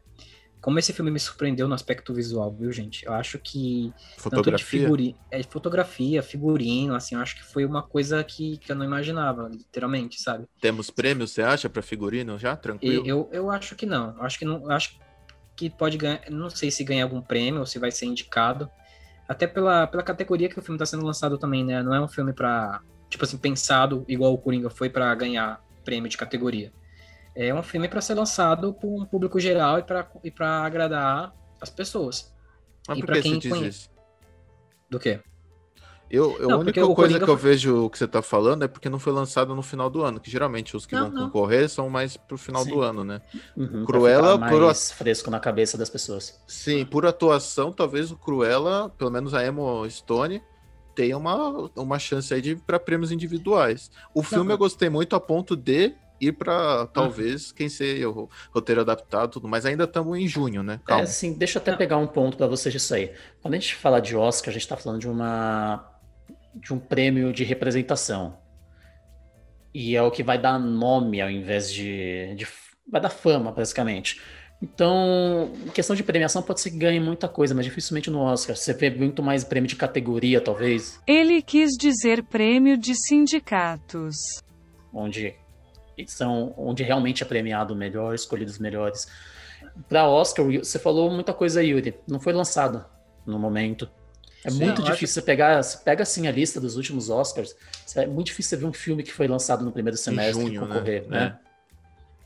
Como 0.60 0.78
esse 0.78 0.92
filme 0.92 1.10
me 1.10 1.18
surpreendeu 1.18 1.66
no 1.66 1.74
aspecto 1.74 2.12
visual, 2.12 2.52
viu, 2.52 2.70
gente? 2.70 3.06
Eu 3.06 3.14
acho 3.14 3.38
que 3.38 3.94
tanto 3.94 4.12
de 4.16 4.20
Fotografia. 4.20 4.80
figuri... 4.80 5.16
é, 5.30 5.42
fotografia, 5.42 6.22
figurino, 6.22 6.94
assim, 6.94 7.14
eu 7.14 7.22
acho 7.22 7.36
que 7.36 7.44
foi 7.44 7.64
uma 7.64 7.82
coisa 7.82 8.22
que, 8.22 8.58
que 8.58 8.70
eu 8.70 8.76
não 8.76 8.84
imaginava, 8.84 9.48
literalmente, 9.48 10.20
sabe? 10.20 10.46
Temos 10.60 10.90
prêmios, 10.90 11.30
você 11.30 11.40
acha, 11.40 11.70
pra 11.70 11.80
figurino 11.80 12.38
já? 12.38 12.52
E 12.52 12.56
Tranquilo? 12.58 13.06
eu, 13.06 13.30
eu 13.32 13.50
acho 13.50 13.74
que 13.74 13.86
não. 13.86 14.14
Eu 14.18 14.22
acho 14.22 14.38
que 14.38 14.44
não. 14.44 14.70
acho 14.70 14.98
que 15.56 15.70
pode 15.70 15.96
ganhar. 15.96 16.20
Não 16.28 16.50
sei 16.50 16.70
se 16.70 16.84
ganha 16.84 17.04
algum 17.04 17.22
prêmio 17.22 17.60
ou 17.60 17.66
se 17.66 17.78
vai 17.78 17.90
ser 17.90 18.04
indicado. 18.04 18.68
Até 19.26 19.46
pela, 19.46 19.86
pela 19.86 20.02
categoria 20.02 20.50
que 20.50 20.58
o 20.58 20.62
filme 20.62 20.76
está 20.76 20.84
sendo 20.84 21.06
lançado 21.06 21.38
também, 21.38 21.64
né? 21.64 21.82
Não 21.82 21.94
é 21.94 22.00
um 22.00 22.08
filme 22.08 22.34
pra. 22.34 22.82
Tipo 23.08 23.24
assim, 23.24 23.36
pensado 23.38 24.04
igual 24.08 24.32
o 24.34 24.38
Coringa 24.38 24.68
foi 24.70 24.90
pra 24.90 25.14
ganhar 25.14 25.64
prêmio 25.84 26.08
de 26.10 26.16
categoria. 26.16 26.72
É 27.34 27.54
um 27.54 27.62
filme 27.62 27.88
pra 27.88 28.00
ser 28.00 28.14
lançado 28.14 28.74
para 28.74 28.88
um 28.88 29.04
público 29.04 29.38
geral 29.40 29.78
e 29.78 29.82
pra 29.82 30.06
e 30.24 30.30
pra 30.30 30.62
agradar 30.64 31.32
as 31.60 31.70
pessoas. 31.70 32.34
Mas 32.86 32.98
e 32.98 33.00
por 33.00 33.06
pra 33.06 33.14
que 33.16 33.22
quem 33.22 33.34
você 33.34 33.38
diz 33.40 33.50
conhece- 33.52 33.68
isso? 33.78 33.90
Do 34.90 34.98
quê? 34.98 35.20
Eu, 36.10 36.38
eu- 36.40 36.48
Não, 36.48 36.56
a 36.56 36.58
única 36.60 36.80
coisa 36.80 36.94
Coringa 36.94 37.24
que 37.26 37.30
eu 37.30 37.36
vejo 37.36 37.90
que 37.90 37.98
você 37.98 38.08
tá 38.08 38.22
falando 38.22 38.64
é 38.64 38.68
porque 38.68 38.88
não 38.88 38.98
foi 38.98 39.12
lançado 39.12 39.54
no 39.54 39.60
final 39.62 39.90
do 39.90 40.02
ano, 40.02 40.18
que 40.18 40.30
geralmente 40.30 40.74
os 40.74 40.86
que 40.86 40.94
Não, 40.94 41.02
vão 41.02 41.10
não. 41.10 41.24
concorrer 41.26 41.68
são 41.68 41.90
mais 41.90 42.16
pro 42.16 42.38
final 42.38 42.64
Sim. 42.64 42.70
do 42.70 42.80
ano, 42.80 43.04
né? 43.04 43.20
Uhum, 43.54 43.84
pra 43.84 43.92
Cruella, 43.94 44.32
ficar 44.36 44.48
por- 44.48 44.62
mais 44.62 44.90
fresco 44.90 45.30
na 45.30 45.38
cabeça 45.38 45.76
das 45.76 45.90
pessoas. 45.90 46.42
Sim, 46.46 46.86
por 46.86 47.04
atuação, 47.04 47.70
talvez 47.72 48.10
o 48.10 48.16
Cruella, 48.16 48.88
pelo 48.96 49.10
menos 49.10 49.34
a 49.34 49.46
Emma 49.46 49.88
Stone, 49.90 50.42
tenha 50.98 51.16
uma, 51.16 51.70
uma 51.76 51.96
chance 51.96 52.34
aí 52.34 52.42
de 52.42 52.56
para 52.56 52.76
prêmios 52.80 53.12
individuais. 53.12 53.88
O 54.12 54.20
filme 54.20 54.52
eu 54.52 54.58
gostei 54.58 54.90
muito 54.90 55.14
a 55.14 55.20
ponto 55.20 55.54
de 55.54 55.94
ir 56.20 56.32
para 56.32 56.88
talvez 56.88 57.52
quem 57.52 57.68
sei 57.68 58.04
o 58.04 58.28
roteiro 58.52 58.80
adaptado, 58.80 59.30
tudo, 59.30 59.46
mas 59.46 59.64
ainda 59.64 59.84
estamos 59.84 60.18
em 60.18 60.26
junho, 60.26 60.60
né? 60.60 60.80
É, 60.82 60.86
Calma. 60.88 61.04
assim, 61.04 61.34
deixa 61.34 61.58
eu 61.58 61.62
até 61.62 61.70
Não. 61.70 61.78
pegar 61.78 61.98
um 61.98 62.06
ponto 62.08 62.36
pra 62.36 62.48
vocês 62.48 62.72
disso 62.72 62.92
aí. 62.92 63.12
Quando 63.40 63.54
a 63.54 63.58
gente 63.58 63.76
fala 63.76 64.00
de 64.00 64.16
Oscar, 64.16 64.50
a 64.50 64.52
gente 64.52 64.66
tá 64.66 64.76
falando 64.76 65.00
de 65.00 65.08
uma 65.08 65.88
de 66.52 66.74
um 66.74 66.80
prêmio 66.80 67.32
de 67.32 67.44
representação. 67.44 68.36
E 69.72 69.94
é 69.94 70.02
o 70.02 70.10
que 70.10 70.24
vai 70.24 70.36
dar 70.36 70.58
nome 70.58 71.20
ao 71.20 71.30
invés 71.30 71.72
de, 71.72 72.34
de 72.34 72.48
vai 72.90 73.00
dar 73.00 73.10
fama, 73.10 73.52
basicamente. 73.52 74.20
Então, 74.60 75.52
em 75.66 75.70
questão 75.70 75.94
de 75.94 76.02
premiação 76.02 76.42
pode 76.42 76.60
ser 76.60 76.70
que 76.72 76.78
ganhe 76.78 76.98
muita 76.98 77.28
coisa, 77.28 77.54
mas 77.54 77.64
dificilmente 77.64 78.10
no 78.10 78.18
Oscar. 78.20 78.56
Você 78.56 78.72
vê 78.74 78.90
muito 78.90 79.22
mais 79.22 79.44
prêmio 79.44 79.68
de 79.68 79.76
categoria, 79.76 80.40
talvez, 80.40 81.00
Ele 81.06 81.40
quis 81.40 81.70
dizer 81.78 82.24
prêmio 82.24 82.76
de 82.76 82.94
sindicatos. 82.94 84.16
onde 84.92 85.34
são 86.06 86.54
onde 86.56 86.82
realmente 86.82 87.22
é 87.22 87.26
premiado 87.26 87.74
o 87.74 87.76
melhor, 87.76 88.14
escolhidos 88.14 88.54
os 88.54 88.60
melhores. 88.60 89.06
Para 89.88 90.08
Oscar, 90.08 90.44
você 90.46 90.78
falou 90.78 91.10
muita 91.10 91.32
coisa, 91.32 91.62
Yuri. 91.62 91.94
Não 92.08 92.18
foi 92.20 92.32
lançado 92.32 92.84
no 93.26 93.38
momento. 93.38 93.88
É 94.44 94.50
Sim, 94.50 94.64
muito 94.64 94.80
eu 94.80 94.84
acho- 94.84 94.92
difícil 94.94 95.14
você 95.14 95.22
pegar, 95.22 95.62
você 95.62 95.78
pega 95.78 96.02
assim 96.02 96.26
a 96.28 96.32
lista 96.32 96.60
dos 96.60 96.76
últimos 96.76 97.10
Oscars. 97.10 97.54
É 97.96 98.06
muito 98.06 98.26
difícil 98.28 98.50
você 98.50 98.56
ver 98.56 98.66
um 98.66 98.72
filme 98.72 99.02
que 99.02 99.12
foi 99.12 99.26
lançado 99.28 99.64
no 99.64 99.72
primeiro 99.72 99.96
semestre 99.96 100.32
junho, 100.40 100.60
né? 100.62 100.66
concorrer, 100.74 101.08
né? 101.08 101.36
É. 101.44 101.47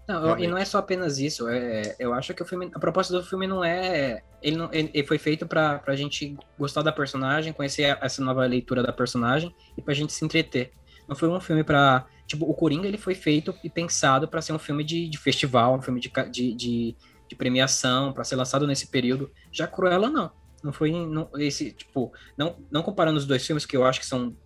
Não, 0.09 0.21
Realmente. 0.23 0.45
e 0.45 0.49
não 0.49 0.59
é 0.59 0.65
só 0.65 0.79
apenas 0.79 1.19
isso. 1.19 1.49
É, 1.49 1.95
eu 1.99 2.13
acho 2.13 2.35
que 2.35 2.43
o 2.43 2.47
filme, 2.47 2.71
a 2.75 2.79
proposta 2.79 3.13
do 3.13 3.25
filme 3.25 3.47
não 3.47 3.63
é. 3.65 4.23
Ele, 4.43 4.57
não, 4.57 4.69
ele, 4.73 4.91
ele 4.93 5.07
foi 5.07 5.17
feito 5.19 5.47
pra, 5.47 5.79
pra 5.79 5.95
gente 5.95 6.37
gostar 6.59 6.83
da 6.83 6.91
personagem, 6.93 7.53
conhecer 7.53 7.85
a- 7.85 7.99
essa 8.03 8.23
nova 8.23 8.45
leitura 8.45 8.83
da 8.83 8.93
personagem 8.93 9.55
e 9.79 9.81
pra 9.83 9.95
gente 9.95 10.13
se 10.13 10.25
entreter. 10.25 10.73
Não 11.09 11.15
foi 11.15 11.29
um 11.29 11.41
filme 11.41 11.63
pra. 11.63 12.05
Tipo, 12.27 12.47
o 12.51 12.55
Coringa 12.55 12.89
ele 12.89 12.99
foi 12.99 13.15
feito 13.15 13.55
e 13.63 13.71
pensado 13.71 14.27
pra 14.27 14.41
ser 14.43 14.53
um 14.53 14.59
filme 14.59 14.83
de, 14.83 15.09
de 15.09 15.19
festival, 15.19 15.77
um 15.77 15.83
filme 15.83 16.01
de, 16.01 16.11
de, 16.31 16.55
de, 16.55 16.97
de 17.29 17.37
premiação, 17.37 18.13
pra 18.13 18.25
ser 18.25 18.37
lançado 18.37 18.67
nesse 18.67 18.89
período. 18.91 19.31
Já 19.53 19.67
Cruella, 19.67 20.11
não. 20.11 20.31
Não 20.65 20.73
foi. 20.73 20.91
Não, 20.93 21.29
esse, 21.39 21.73
tipo, 21.73 22.13
não, 22.37 22.57
não 22.71 22.83
comparando 22.83 23.19
os 23.19 23.27
dois 23.27 23.47
filmes, 23.47 23.65
que 23.67 23.77
eu 23.77 23.85
acho 23.85 24.01
que 24.01 24.07
são 24.07 24.37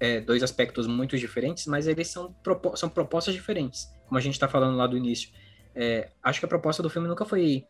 é, 0.00 0.20
dois 0.20 0.42
aspectos 0.42 0.86
muito 0.86 1.16
diferentes, 1.18 1.66
mas 1.66 1.86
eles 1.86 2.08
são, 2.08 2.34
são 2.74 2.88
propostas 2.88 3.34
diferentes, 3.34 3.88
como 4.06 4.18
a 4.18 4.20
gente 4.20 4.34
está 4.34 4.48
falando 4.48 4.76
lá 4.76 4.86
do 4.86 4.96
início. 4.96 5.30
É, 5.74 6.08
acho 6.22 6.38
que 6.40 6.46
a 6.46 6.48
proposta 6.48 6.82
do 6.82 6.90
filme 6.90 7.08
nunca 7.08 7.24
foi 7.24 7.64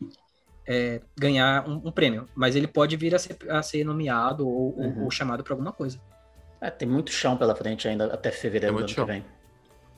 é, 0.67 1.01
ganhar 1.17 1.67
um, 1.67 1.81
um 1.87 1.91
prêmio, 1.91 2.27
mas 2.35 2.55
ele 2.55 2.67
pode 2.67 2.95
vir 2.97 3.13
a 3.15 3.19
ser, 3.19 3.37
a 3.49 3.61
ser 3.61 3.83
nomeado 3.83 4.47
ou, 4.47 4.75
Uhum. 4.79 5.03
ou 5.05 5.11
chamado 5.11 5.43
para 5.43 5.53
alguma 5.53 5.71
coisa. 5.71 5.99
É, 6.61 6.69
tem 6.69 6.87
muito 6.87 7.11
chão 7.11 7.37
pela 7.37 7.55
frente 7.55 7.87
ainda 7.87 8.05
até 8.13 8.31
fevereiro 8.31 8.73
do 8.75 8.79
ano 8.79 8.87
que 8.87 8.93
chão. 8.93 9.05
vem. 9.05 9.23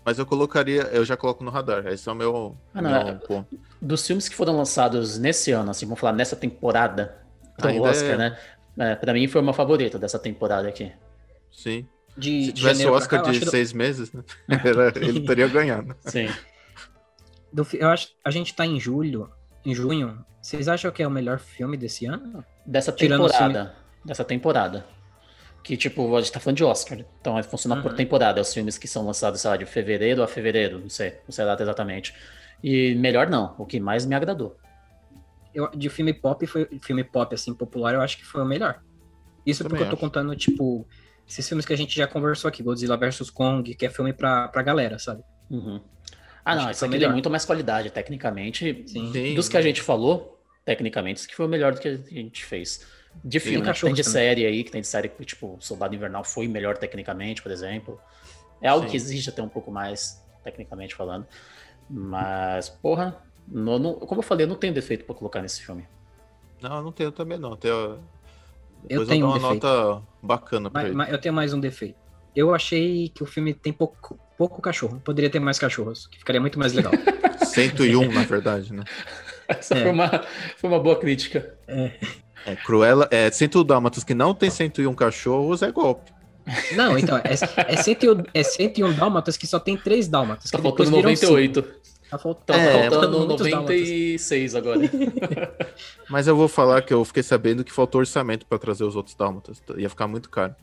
Mas 0.05 0.17
eu 0.19 0.25
colocaria, 0.25 0.83
eu 0.83 1.03
já 1.03 1.17
coloco 1.17 1.43
no 1.43 1.51
radar. 1.51 1.85
Esse 1.87 2.07
é 2.07 2.11
o 2.11 2.15
meu, 2.15 2.57
Ah, 2.73 2.81
não, 2.81 2.89
meu 2.89 2.99
é- 2.99 3.13
ponto. 3.15 3.59
Dos 3.81 4.05
filmes 4.07 4.29
que 4.29 4.35
foram 4.35 4.55
lançados 4.55 5.17
nesse 5.17 5.51
ano, 5.51 5.69
assim, 5.71 5.85
vamos 5.85 5.99
falar 5.99 6.13
nessa 6.13 6.35
temporada 6.35 7.17
do 7.59 7.67
Ainda 7.67 7.89
Oscar, 7.89 8.11
é- 8.13 8.17
né? 8.17 8.37
É, 8.79 8.95
pra 8.95 9.11
mim 9.13 9.27
foi 9.27 9.41
uma 9.41 9.53
favorita 9.53 9.99
dessa 9.99 10.17
temporada 10.19 10.67
aqui. 10.67 10.91
Sim. 11.51 11.87
De, 12.17 12.45
Se 12.47 12.53
tivesse 12.53 12.85
o 12.87 12.93
Oscar 12.93 13.21
cá, 13.23 13.31
de 13.31 13.47
seis 13.47 13.71
meses, 13.73 14.11
né? 14.11 14.23
Ele 14.99 15.21
teria 15.25 15.47
ganhado. 15.47 15.95
Sim. 16.01 16.27
do- 17.53 17.63
do 17.63 17.67
eu 17.77 17.89
acho 17.89 18.09
a 18.23 18.31
gente 18.31 18.53
tá 18.55 18.65
em 18.65 18.79
julho, 18.79 19.29
em 19.65 19.73
junho. 19.75 20.25
Vocês 20.41 20.67
acham 20.67 20.89
que 20.91 21.03
é 21.03 21.07
o 21.07 21.11
melhor 21.11 21.39
filme 21.39 21.75
desse 21.77 22.05
ano? 22.05 22.43
Dessa 22.65 22.91
temporada. 22.91 23.75
Dessa 24.03 24.23
temporada. 24.23 24.85
Que, 25.63 25.75
tipo, 25.75 26.15
a 26.15 26.21
gente 26.21 26.31
tá 26.31 26.39
falando 26.39 26.57
de 26.57 26.63
Oscar. 26.63 26.99
Então, 27.19 27.41
funciona 27.43 27.81
por 27.81 27.91
Uhum. 27.91 27.97
temporada. 27.97 28.39
Os 28.39 28.53
filmes 28.53 28.77
que 28.77 28.87
são 28.87 29.05
lançados, 29.05 29.41
sei 29.41 29.49
lá, 29.51 29.57
de 29.57 29.65
fevereiro 29.65 30.23
a 30.23 30.27
fevereiro. 30.27 30.79
Não 30.79 30.89
sei. 30.89 31.15
Não 31.27 31.31
sei 31.31 31.43
a 31.43 31.47
data 31.49 31.63
exatamente. 31.63 32.13
E 32.63 32.95
melhor 32.95 33.29
não. 33.29 33.53
O 33.57 33.65
que 33.65 33.77
mais 33.79 34.05
me 34.05 34.15
agradou. 34.15 34.55
Eu, 35.53 35.69
de 35.71 35.89
filme 35.89 36.13
pop, 36.13 36.45
foi 36.47 36.67
filme 36.81 37.03
pop 37.03 37.33
assim 37.35 37.53
popular, 37.53 37.93
eu 37.93 38.01
acho 38.01 38.17
que 38.17 38.25
foi 38.25 38.41
o 38.41 38.45
melhor. 38.45 38.81
Isso 39.45 39.63
Também 39.63 39.71
porque 39.79 39.83
eu 39.83 39.89
tô 39.89 39.95
acho. 39.95 40.01
contando 40.01 40.35
tipo 40.35 40.87
esses 41.27 41.47
filmes 41.47 41.65
que 41.65 41.73
a 41.73 41.77
gente 41.77 41.95
já 41.95 42.07
conversou 42.07 42.47
aqui, 42.49 42.63
Godzilla 42.63 42.95
vs 42.97 43.29
Kong, 43.29 43.73
que 43.75 43.85
é 43.85 43.89
filme 43.89 44.13
pra, 44.13 44.47
pra 44.47 44.61
galera, 44.61 44.97
sabe? 44.97 45.23
Uhum. 45.49 45.81
Ah, 46.45 46.53
Acho 46.53 46.61
não. 46.63 46.71
que 46.71 46.77
foi 46.77 46.87
aqui 46.87 46.99
tem 46.99 47.11
muito 47.11 47.29
mais 47.29 47.43
qualidade, 47.45 47.89
tecnicamente. 47.89 48.83
Sim. 48.87 49.11
Sim. 49.11 49.35
Dos 49.35 49.49
que 49.49 49.57
a 49.57 49.61
gente 49.61 49.81
falou, 49.81 50.39
tecnicamente, 50.63 51.19
isso 51.19 51.27
que 51.27 51.35
foi 51.35 51.45
o 51.45 51.49
melhor 51.49 51.73
do 51.73 51.81
que 51.81 51.87
a 51.89 51.97
gente 51.97 52.45
fez. 52.45 52.85
De 53.23 53.39
filme, 53.39 53.57
né? 53.57 53.63
Tem 53.63 53.73
cachorros 53.73 53.95
de 53.97 54.03
também. 54.03 54.13
série 54.13 54.45
aí, 54.45 54.63
que 54.63 54.71
tem 54.71 54.79
de 54.81 54.87
série 54.87 55.09
que, 55.09 55.25
tipo, 55.25 55.57
Soldado 55.59 55.93
Invernal 55.95 56.23
foi 56.23 56.47
melhor 56.47 56.77
tecnicamente, 56.77 57.41
por 57.41 57.51
exemplo. 57.51 57.99
É 58.61 58.67
algo 58.69 58.85
Sim. 58.85 58.91
que 58.91 58.97
exige 58.97 59.29
até 59.29 59.41
um 59.41 59.49
pouco 59.49 59.71
mais, 59.71 60.23
tecnicamente 60.43 60.95
falando. 60.95 61.25
Mas, 61.89 62.69
porra, 62.69 63.17
não- 63.47 63.79
não- 63.79 63.93
como 63.95 64.19
eu 64.19 64.23
falei, 64.23 64.45
eu 64.45 64.49
não 64.49 64.55
tenho 64.55 64.73
defeito 64.73 65.03
pra 65.05 65.15
colocar 65.15 65.41
nesse 65.41 65.61
filme. 65.63 65.87
Não, 66.61 66.77
eu 66.77 66.83
não 66.83 66.91
tenho 66.91 67.11
também 67.11 67.37
não. 67.37 67.55
Tenho... 67.55 67.99
Eu 68.83 68.89
Depois 69.01 69.07
tenho 69.09 69.25
dou 69.25 69.35
um 69.35 69.37
uma 69.39 69.41
defeito. 69.55 69.67
nota 69.67 70.03
bacana 70.21 70.69
pra 70.69 70.81
Mas, 70.81 70.87
ele. 70.89 70.97
mas 70.97 71.11
eu 71.11 71.17
tenho 71.19 71.33
mais 71.33 71.53
um 71.53 71.59
defeito. 71.59 71.95
Eu 72.35 72.53
achei 72.53 73.09
que 73.09 73.23
o 73.23 73.25
filme 73.25 73.53
tem 73.53 73.73
pouco, 73.73 74.19
pouco 74.37 74.61
cachorro. 74.61 75.01
Poderia 75.03 75.29
ter 75.29 75.39
mais 75.39 75.57
cachorros, 75.57 76.07
que 76.07 76.19
ficaria 76.19 76.39
muito 76.39 76.59
mais 76.59 76.73
legal. 76.73 76.91
101, 77.45 78.11
na 78.11 78.23
verdade, 78.23 78.73
né? 78.73 78.83
Essa 79.47 79.75
É. 79.75 79.81
foi, 79.83 79.91
uma, 79.91 80.23
foi 80.57 80.69
uma 80.69 80.79
boa 80.79 80.97
crítica. 80.99 81.55
É, 81.67 82.55
Cruella, 82.65 83.07
é 83.11 83.29
101 83.31 83.63
Dálmatas 83.63 84.03
que 84.03 84.13
não 84.13 84.33
tem 84.33 84.49
101 84.49 84.93
cachorros 84.93 85.61
é 85.61 85.71
golpe. 85.71 86.11
Não, 86.75 86.97
então, 86.97 87.17
é, 87.17 87.33
é, 87.73 87.75
101, 87.75 88.23
é 88.33 88.41
101 88.43 88.93
dálmatas 88.93 89.35
que 89.35 89.45
só 89.45 89.59
tem 89.59 89.75
três 89.75 90.07
dálmatas. 90.07 90.49
Tá 90.49 90.57
faltando 90.59 90.91
depois 90.91 91.03
viram 91.03 91.15
cinco. 91.15 91.31
98. 91.33 91.75
Tá 92.09 92.17
faltando, 92.17 92.57
Tá 92.59 92.63
É, 92.65 92.89
faltando 92.89 93.17
muitos 93.19 93.49
dálmatas. 93.49 93.79
96 93.79 94.55
agora. 94.55 94.79
Mas 96.09 96.27
eu 96.27 96.35
vou 96.35 96.47
falar 96.47 96.81
que 96.81 96.93
eu 96.93 97.03
fiquei 97.03 97.21
sabendo 97.23 97.63
que 97.63 97.71
faltou 97.71 97.99
orçamento 97.99 98.45
pra 98.45 98.57
trazer 98.57 98.83
os 98.85 98.95
outros 98.95 99.15
Dálmatas. 99.15 99.61
Ia 99.77 99.89
ficar 99.89 100.07
muito 100.07 100.29
caro. 100.29 100.55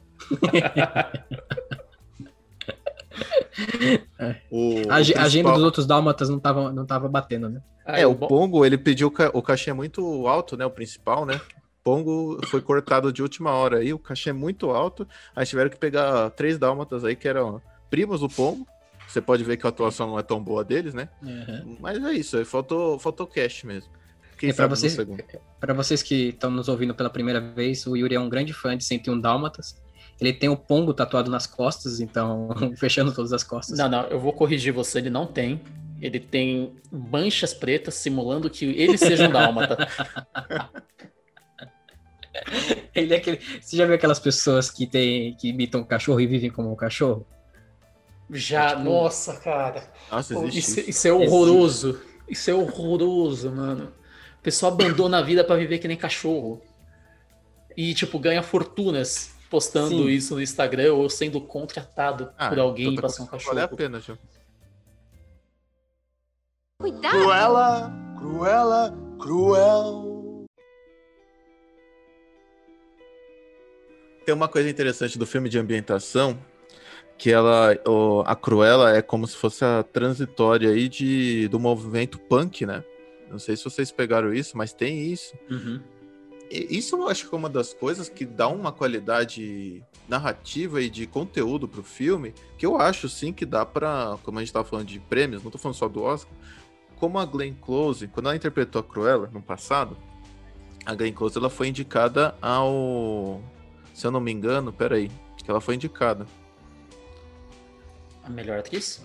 o, 4.50 4.82
A, 4.90 4.96
ag- 4.96 5.12
o 5.14 5.18
a 5.18 5.22
agenda 5.22 5.22
principal- 5.22 5.54
dos 5.54 5.62
outros 5.62 5.86
dálmatas 5.86 6.28
não 6.28 6.38
tava, 6.38 6.72
não 6.72 6.86
tava 6.86 7.08
batendo, 7.08 7.48
né? 7.48 7.60
Aí, 7.86 8.02
É, 8.02 8.06
o 8.06 8.14
bom- 8.14 8.26
Pongo, 8.28 8.64
ele 8.64 8.78
pediu 8.78 9.10
ca- 9.10 9.30
o 9.34 9.42
cachê 9.42 9.70
é 9.70 9.74
muito 9.74 10.26
alto, 10.26 10.56
né? 10.56 10.64
O 10.64 10.70
principal, 10.70 11.26
né? 11.26 11.40
Pongo 11.82 12.40
foi 12.46 12.62
cortado 12.62 13.12
de 13.12 13.20
última 13.20 13.50
hora 13.52 13.78
aí, 13.78 13.92
o 13.92 13.98
cachê 13.98 14.30
é 14.30 14.32
muito 14.32 14.70
alto. 14.70 15.06
Aí 15.36 15.44
tiveram 15.44 15.68
que 15.68 15.76
pegar 15.76 16.30
três 16.30 16.56
dálmatas 16.58 17.04
aí 17.04 17.14
que 17.14 17.28
eram 17.28 17.60
primos 17.90 18.20
do 18.20 18.28
Pongo. 18.28 18.66
Você 19.08 19.20
pode 19.20 19.44
ver 19.44 19.56
que 19.56 19.66
a 19.66 19.68
atuação 19.68 20.08
não 20.08 20.18
é 20.18 20.22
tão 20.22 20.42
boa 20.42 20.64
deles, 20.64 20.94
né? 20.94 21.08
Mas 21.80 22.02
é 22.02 22.12
isso, 22.12 22.44
faltou, 22.44 22.98
faltou 22.98 23.26
cash 23.26 23.62
mesmo. 23.64 23.90
Quem 24.38 24.50
É, 24.50 24.52
pra 24.52 24.68
sabe 24.68 24.70
no 24.70 24.76
vocês-. 24.76 25.40
Para 25.60 25.74
vocês 25.74 26.02
que 26.02 26.28
estão 26.30 26.50
nos 26.50 26.68
ouvindo 26.68 26.94
pela 26.94 27.10
primeira 27.10 27.40
vez, 27.40 27.86
o 27.86 27.96
Yuri 27.96 28.14
é 28.14 28.20
um 28.20 28.28
grande 28.28 28.52
fã 28.52 28.76
de 28.76 28.84
101 28.84 29.20
Dálmatas. 29.20 29.82
Ele 30.20 30.32
tem 30.32 30.48
o 30.48 30.56
pombo 30.56 30.94
tatuado 30.94 31.30
nas 31.30 31.46
costas, 31.46 32.00
então, 32.00 32.48
fechando 32.78 33.12
todas 33.12 33.32
as 33.32 33.42
costas. 33.42 33.78
Não, 33.78 33.88
não, 33.88 34.02
eu 34.04 34.20
vou 34.20 34.32
corrigir 34.32 34.72
você, 34.72 34.98
ele 34.98 35.10
não 35.10 35.26
tem. 35.26 35.60
Ele 36.00 36.20
tem 36.20 36.74
manchas 36.92 37.54
pretas 37.54 37.94
simulando 37.94 38.50
que 38.50 38.64
ele 38.64 38.98
seja 38.98 39.28
um 39.28 39.32
dálmata. 39.32 39.76
Ele 42.92 43.14
é 43.14 43.16
aquele... 43.16 43.40
Você 43.60 43.76
já 43.76 43.86
viu 43.86 43.94
aquelas 43.94 44.18
pessoas 44.18 44.70
que, 44.70 44.86
tem, 44.86 45.34
que 45.36 45.48
imitam 45.48 45.80
o 45.80 45.86
cachorro 45.86 46.20
e 46.20 46.26
vivem 46.26 46.50
como 46.50 46.72
um 46.72 46.76
cachorro? 46.76 47.26
Já, 48.30 48.70
Tipo- 48.70 48.82
nossa, 48.82 49.36
cara. 49.40 49.92
Nossa, 50.10 50.34
Pô, 50.34 50.44
existe 50.44 50.58
Isso, 50.58 50.80
isso. 50.80 50.90
isso 50.90 51.08
é 51.08 51.12
horroroso. 51.12 52.00
Isso 52.28 52.50
é 52.50 52.54
horroroso, 52.54 53.50
mano. 53.52 53.92
O 54.38 54.42
pessoal 54.42 54.72
abandona 54.72 55.18
a 55.18 55.22
vida 55.22 55.44
pra 55.44 55.56
viver 55.56 55.78
que 55.78 55.86
nem 55.88 55.96
cachorro. 55.96 56.62
E, 57.76 57.92
tipo, 57.94 58.18
ganha 58.18 58.42
fortunas 58.42 59.34
postando 59.50 59.88
Sim. 59.90 60.08
isso 60.08 60.34
no 60.34 60.40
Instagram 60.42 60.94
ou 60.94 61.08
sendo 61.10 61.40
contratado 61.40 62.32
Ah, 62.38 62.48
por 62.48 62.58
alguém 62.58 62.86
tanta 62.86 62.94
pra 62.96 63.02
coisa 63.02 63.16
ser 63.16 63.22
um 63.22 63.26
cachorro. 63.26 63.54
Vale 63.54 63.64
a 63.64 63.68
pena, 63.68 64.00
Gil. 64.00 64.18
Cuidado! 66.80 67.10
Cruella, 67.18 67.92
Cruella, 68.18 68.94
Cruel. 69.20 70.44
Tem 74.24 74.34
uma 74.34 74.48
coisa 74.48 74.68
interessante 74.70 75.18
do 75.18 75.26
filme 75.26 75.48
de 75.48 75.58
ambientação, 75.58 76.38
que 77.16 77.30
ela, 77.30 77.76
a 78.26 78.34
Cruella 78.34 78.96
é 78.96 79.02
como 79.02 79.26
se 79.26 79.36
fosse 79.36 79.64
a 79.64 79.82
transitória 79.82 80.70
aí 80.70 80.88
de, 80.88 81.48
do 81.48 81.58
movimento 81.58 82.18
punk, 82.18 82.66
né? 82.66 82.84
Não 83.30 83.38
sei 83.38 83.56
se 83.56 83.64
vocês 83.64 83.90
pegaram 83.90 84.32
isso, 84.32 84.56
mas 84.56 84.72
tem 84.72 85.12
isso. 85.12 85.34
Uhum. 85.50 85.80
E 86.50 86.78
Isso 86.78 86.96
eu 86.96 87.08
acho 87.08 87.28
que 87.28 87.34
é 87.34 87.38
uma 87.38 87.48
das 87.48 87.72
coisas 87.72 88.08
que 88.08 88.24
dá 88.24 88.48
uma 88.48 88.70
qualidade 88.70 89.82
narrativa 90.08 90.80
e 90.80 90.90
de 90.90 91.06
conteúdo 91.06 91.66
pro 91.66 91.82
filme, 91.82 92.34
que 92.58 92.66
eu 92.66 92.78
acho 92.78 93.08
sim 93.08 93.32
que 93.32 93.46
dá 93.46 93.64
pra, 93.64 94.18
como 94.22 94.38
a 94.38 94.42
gente 94.42 94.52
tava 94.52 94.68
falando 94.68 94.86
de 94.86 95.00
prêmios, 95.00 95.42
não 95.42 95.50
tô 95.50 95.58
falando 95.58 95.76
só 95.76 95.88
do 95.88 96.02
Oscar, 96.02 96.32
como 96.96 97.18
a 97.18 97.24
Glenn 97.24 97.54
Close, 97.54 98.06
quando 98.08 98.26
ela 98.26 98.36
interpretou 98.36 98.80
a 98.80 98.84
Cruella 98.84 99.30
no 99.32 99.42
passado, 99.42 99.96
a 100.84 100.94
Glenn 100.94 101.12
Close 101.12 101.36
ela 101.38 101.50
foi 101.50 101.68
indicada 101.68 102.36
ao, 102.40 103.42
se 103.92 104.06
eu 104.06 104.10
não 104.10 104.20
me 104.20 104.30
engano, 104.30 104.72
peraí, 104.72 105.10
que 105.42 105.50
ela 105.50 105.60
foi 105.60 105.74
indicada. 105.74 106.26
A 108.24 108.30
melhor 108.30 108.58
atriz? 108.58 109.02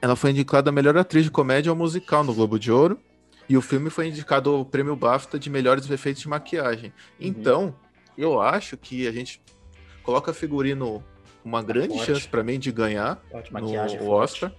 Ela 0.00 0.14
foi 0.14 0.30
indicada 0.30 0.70
a 0.70 0.72
melhor 0.72 0.96
atriz 0.96 1.24
de 1.24 1.30
comédia 1.30 1.72
ou 1.72 1.76
musical 1.76 2.22
no 2.22 2.34
Globo 2.34 2.58
de 2.58 2.70
Ouro. 2.70 3.00
E 3.48 3.56
o 3.56 3.62
filme 3.62 3.88
foi 3.88 4.08
indicado 4.08 4.50
ao 4.50 4.64
prêmio 4.64 4.94
BAFTA 4.94 5.38
de 5.38 5.48
melhores 5.48 5.88
efeitos 5.90 6.20
de 6.22 6.28
maquiagem. 6.28 6.92
Então, 7.18 7.74
eu 8.16 8.40
acho 8.40 8.76
que 8.76 9.08
a 9.08 9.12
gente 9.12 9.40
coloca 10.02 10.34
figurino 10.34 11.02
uma 11.42 11.62
grande 11.62 11.94
forte. 11.94 12.06
chance 12.06 12.28
pra 12.28 12.42
mim 12.42 12.58
de 12.58 12.70
ganhar 12.70 13.18
no 13.32 13.42
maquiagem. 13.50 13.98
forte. 14.00 14.10
Oscar. 14.44 14.52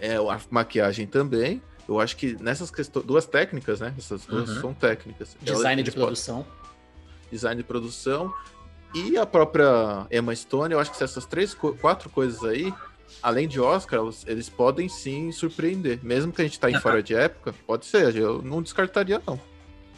É, 0.00 0.16
a 0.16 0.40
maquiagem 0.50 1.06
também. 1.06 1.62
Eu 1.86 2.00
acho 2.00 2.16
que 2.16 2.34
nessas 2.42 2.70
questões. 2.70 3.04
Duas 3.04 3.26
técnicas, 3.26 3.80
né? 3.80 3.94
Essas 3.98 4.24
duas 4.24 4.48
Uhum. 4.48 4.60
são 4.60 4.74
técnicas. 4.74 5.36
Design 5.42 5.62
Elas- 5.62 5.74
de 5.76 5.80
eles 5.82 5.94
podem- 5.94 6.06
produção. 6.06 6.46
design 7.30 7.56
de 7.62 7.66
produção 7.66 8.32
e 8.94 9.18
a 9.18 9.26
própria 9.26 10.06
Emma 10.10 10.34
Stone, 10.34 10.72
eu 10.72 10.80
acho 10.80 10.90
que 10.90 10.96
se 10.96 11.04
essas 11.04 11.26
três, 11.26 11.52
quatro 11.54 12.08
coisas 12.10 12.42
aí, 12.44 12.72
além 13.22 13.48
de 13.48 13.60
Oscar, 13.60 14.00
eles 14.26 14.48
podem 14.48 14.88
sim 14.88 15.32
surpreender. 15.32 15.98
Mesmo 16.02 16.32
que 16.32 16.40
a 16.40 16.44
gente 16.44 16.58
tá 16.58 16.70
em 16.70 16.78
fora 16.80 17.02
de 17.02 17.14
época, 17.14 17.54
pode 17.66 17.86
ser, 17.86 18.14
eu 18.16 18.42
não 18.42 18.62
descartaria 18.62 19.20
não. 19.26 19.38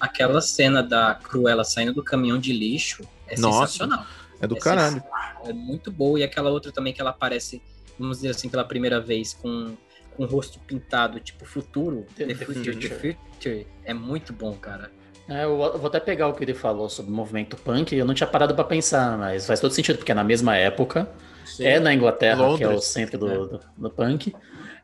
Aquela 0.00 0.40
cena 0.40 0.82
da 0.82 1.14
Cruella 1.14 1.64
saindo 1.64 1.92
do 1.94 2.02
caminhão 2.02 2.38
de 2.38 2.52
lixo 2.52 3.02
é 3.26 3.38
Nossa. 3.38 3.66
sensacional. 3.72 4.06
É 4.40 4.46
do 4.46 4.56
É 4.56 4.60
caralho. 4.60 5.02
É 5.44 5.52
muito 5.52 5.90
boa. 5.90 6.18
E 6.18 6.22
aquela 6.22 6.50
outra 6.50 6.72
também 6.72 6.92
que 6.92 7.00
ela 7.00 7.10
aparece, 7.10 7.62
vamos 7.98 8.18
dizer 8.18 8.30
assim, 8.30 8.48
pela 8.48 8.64
primeira 8.64 9.00
vez 9.00 9.32
com, 9.34 9.74
com 10.16 10.24
o 10.24 10.26
rosto 10.26 10.58
pintado, 10.60 11.20
tipo 11.20 11.44
futuro. 11.44 12.06
The 12.16 12.26
The, 12.26 12.34
future, 12.44 12.76
the 12.76 13.16
future. 13.40 13.66
É 13.84 13.94
muito 13.94 14.32
bom, 14.32 14.52
cara. 14.54 14.90
É, 15.28 15.44
eu 15.44 15.56
vou 15.56 15.86
até 15.86 15.98
pegar 16.00 16.28
o 16.28 16.34
que 16.34 16.44
ele 16.44 16.52
falou 16.52 16.88
sobre 16.90 17.10
o 17.10 17.14
movimento 17.14 17.56
punk. 17.56 17.94
Eu 17.94 18.04
não 18.04 18.12
tinha 18.12 18.26
parado 18.26 18.54
pra 18.54 18.64
pensar, 18.64 19.16
mas 19.16 19.46
faz 19.46 19.58
todo 19.58 19.72
sentido, 19.72 19.96
porque 19.96 20.12
é 20.12 20.14
na 20.14 20.24
mesma 20.24 20.56
época. 20.56 21.08
Sim. 21.44 21.64
É 21.66 21.78
na 21.80 21.92
Inglaterra, 21.94 22.36
que 22.56 22.62
é 22.62 22.66
o 22.66 22.70
Londres. 22.70 22.84
centro 22.86 23.18
do, 23.18 23.30
É. 23.30 23.34
do, 23.36 23.60
do 23.76 23.90
punk. 23.90 24.34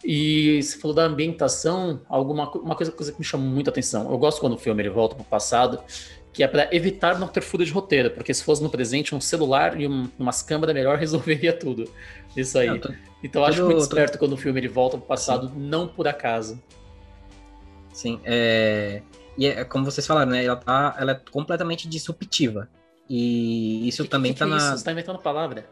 E 0.04 0.62
você 0.62 0.78
falou 0.78 0.94
da 0.94 1.04
ambientação, 1.04 2.00
alguma 2.08 2.50
uma 2.52 2.74
coisa, 2.74 2.90
coisa 2.92 3.12
que 3.12 3.18
me 3.18 3.24
chamou 3.24 3.46
muita 3.48 3.70
atenção. 3.70 4.10
Eu 4.10 4.16
gosto 4.18 4.40
quando 4.40 4.54
o 4.54 4.58
filme 4.58 4.82
ele 4.82 4.88
volta 4.88 5.14
pro 5.14 5.24
passado, 5.24 5.78
que 6.32 6.42
é 6.42 6.48
pra 6.48 6.68
evitar 6.74 7.18
não 7.18 7.28
ter 7.28 7.40
fuga 7.42 7.64
de 7.64 7.70
roteiro, 7.72 8.10
porque 8.10 8.32
se 8.32 8.42
fosse 8.42 8.62
no 8.62 8.70
presente, 8.70 9.14
um 9.14 9.20
celular 9.20 9.78
e 9.78 9.86
um, 9.86 10.08
umas 10.18 10.42
câmeras 10.42 10.74
melhor 10.74 10.96
resolveria 10.98 11.52
tudo. 11.52 11.90
Isso 12.36 12.58
aí. 12.58 12.68
Não, 12.68 12.78
tô- 12.78 12.92
então 13.22 13.42
eu 13.42 13.46
acho 13.46 13.64
muito 13.64 13.78
esperto 13.82 14.16
quando 14.18 14.32
o 14.32 14.36
filme 14.38 14.58
ele 14.60 14.68
volta 14.68 14.96
pro 14.96 15.06
passado, 15.06 15.52
não 15.54 15.86
por 15.86 16.08
acaso. 16.08 16.58
Sim, 17.92 18.20
é... 18.24 19.02
E 19.36 19.46
é 19.46 19.64
como 19.64 19.84
vocês 19.84 20.06
falaram, 20.06 20.30
né? 20.32 20.44
Ela, 20.44 20.56
tá, 20.56 20.96
ela 20.98 21.12
é 21.12 21.20
completamente 21.30 21.88
disruptiva. 21.88 22.68
E 23.08 23.86
isso 23.88 24.04
Que- 24.04 24.08
também 24.08 24.32
que, 24.32 24.38
tá 24.38 24.46
que 24.46 24.52
é 24.52 24.54
na. 24.54 24.60
isso? 24.62 24.78
Você 24.78 24.84
tá 24.84 24.92
inventando 24.92 25.18
palavra. 25.18 25.66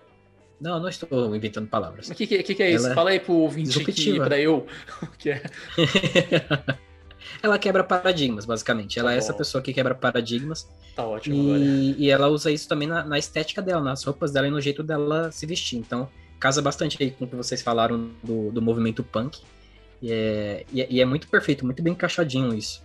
Não, 0.61 0.75
eu 0.75 0.81
não 0.81 0.89
estou 0.89 1.35
inventando 1.37 1.69
palavras. 1.69 2.09
O 2.09 2.15
que, 2.15 2.27
que, 2.27 2.43
que 2.43 2.55
que 2.55 2.63
é 2.63 2.71
isso? 2.73 2.85
Ela 2.87 2.93
é 2.93 2.95
Fala 2.95 3.11
aí 3.11 3.21
pro 3.21 3.35
ouvinte 3.35 3.85
pra 4.17 4.39
eu. 4.39 4.67
o 5.03 5.07
que 5.17 5.31
é. 5.31 5.43
ela 7.43 7.59
quebra 7.59 7.85
paradigmas, 7.85 8.45
basicamente. 8.45 8.99
Ela 8.99 9.11
Tá 9.11 9.15
é 9.15 9.19
essa 9.19 9.33
pessoa 9.33 9.63
que 9.63 9.73
quebra 9.73 9.95
paradigmas. 9.95 10.69
Tá 10.97 11.07
ótimo 11.07 11.41
agora. 11.41 11.59
E, 11.61 11.95
e 11.99 12.11
ela 12.11 12.29
usa 12.29 12.51
isso 12.51 12.69
também 12.69 12.89
na, 12.89 13.05
na 13.05 13.19
estética 13.19 13.63
dela, 13.63 13.81
nas 13.81 14.03
roupas 14.03 14.33
dela 14.33 14.49
e 14.49 14.51
no 14.51 14.61
jeito 14.61 14.83
dela 14.83 15.31
se 15.31 15.47
vestir. 15.47 15.79
Então, 15.79 16.09
casa 16.41 16.61
bastante 16.61 17.01
aí 17.01 17.11
com 17.13 17.25
o 17.25 17.29
que 17.29 17.37
vocês 17.37 17.63
falaram 17.63 18.11
do, 18.23 18.51
do 18.51 18.61
movimento 18.61 19.05
punk. 19.05 19.41
E 20.03 20.13
é, 20.13 20.65
e, 20.73 20.83
é, 20.83 20.87
e 20.91 21.01
é 21.01 21.05
muito 21.05 21.29
perfeito, 21.29 21.65
muito 21.65 21.83
bem 21.83 21.93
encaixadinho 21.93 22.55
isso. 22.55 22.83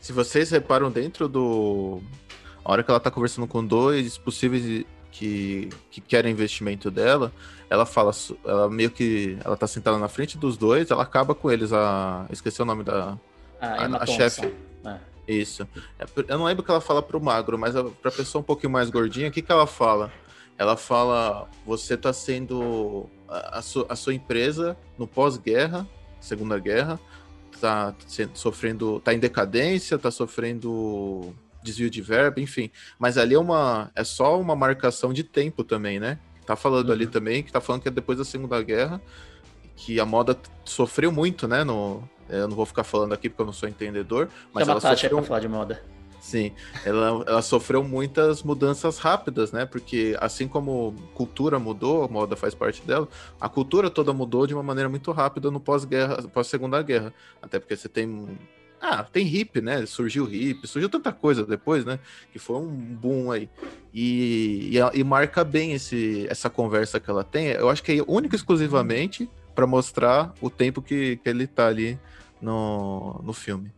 Se 0.00 0.12
vocês 0.12 0.50
reparam 0.50 0.90
dentro 0.90 1.28
do. 1.28 2.00
A 2.64 2.72
hora 2.72 2.82
que 2.82 2.90
ela 2.90 3.00
tá 3.00 3.10
conversando 3.10 3.46
com 3.46 3.64
dois 3.64 4.18
possíveis 4.18 4.84
que, 5.10 5.68
que 5.90 6.00
querem 6.00 6.32
investimento 6.32 6.90
dela, 6.90 7.32
ela 7.70 7.84
fala. 7.86 8.12
Ela 8.44 8.68
meio 8.70 8.90
que. 8.90 9.36
Ela 9.44 9.56
tá 9.56 9.66
sentada 9.66 9.98
na 9.98 10.08
frente 10.08 10.36
dos 10.38 10.56
dois, 10.56 10.90
ela 10.90 11.02
acaba 11.02 11.34
com 11.34 11.50
eles. 11.50 11.72
A. 11.72 12.26
Esqueci 12.30 12.60
o 12.62 12.64
nome 12.64 12.84
da. 12.84 13.16
Ah, 13.60 13.84
a 13.84 13.88
Thompson. 13.98 14.12
chefe. 14.16 14.54
É. 14.84 14.96
Isso. 15.26 15.68
É, 15.98 16.06
Eu 16.28 16.38
não 16.38 16.44
lembro 16.46 16.62
o 16.62 16.64
que 16.64 16.70
ela 16.70 16.80
fala 16.80 17.02
pro 17.02 17.20
magro, 17.20 17.58
mas 17.58 17.76
a- 17.76 17.84
pra 17.84 18.10
pessoa 18.10 18.40
um 18.40 18.44
pouquinho 18.44 18.72
mais 18.72 18.88
gordinha, 18.90 19.28
o 19.28 19.32
que, 19.32 19.42
que 19.42 19.52
ela 19.52 19.66
fala? 19.66 20.12
Ela 20.56 20.76
fala: 20.76 21.48
você 21.66 21.96
tá 21.96 22.12
sendo. 22.12 23.06
A, 23.28 23.58
a 23.58 23.62
su- 23.62 23.86
a 23.88 23.94
sua 23.96 24.14
empresa 24.14 24.76
no 24.98 25.06
pós-guerra, 25.06 25.86
Segunda 26.20 26.58
Guerra, 26.58 26.98
tá 27.60 27.94
sofrendo. 28.34 29.00
tá 29.00 29.12
em 29.12 29.18
decadência, 29.18 29.98
tá 29.98 30.10
sofrendo 30.10 31.34
desvio 31.68 31.90
de 31.90 32.00
verba, 32.00 32.40
enfim. 32.40 32.70
Mas 32.98 33.16
ali 33.18 33.34
é 33.34 33.38
uma. 33.38 33.90
É 33.94 34.02
só 34.04 34.40
uma 34.40 34.56
marcação 34.56 35.12
de 35.12 35.22
tempo 35.22 35.62
também, 35.62 36.00
né? 36.00 36.18
Tá 36.46 36.56
falando 36.56 36.90
ali 36.92 37.04
Uhum. 37.04 37.10
também, 37.10 37.42
que 37.42 37.52
tá 37.52 37.60
falando 37.60 37.82
que 37.82 37.88
é 37.88 37.90
depois 37.90 38.16
da 38.18 38.24
Segunda 38.24 38.60
Guerra, 38.62 39.00
que 39.76 40.00
a 40.00 40.06
moda 40.06 40.36
sofreu 40.64 41.12
muito, 41.12 41.46
né? 41.46 41.62
No, 41.62 42.02
eu 42.28 42.48
não 42.48 42.56
vou 42.56 42.64
ficar 42.66 42.84
falando 42.84 43.12
aqui 43.12 43.28
porque 43.28 43.42
eu 43.42 43.46
não 43.46 43.52
sou 43.52 43.68
entendedor, 43.68 44.28
mas 44.52 44.62
Chama 44.62 44.72
ela 44.72 44.80
Tati 44.80 45.02
sofreu, 45.02 45.18
pra 45.18 45.26
falar 45.26 45.40
de 45.40 45.48
moda. 45.48 45.82
Sim, 46.20 46.52
ela, 46.84 47.22
ela 47.26 47.42
sofreu 47.42 47.82
muitas 47.84 48.42
mudanças 48.42 48.98
rápidas, 48.98 49.52
né? 49.52 49.64
Porque 49.64 50.16
assim 50.20 50.48
como 50.48 50.94
cultura 51.14 51.58
mudou, 51.58 52.02
a 52.04 52.08
moda 52.08 52.34
faz 52.34 52.54
parte 52.54 52.82
dela, 52.82 53.06
a 53.40 53.48
cultura 53.48 53.88
toda 53.88 54.12
mudou 54.12 54.46
de 54.46 54.52
uma 54.52 54.62
maneira 54.62 54.88
muito 54.88 55.12
rápida 55.12 55.50
no 55.50 55.60
pós-guerra, 55.60 56.22
pós-segunda 56.32 56.82
guerra. 56.82 57.14
Até 57.40 57.58
porque 57.60 57.76
você 57.76 57.88
tem. 57.88 58.36
Ah, 58.80 59.02
tem 59.02 59.26
hip, 59.26 59.60
né? 59.60 59.84
Surgiu 59.86 60.32
hip, 60.32 60.66
surgiu 60.66 60.88
tanta 60.88 61.12
coisa 61.12 61.44
depois, 61.44 61.84
né? 61.84 61.98
Que 62.32 62.38
foi 62.38 62.56
um 62.56 62.68
boom 62.68 63.30
aí. 63.32 63.48
E, 63.92 64.68
e, 64.72 64.80
a- 64.80 64.92
e 64.94 65.02
marca 65.02 65.42
bem 65.42 65.72
esse, 65.72 66.26
essa 66.30 66.48
conversa 66.48 67.00
que 67.00 67.10
ela 67.10 67.24
tem. 67.24 67.46
Eu 67.48 67.68
acho 67.68 67.82
que 67.82 67.92
é 67.98 68.04
única 68.06 68.34
e 68.34 68.38
exclusivamente 68.38 69.28
para 69.54 69.66
mostrar 69.66 70.32
o 70.40 70.48
tempo 70.48 70.80
que, 70.80 71.16
que 71.16 71.28
ele 71.28 71.46
tá 71.46 71.66
ali 71.66 71.98
no, 72.40 73.20
no 73.24 73.32
filme. 73.32 73.72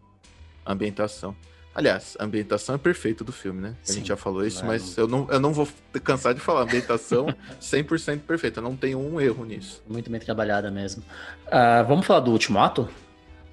A 0.67 0.73
ambientação. 0.73 1.35
Aliás, 1.75 2.17
a 2.19 2.25
ambientação 2.25 2.75
é 2.75 2.79
perfeita 2.79 3.23
do 3.25 3.33
filme, 3.33 3.61
né? 3.63 3.75
A 3.83 3.87
Sim. 3.87 3.95
gente 4.01 4.09
já 4.09 4.17
falou 4.17 4.45
isso, 4.45 4.63
É, 4.65 4.67
mas 4.67 4.97
eu 4.99 5.07
não, 5.07 5.27
eu 5.31 5.39
não 5.41 5.53
vou 5.53 5.67
cansar 6.03 6.35
de 6.35 6.41
falar. 6.41 6.61
A 6.61 6.65
ambientação 6.65 7.35
100% 7.61 8.21
perfeita, 8.21 8.61
não 8.61 8.77
tem 8.77 8.95
um 8.95 9.21
erro 9.21 9.45
nisso. 9.45 9.83
Muito 9.89 10.11
bem 10.11 10.21
trabalhada 10.21 10.71
mesmo. 10.71 11.03
Ah, 11.51 11.83
vamos 11.85 12.05
falar 12.05 12.21
do 12.21 12.33
último 12.33 12.59
ato 12.59 12.89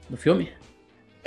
do 0.09 0.17
filme? 0.17 0.51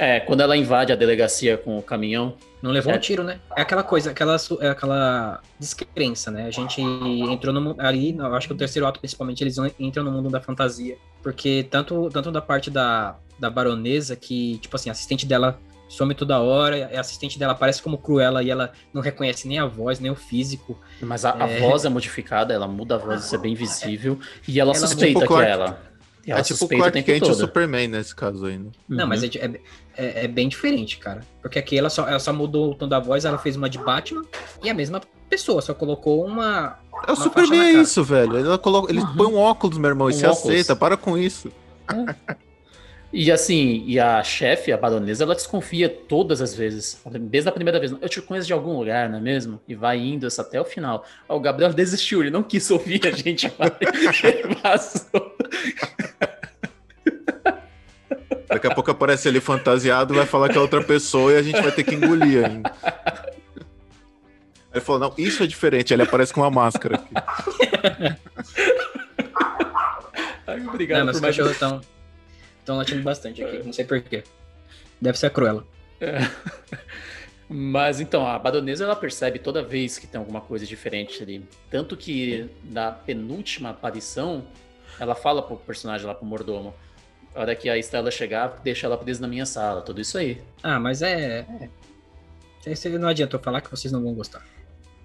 É, 0.00 0.18
quando 0.20 0.40
ela 0.40 0.56
invade 0.56 0.92
a 0.92 0.96
delegacia 0.96 1.58
com 1.58 1.76
o 1.78 1.82
caminhão. 1.82 2.34
Não 2.62 2.70
levou 2.70 2.92
É. 2.92 2.96
um 2.96 2.98
tiro, 2.98 3.22
né? 3.22 3.38
É 3.56 3.60
aquela 3.62 3.82
coisa, 3.82 4.10
aquela, 4.10 4.36
é 4.60 4.68
aquela 4.68 5.40
descrença, 5.58 6.30
né? 6.30 6.46
A 6.46 6.50
gente 6.50 6.80
entrou 6.80 7.52
no, 7.54 7.74
ali, 7.78 8.16
acho 8.32 8.46
que 8.48 8.54
o 8.54 8.56
terceiro 8.56 8.86
ato, 8.86 8.98
principalmente, 8.98 9.42
eles 9.42 9.56
entram 9.78 10.02
no 10.04 10.10
mundo 10.10 10.30
da 10.30 10.40
fantasia. 10.40 10.96
Porque 11.22 11.66
tanto, 11.70 12.08
tanto 12.10 12.30
da 12.32 12.40
parte 12.40 12.70
da, 12.70 13.16
da 13.38 13.50
baronesa, 13.50 14.16
que, 14.16 14.58
tipo 14.58 14.74
assim, 14.76 14.88
a 14.88 14.92
assistente 14.92 15.26
dela 15.26 15.58
some 15.88 16.14
toda 16.14 16.38
hora, 16.38 16.88
a 16.94 17.00
assistente 17.00 17.38
dela 17.38 17.52
aparece 17.52 17.82
como 17.82 17.98
Cruella 17.98 18.42
e 18.42 18.50
ela 18.50 18.72
não 18.94 19.02
reconhece 19.02 19.48
nem 19.48 19.58
a 19.58 19.66
voz, 19.66 19.98
nem 19.98 20.10
o 20.10 20.14
físico. 20.14 20.78
Mas 21.02 21.24
a, 21.24 21.34
a 21.44 21.48
É. 21.50 21.58
voz 21.60 21.84
é 21.84 21.88
modificada, 21.88 22.54
ela 22.54 22.68
muda 22.68 22.94
a 22.94 22.98
voz, 22.98 23.24
isso 23.24 23.34
é 23.34 23.38
bem 23.38 23.54
visível. 23.54 24.18
E 24.46 24.60
ela, 24.60 24.70
Ela- 24.70 24.78
suspeita 24.86 25.26
que 25.26 25.32
é 25.34 25.50
ela. 25.50 25.89
E 26.26 26.30
ela 26.30 26.40
é 26.40 26.42
tipo 26.42 26.54
o 26.54 26.58
suspeita 26.58 26.90
Clark 26.90 27.02
Kent 27.02 27.26
e 27.26 27.30
o. 27.30 27.34
Superman 27.34 27.88
nesse 27.88 28.14
caso 28.14 28.44
aí, 28.46 28.58
né? 28.58 28.70
Não, 28.88 29.04
Uhum. 29.04 29.08
mas 29.08 29.22
é, 29.22 29.26
é, 29.26 29.60
é- 29.96 30.24
é 30.24 30.28
bem 30.28 30.48
diferente, 30.48 30.98
cara. 30.98 31.20
Porque 31.40 31.58
aqui 31.58 31.78
ela 31.78 31.88
só, 31.90 32.06
ela 32.08 32.18
só 32.18 32.32
mudou 32.32 32.72
o 32.72 32.74
tom 32.74 32.86
da 32.88 32.98
voz, 33.00 33.24
ela 33.24 33.38
fez 33.38 33.56
uma 33.56 33.68
de 33.70 33.78
Batman 33.78 34.22
e 34.62 34.68
a 34.68 34.74
mesma 34.74 35.00
pessoa, 35.28 35.62
só 35.62 35.72
colocou 35.72 36.24
uma. 36.24 36.78
É 37.06 37.12
o 37.12 37.14
Uma 37.14 37.16
faixa 37.16 37.22
Superman 37.22 37.60
é 37.60 37.72
isso, 37.80 38.04
velho. 38.04 38.36
Ele, 38.36 38.58
coloca, 38.58 38.92
ele 38.92 39.00
Uhum. 39.00 39.16
põe 39.16 39.26
um 39.28 39.36
óculos, 39.38 39.78
meu 39.78 39.88
irmão, 39.88 40.10
e 40.10 40.14
Um 40.14 40.16
se 40.16 40.26
óculos. 40.26 40.44
aceita. 40.44 40.76
Para 40.76 40.96
com 40.96 41.16
isso. 41.16 41.50
E 43.12 43.32
assim, 43.32 43.82
e 43.86 43.98
a 43.98 44.22
chefe, 44.22 44.70
a 44.70 44.76
baronesa, 44.76 45.24
ela 45.24 45.34
desconfia 45.34 45.88
todas 45.88 46.40
as 46.40 46.54
vezes. 46.54 47.00
Desde 47.22 47.48
a 47.48 47.52
primeira 47.52 47.80
vez. 47.80 47.90
Eu 48.00 48.08
te 48.08 48.22
conheço 48.22 48.46
de 48.46 48.52
algum 48.52 48.78
lugar, 48.78 49.08
não 49.08 49.18
é 49.18 49.20
mesmo? 49.20 49.60
E 49.66 49.74
vai 49.74 49.98
indo 49.98 50.28
isso 50.28 50.40
até 50.40 50.60
o 50.60 50.64
final. 50.64 51.04
Ó, 51.28 51.36
o 51.36 51.40
Gabriel 51.40 51.72
desistiu, 51.72 52.20
ele 52.20 52.30
não 52.30 52.42
quis 52.42 52.70
ouvir 52.70 53.04
a 53.08 53.10
gente. 53.10 53.46
ele 54.22 54.54
passou. 54.56 55.36
Daqui 58.46 58.66
a 58.68 58.74
pouco 58.74 58.92
aparece 58.92 59.28
ele 59.28 59.40
fantasiado, 59.40 60.14
vai 60.14 60.26
falar 60.26 60.48
que 60.48 60.58
é 60.58 60.60
outra 60.60 60.82
pessoa 60.82 61.32
e 61.32 61.36
a 61.36 61.42
gente 61.42 61.60
vai 61.60 61.72
ter 61.72 61.82
que 61.82 61.94
engolir 61.94 62.44
ainda. 62.44 62.72
Ele 64.72 64.80
falou, 64.80 65.00
não, 65.00 65.14
isso 65.18 65.42
é 65.42 65.48
diferente. 65.48 65.92
Ele 65.92 66.02
aparece 66.02 66.32
com 66.32 66.42
uma 66.42 66.50
máscara 66.50 66.94
aqui. 66.94 67.12
Ai, 70.46 70.64
obrigado 70.66 70.98
Não, 71.00 71.06
mas 71.06 71.16
por 71.16 71.22
mais 71.22 71.36
estão 71.36 71.80
estão 72.70 72.76
latindo 72.76 73.02
bastante 73.02 73.42
aqui, 73.42 73.62
não 73.64 73.72
sei 73.72 73.84
porquê. 73.84 74.22
Deve 75.00 75.18
ser 75.18 75.26
a 75.26 75.30
Cruella. 75.30 75.64
Mas 77.48 78.00
então, 78.00 78.24
a 78.26 78.38
baronesa 78.38 78.84
ela 78.84 78.94
percebe 78.94 79.40
toda 79.40 79.60
vez 79.60 79.98
que 79.98 80.06
tem 80.06 80.18
alguma 80.18 80.40
coisa 80.40 80.64
diferente 80.64 81.22
ali. 81.22 81.44
Tanto 81.68 81.96
que 81.96 82.48
na 82.64 82.92
penúltima 82.92 83.70
aparição, 83.70 84.44
ela 85.00 85.16
fala 85.16 85.42
pro 85.42 85.56
personagem 85.56 86.06
lá, 86.06 86.14
pro 86.14 86.24
mordomo. 86.24 86.72
A 87.34 87.40
hora 87.40 87.56
que 87.56 87.68
a 87.68 87.76
Estela 87.76 88.10
chegar, 88.10 88.60
deixa 88.62 88.86
ela 88.86 88.96
presa 88.96 89.20
na 89.20 89.28
minha 89.28 89.46
sala, 89.46 89.80
tudo 89.82 90.00
isso 90.00 90.16
aí. 90.16 90.40
Ah, 90.62 90.78
mas 90.78 91.02
é. 91.02 91.44
é. 92.64 92.88
Não 92.98 93.08
adianta 93.08 93.36
eu 93.36 93.40
falar 93.40 93.60
que 93.60 93.70
vocês 93.70 93.92
não 93.92 94.02
vão 94.02 94.14
gostar. 94.14 94.44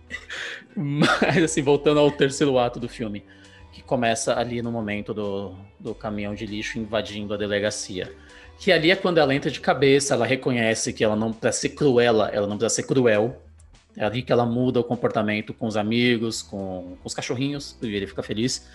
Mas 0.76 1.38
assim, 1.38 1.62
voltando 1.62 2.02
ao 2.02 2.12
terceiro 2.12 2.60
ato 2.60 2.82
do 2.82 2.90
filme, 2.90 3.24
que 3.76 3.84
começa 3.84 4.40
ali 4.40 4.62
no 4.62 4.72
momento 4.72 5.14
do, 5.14 5.54
do 5.78 5.94
caminhão 5.94 6.34
de 6.34 6.46
lixo 6.46 6.80
invadindo 6.80 7.34
a 7.34 7.38
delegacia. 7.38 8.10
Que 8.58 8.72
ali 8.72 8.90
é 8.90 8.96
quando 8.96 9.18
ela 9.18 9.36
entra 9.36 9.52
de 9.52 9.60
cabeça, 9.60 10.14
ela 10.14 10.26
reconhece 10.26 10.94
que 10.94 11.04
ela 11.04 11.14
não 11.14 11.34
precisa 11.34 11.64
ser 11.64 11.70
cruela, 11.76 12.30
ela 12.30 12.48
não 12.48 12.58
precisa 12.58 12.82
ser 12.82 12.88
cruel. 12.88 13.42
É 13.98 14.06
ali 14.06 14.22
que 14.22 14.32
ela 14.32 14.46
muda 14.46 14.80
o 14.80 14.84
comportamento 14.84 15.54
com 15.54 15.68
os 15.68 15.76
amigos, 15.76 16.42
com, 16.42 16.96
com 17.02 17.06
os 17.06 17.14
cachorrinhos, 17.14 17.74
porque 17.74 17.94
ele 17.94 18.08
fica 18.08 18.24
feliz. 18.24 18.66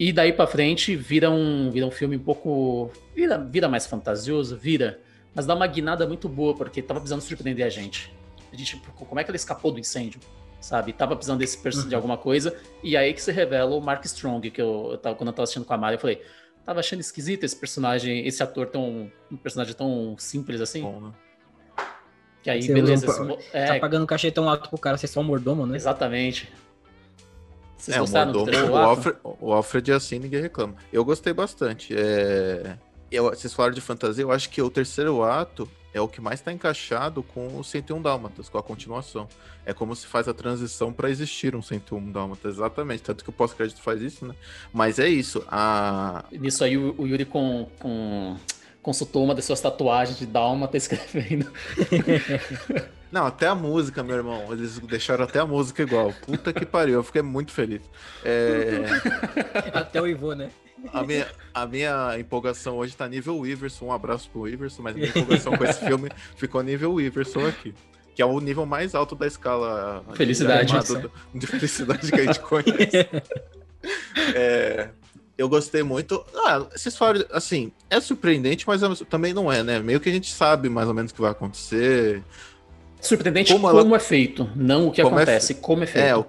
E 0.00 0.12
daí 0.12 0.32
pra 0.32 0.48
frente 0.48 0.96
vira 0.96 1.30
um, 1.30 1.70
vira 1.70 1.86
um 1.86 1.90
filme 1.92 2.16
um 2.16 2.24
pouco. 2.24 2.90
Vira, 3.14 3.38
vira 3.38 3.68
mais 3.68 3.86
fantasioso, 3.86 4.56
vira. 4.56 4.98
Mas 5.32 5.46
dá 5.46 5.54
uma 5.54 5.66
guinada 5.68 6.08
muito 6.08 6.28
boa, 6.28 6.56
porque 6.56 6.82
tava 6.82 6.98
precisando 6.98 7.20
surpreender 7.20 7.64
a 7.64 7.70
gente. 7.70 8.12
A 8.52 8.56
gente, 8.56 8.78
tipo, 8.78 8.90
como 8.92 9.20
é 9.20 9.22
que 9.22 9.30
ela 9.30 9.36
escapou 9.36 9.70
do 9.70 9.78
incêndio? 9.78 10.18
Sabe? 10.62 10.92
Tava 10.94 11.14
precisando 11.16 11.40
desse 11.40 11.58
perso- 11.58 11.86
de 11.88 11.94
alguma 11.94 12.16
coisa. 12.16 12.56
E 12.82 12.96
aí 12.96 13.12
que 13.12 13.20
se 13.20 13.30
revela 13.32 13.74
o 13.74 13.80
Mark 13.80 14.02
Strong, 14.06 14.48
que 14.50 14.62
eu, 14.62 14.90
eu 14.92 14.96
tava, 14.98 15.16
quando 15.16 15.28
eu 15.28 15.32
tava 15.34 15.42
assistindo 15.42 15.64
com 15.66 15.74
a 15.74 15.76
Mari, 15.76 15.96
eu 15.96 16.00
falei. 16.00 16.22
Tava 16.64 16.78
achando 16.78 17.00
esquisito 17.00 17.42
esse 17.42 17.56
personagem, 17.56 18.24
esse 18.26 18.40
ator 18.42 18.66
tão. 18.68 19.10
Um 19.30 19.36
personagem 19.36 19.74
tão 19.74 20.14
simples 20.18 20.60
assim. 20.60 20.82
Bom, 20.82 21.00
né? 21.00 21.12
Que 22.44 22.50
aí, 22.50 22.62
Você 22.62 22.72
beleza. 22.72 23.06
usa 23.06 23.12
esse 23.12 23.20
um- 23.22 23.26
mo- 23.26 23.36
Tá 23.36 23.58
é, 23.58 23.78
pagando 23.80 24.04
um 24.04 24.06
cachê 24.06 24.30
tão 24.30 24.48
alto 24.48 24.68
pro 24.70 24.78
cara 24.78 24.96
ser 24.96 25.08
só 25.08 25.20
um 25.20 25.24
mordomo, 25.24 25.66
né? 25.66 25.74
exatamente. 25.76 26.48
Vocês 27.76 27.96
É, 27.96 28.00
o, 28.00 28.04
gostaram 28.04 28.30
do 28.32 28.38
mordomo, 28.38 28.52
terceiro 28.58 28.74
o? 28.74 28.78
Alfred, 28.78 29.18
o 29.22 29.52
Alfred 29.52 29.90
é 29.90 29.94
assim, 29.94 30.18
ninguém 30.20 30.40
reclama. 30.40 30.76
Eu 30.92 31.04
gostei 31.04 31.32
bastante. 31.32 31.92
É... 31.96 32.78
Eu, 33.10 33.24
vocês 33.24 33.52
falaram 33.52 33.74
de 33.74 33.80
fantasia, 33.80 34.22
eu 34.22 34.30
acho 34.30 34.48
que 34.48 34.62
o 34.62 34.70
terceiro 34.70 35.22
ato 35.24 35.68
é 35.94 36.00
o 36.00 36.08
que 36.08 36.20
mais 36.20 36.40
está 36.40 36.52
encaixado 36.52 37.22
com 37.22 37.58
o 37.58 37.62
101 37.64 38.00
Dálmatas, 38.00 38.48
com 38.48 38.58
a 38.58 38.62
continuação. 38.62 39.28
É 39.64 39.72
como 39.72 39.94
se 39.94 40.06
faz 40.06 40.26
a 40.26 40.34
transição 40.34 40.92
para 40.92 41.10
existir 41.10 41.54
um 41.54 41.62
101 41.62 42.10
Dálmatas, 42.12 42.54
exatamente. 42.54 43.02
Tanto 43.02 43.22
que 43.22 43.30
o 43.30 43.32
pós-crédito 43.32 43.80
faz 43.80 44.00
isso, 44.00 44.26
né? 44.26 44.34
Mas 44.72 44.98
é 44.98 45.08
isso. 45.08 45.44
A... 45.48 46.24
Nisso 46.32 46.64
aí 46.64 46.76
o, 46.76 46.94
o 46.98 47.06
Yuri 47.06 47.24
com, 47.24 47.68
com- 47.78 48.36
consultou 48.82 49.24
uma 49.24 49.34
das 49.34 49.44
suas 49.44 49.60
tatuagens 49.60 50.18
de 50.18 50.26
Dálmata 50.26 50.76
escrevendo. 50.78 51.50
Não, 53.12 53.26
até 53.26 53.46
a 53.46 53.54
música, 53.54 54.02
meu 54.02 54.16
irmão. 54.16 54.50
Eles 54.50 54.78
deixaram 54.78 55.24
até 55.24 55.38
a 55.38 55.44
música 55.46 55.82
igual. 55.82 56.14
Puta 56.24 56.50
que 56.50 56.64
pariu, 56.64 56.94
eu 56.94 57.02
fiquei 57.02 57.20
muito 57.20 57.52
feliz. 57.52 57.82
É... 58.24 58.80
Até 59.74 60.00
o 60.00 60.06
Ivo, 60.06 60.32
né? 60.34 60.50
A 60.92 61.02
minha, 61.02 61.26
a 61.54 61.66
minha 61.66 62.16
empolgação 62.18 62.76
hoje 62.76 62.96
tá 62.96 63.06
nível 63.08 63.38
Weaverson. 63.38 63.86
Um 63.86 63.92
abraço 63.92 64.28
pro 64.30 64.42
Weaverson, 64.42 64.82
mas 64.82 64.94
minha 64.94 65.08
empolgação 65.08 65.56
com 65.56 65.64
esse 65.64 65.80
filme 65.84 66.08
ficou 66.36 66.62
nível 66.62 66.94
Weaverson 66.94 67.46
aqui. 67.46 67.74
Que 68.14 68.20
é 68.22 68.26
o 68.26 68.38
nível 68.40 68.66
mais 68.66 68.94
alto 68.94 69.14
da 69.14 69.26
escala 69.26 70.04
de 70.10 70.16
Felicidade. 70.16 70.74
animado 70.76 71.00
do- 71.32 71.38
de 71.38 71.46
felicidade 71.46 72.10
que 72.12 72.20
a 72.20 72.24
gente 72.24 72.40
conhece. 72.40 73.08
É, 74.34 74.88
eu 75.36 75.48
gostei 75.48 75.82
muito. 75.82 76.24
Ah, 76.46 76.58
vocês 76.72 76.96
falaram, 76.96 77.24
assim, 77.32 77.72
é 77.90 78.00
surpreendente, 78.00 78.64
mas 78.66 78.80
também 79.10 79.32
não 79.34 79.50
é, 79.50 79.62
né? 79.62 79.80
Meio 79.80 79.98
que 79.98 80.08
a 80.08 80.12
gente 80.12 80.32
sabe 80.32 80.68
mais 80.68 80.86
ou 80.88 80.94
menos 80.94 81.10
o 81.10 81.14
que 81.14 81.20
vai 81.20 81.30
acontecer. 81.32 82.22
Surpreendente 83.00 83.52
Como 83.52 83.66
como, 83.68 83.80
ela- 83.80 83.96
é 83.96 84.00
feito, 84.00 84.48
não 84.54 84.86
o 84.88 84.92
que 84.92 85.02
Como 85.02 85.18
é 85.18 85.22
acontece, 85.22 85.54
como 85.54 85.82
é 85.82 85.86
feito. 85.86 86.04
É, 86.06 86.16
o, 86.16 86.24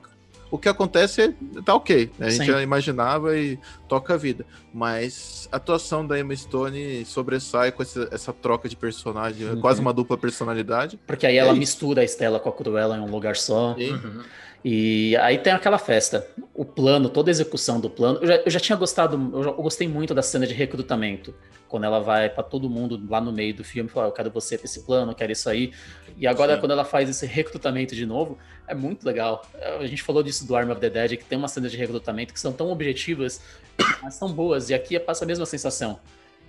o 0.53 0.57
que 0.59 0.69
acontece 0.69 1.21
é, 1.21 1.33
tá 1.65 1.73
ok. 1.73 2.11
né? 2.19 2.27
A 2.27 2.29
gente 2.29 2.45
Sim. 2.45 2.51
já 2.51 2.61
imaginava 2.61 3.35
e 3.35 3.57
toca 3.87 4.13
a 4.13 4.17
vida. 4.17 4.45
Mas 4.71 5.49
a 5.51 5.57
atuação 5.57 6.05
da 6.05 6.19
Emma 6.19 6.35
Stone 6.35 7.03
sobressai 7.05 7.71
com 7.71 7.81
essa, 7.81 8.07
essa 8.11 8.31
troca 8.31 8.69
de 8.69 8.75
personagem, 8.75 9.47
é 9.47 9.51
Uhum. 9.51 9.61
quase 9.61 9.81
uma 9.81 9.91
dupla 9.91 10.15
personalidade. 10.17 10.99
Porque 11.07 11.25
aí 11.25 11.37
ela 11.37 11.49
É 11.49 11.51
isso. 11.53 11.59
mistura 11.59 12.01
a 12.01 12.03
Estela 12.03 12.39
com 12.39 12.49
a 12.49 12.51
Cruella 12.53 12.97
em 12.97 13.01
um 13.01 13.09
lugar 13.09 13.35
só. 13.35 13.73
Uhum. 13.73 14.21
E 14.66 15.16
aí 15.18 15.38
tem 15.38 15.51
aquela 15.51 15.78
festa. 15.78 16.26
O 16.53 16.64
plano, 16.64 17.09
toda 17.09 17.30
a 17.30 17.32
execução 17.32 17.80
do 17.80 17.89
plano. 17.89 18.20
Eu 18.22 18.28
já, 18.28 18.36
eu 18.38 18.51
já 18.51 18.59
tinha 18.59 18.78
gostado, 18.78 19.32
eu, 19.34 19.43
já- 19.43 19.49
eu 19.49 19.55
gostei 19.61 19.88
muito 19.88 20.14
da 20.14 20.22
cena 20.22 20.47
de 20.47 20.53
recrutamento. 20.53 21.36
Quando 21.68 21.84
ela 21.86 21.99
vai 21.99 22.30
pra 22.30 22.43
todo 22.43 22.70
mundo 22.70 23.01
lá 23.09 23.20
no 23.20 23.32
meio 23.34 23.53
do 23.53 23.64
filme, 23.64 23.89
fala, 23.89 24.07
eu 24.07 24.11
quero 24.11 24.30
você 24.32 24.57
pra 24.57 24.66
esse 24.66 24.84
plano, 24.86 25.11
eu 25.11 25.16
quero 25.16 25.32
isso 25.32 25.49
aí. 25.49 25.74
E 26.18 26.26
agora, 26.28 26.53
Sim. 26.53 26.59
quando 26.61 26.72
ela 26.72 26.86
faz 26.86 27.09
esse 27.09 27.26
recrutamento 27.26 27.93
de 27.95 28.05
novo, 28.05 28.38
é 28.68 28.76
muito 28.76 29.03
legal. 29.05 29.43
A 29.80 29.86
gente 29.86 30.01
falou 30.03 30.22
disso 30.24 30.47
do 30.47 30.55
Arm 30.55 30.70
of 30.70 30.80
the 30.80 30.89
Dead, 30.89 31.18
que 31.18 31.26
tem 31.26 31.38
umas 31.38 31.51
cenas 31.51 31.72
de 31.72 31.78
recrutamento 31.78 32.32
que 32.34 32.39
são 32.39 32.53
tão 32.53 32.72
objetivas, 32.72 33.41
mas 34.01 34.14
são 34.14 34.32
boas. 34.32 34.70
E 34.70 34.74
aqui 34.74 34.97
passa 34.99 35.26
a 35.26 35.28
mesma 35.28 35.45
sensação. 35.45 35.99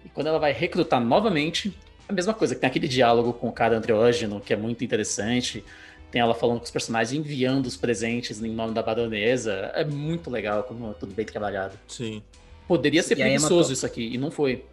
E 0.05 0.09
quando 0.11 0.27
ela 0.29 0.39
vai 0.39 0.53
recrutar 0.53 1.01
novamente, 1.01 1.77
a 2.07 2.13
mesma 2.13 2.35
coisa, 2.35 2.55
que 2.55 2.61
tem 2.61 2.69
aquele 2.69 2.87
diálogo 2.87 3.33
com 3.33 3.49
o 3.49 3.53
cara 3.53 3.79
andrógeno, 3.79 4.41
que 4.41 4.53
é 4.53 4.57
muito 4.57 4.85
interessante. 4.85 5.65
Tem 6.15 6.21
ela 6.23 6.33
falando 6.33 6.59
com 6.59 6.65
os 6.65 6.71
personagens, 6.71 7.13
enviando 7.19 7.67
os 7.67 7.77
presentes 7.77 8.41
em 8.41 8.49
nome 8.49 8.73
da 8.73 8.81
baronesa. 8.85 9.73
É 9.75 9.85
muito 9.85 10.31
legal, 10.31 10.63
como 10.63 10.93
é 10.93 10.95
tudo 10.95 11.13
bem 11.13 11.27
trabalhado. 11.27 11.77
sim. 11.89 12.23
Poderia 12.69 13.03
ser 13.03 13.15
E 13.15 13.17
preguiçoso 13.17 13.73
isso 13.73 13.85
aqui, 13.85 14.15
e 14.15 14.17
não 14.17 14.31
foi. 14.31 14.65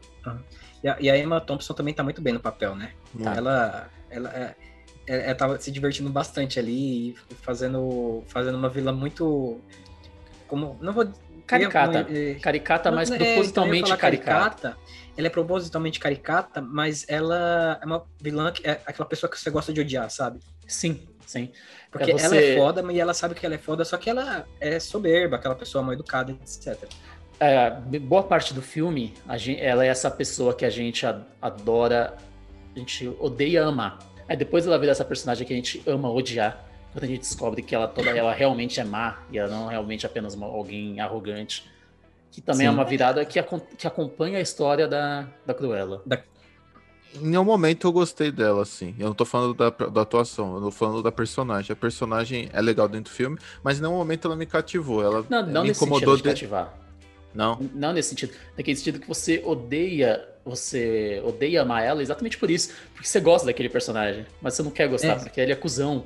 E 0.83 0.87
a, 0.87 0.97
e 0.99 1.09
a 1.09 1.17
Emma 1.17 1.41
Thompson 1.41 1.73
também 1.73 1.95
tá 1.95 2.03
muito 2.03 2.21
bem 2.21 2.31
no 2.31 2.39
papel, 2.39 2.75
né? 2.75 2.91
Muito. 3.11 3.27
Ela, 3.27 3.89
ela, 4.09 4.29
é- 4.29 4.55
é- 5.07 5.25
ela 5.25 5.35
tava 5.35 5.59
se 5.59 5.71
divertindo 5.71 6.09
bastante 6.11 6.59
ali 6.59 7.09
e 7.09 7.15
fazendo, 7.41 8.23
fazendo 8.27 8.55
uma 8.55 8.69
vila 8.69 8.93
muito. 8.93 9.59
Como. 10.47 10.77
Não 10.79 10.93
vou. 10.93 11.11
Caricata. 11.47 12.05
é, 12.09 12.35
Caricata, 12.35 12.91
mas 12.91 13.09
é, 13.11 13.15
então 13.15 13.25
propositalmente 13.27 13.81
falar 13.89 13.97
caricata. 13.97 14.77
Ela 15.17 15.27
é 15.27 15.29
propositalmente 15.29 15.99
caricata, 15.99 16.61
mas 16.61 17.03
ela 17.09 17.79
é 17.81 17.85
uma 17.85 18.05
vilã 18.21 18.51
que 18.53 18.65
é 18.65 18.79
aquela 18.85 19.09
pessoa 19.09 19.29
que 19.29 19.37
você 19.37 19.49
gosta 19.49 19.73
de 19.73 19.81
odiar, 19.81 20.09
sabe? 20.09 20.39
Sim, 20.65 21.01
sim. 21.31 21.49
Porque 21.91 22.11
É 22.11 22.13
você- 22.17 22.25
ela 22.25 22.35
é 22.37 22.57
foda, 22.57 22.83
mas 22.83 22.97
ela 22.97 23.13
sabe 23.13 23.35
que 23.35 23.45
ela 23.45 23.55
é 23.55 23.57
foda, 23.57 23.83
só 23.85 23.97
que 23.97 24.09
ela 24.09 24.45
é 24.59 24.79
soberba, 24.79 25.37
aquela 25.37 25.55
pessoa 25.55 25.81
mal 25.83 25.93
educada, 25.93 26.31
etc. 26.31 26.77
É, 27.39 27.71
boa 27.99 28.23
parte 28.23 28.53
do 28.53 28.61
filme, 28.61 29.13
a 29.27 29.37
gen- 29.37 29.59
ela 29.59 29.83
é 29.85 29.87
essa 29.87 30.11
pessoa 30.11 30.53
que 30.53 30.63
a 30.65 30.69
gente 30.69 31.05
adora, 31.41 32.15
a 32.75 32.79
gente 32.79 33.07
odeia 33.19 33.65
amar. 33.65 33.97
Aí 34.29 34.37
depois 34.37 34.65
ela 34.67 34.77
vira 34.77 34.91
essa 34.91 35.03
personagem 35.05 35.45
que 35.47 35.53
a 35.53 35.55
gente 35.55 35.81
ama 35.87 36.09
odiar, 36.11 36.63
quando 36.93 37.03
a 37.05 37.07
gente 37.07 37.21
descobre 37.21 37.61
que 37.61 37.73
ela 37.73 37.87
toda 37.87 38.09
ela 38.11 38.33
realmente 38.33 38.79
é 38.79 38.83
má 38.83 39.19
e 39.31 39.37
ela 39.37 39.49
não 39.49 39.67
é 39.69 39.71
realmente 39.71 40.05
apenas 40.05 40.33
uma- 40.35 40.47
alguém 40.47 40.99
arrogante. 40.99 41.69
Que 42.31 42.39
também 42.39 42.65
é 42.67 42.69
Sim. 42.69 42.75
uma 42.75 42.85
virada 42.85 43.25
que, 43.25 43.41
que 43.77 43.85
acompanha 43.87 44.37
a 44.37 44.41
história 44.41 44.87
da, 44.87 45.27
da 45.45 45.53
Cruella. 45.53 46.01
Em 47.15 47.27
nenhum 47.27 47.43
momento 47.43 47.87
eu 47.87 47.91
gostei 47.91 48.31
dela, 48.31 48.61
assim. 48.61 48.95
Eu 48.97 49.07
não 49.07 49.13
tô 49.13 49.25
falando 49.25 49.53
da, 49.53 49.69
da 49.69 50.01
atuação, 50.01 50.55
eu 50.55 50.61
tô 50.61 50.71
falando 50.71 51.03
da 51.03 51.11
personagem. 51.11 51.71
A 51.73 51.75
personagem 51.75 52.49
é 52.53 52.61
legal 52.61 52.87
dentro 52.87 53.11
do 53.11 53.15
filme, 53.15 53.37
mas 53.63 53.77
em 53.79 53.81
nenhum 53.81 53.95
momento 53.95 54.27
ela 54.27 54.35
me 54.35 54.45
cativou. 54.45 55.03
Ela 55.03 55.25
Não, 55.29 55.45
não 55.45 55.61
me 55.63 55.67
nesse 55.69 55.83
incomodou 55.83 56.15
sentido 56.15 56.17
de 56.17 56.23
de... 56.23 56.29
cativar. 56.29 56.77
Não. 57.33 57.59
Não 57.73 57.93
nesse 57.93 58.09
sentido. 58.09 58.33
Naquele 58.57 58.75
sentido 58.77 58.99
que 58.99 59.07
você 59.07 59.41
odeia, 59.45 60.25
você 60.45 61.21
odeia 61.25 61.61
amar 61.61 61.83
ela 61.83 62.01
exatamente 62.01 62.37
por 62.37 62.49
isso. 62.49 62.73
Porque 62.93 63.07
você 63.07 63.19
gosta 63.19 63.45
daquele 63.45 63.69
personagem, 63.69 64.25
mas 64.41 64.53
você 64.53 64.63
não 64.63 64.71
quer 64.71 64.87
gostar, 64.89 65.13
É. 65.13 65.15
porque 65.15 65.39
ele 65.39 65.51
é 65.51 65.55
cuzão. 65.55 66.03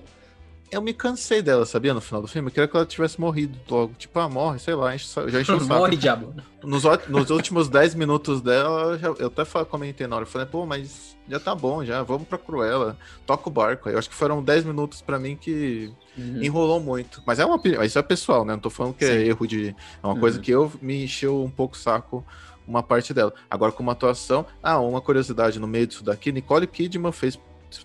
Eu 0.72 0.82
me 0.82 0.93
cansei 0.93 1.41
dela, 1.41 1.66
sabia? 1.66 1.93
No 1.93 2.01
final 2.01 2.22
do 2.22 2.28
filme. 2.28 2.49
Eu 2.49 2.51
queria 2.51 2.68
que 2.68 2.76
ela 2.76 2.86
tivesse 2.86 3.22
morrido 3.22 3.57
logo. 3.70 3.93
Tipo, 3.97 4.20
ah, 4.20 4.28
morre, 4.28 4.59
sei 4.59 4.74
lá, 4.76 4.93
enche, 4.93 5.07
já 5.28 5.39
encheu 5.41 5.55
o 5.57 5.59
saco. 5.61 5.74
Morre, 5.80 5.95
diabo. 5.95 6.34
Nos, 6.63 6.84
nos 7.07 7.30
últimos 7.30 7.70
10 7.70 7.95
minutos 7.95 8.41
dela, 8.41 8.99
eu, 9.01 9.16
eu 9.20 9.28
até 9.28 9.45
comentei 9.66 10.07
na 10.07 10.16
hora. 10.18 10.24
Eu 10.26 10.30
falei, 10.30 10.47
pô, 10.47 10.66
mas 10.66 11.16
já 11.30 11.39
tá 11.39 11.53
bom, 11.55 11.86
já. 11.86 12.01
Vamos 12.03 12.28
pra 12.28 12.38
Cruella. 12.38 12.97
Toca 13.26 13.47
o 13.47 13.51
barco. 13.51 13.88
Eu 13.89 13.97
acho 13.97 14.09
que 14.09 14.16
foram 14.16 14.43
10 14.43 14.66
minutos 14.66 15.01
pra 15.01 15.20
mim 15.20 15.36
que 15.36 15.93
Uhum. 16.18 16.41
enrolou 16.43 16.80
muito. 16.80 17.22
Mas 17.26 17.39
é 17.39 17.45
uma 17.45 17.55
opinião, 17.55 17.84
isso 17.84 17.99
é 17.99 18.01
pessoal, 18.01 18.43
né? 18.45 18.53
Não 18.53 18.59
tô 18.59 18.70
falando 18.70 18.93
que 18.95 19.03
é 19.05 19.20
Sim. 19.20 19.30
erro 19.30 19.45
de. 19.47 19.76
É 20.01 20.07
uma 20.07 20.18
coisa 20.18 20.38
Uhum. 20.38 20.43
que 20.43 20.51
eu 20.51 20.72
me 20.82 21.03
encheu 21.03 21.43
um 21.43 21.49
pouco 21.49 21.76
o 21.76 21.78
saco 21.78 22.26
uma 22.68 22.82
parte 22.82 23.13
dela. 23.13 23.34
Agora, 23.49 23.72
com 23.72 23.84
uma 23.84 23.91
atuação. 23.91 24.45
Ah, 24.63 24.80
uma 24.80 24.99
curiosidade 25.01 25.59
no 25.59 25.68
meio 25.68 25.86
disso 25.86 26.03
daqui, 26.03 26.32
Nicole 26.32 26.66
Kidman 26.66 27.11
fez. 27.11 27.38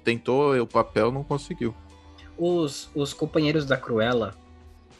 Tentou 0.05 0.57
o 0.61 0.66
papel, 0.66 1.11
não 1.12 1.22
conseguiu. 1.24 1.74
Os, 2.41 2.88
os 2.95 3.12
companheiros 3.12 3.66
da 3.66 3.76
Cruella, 3.76 4.34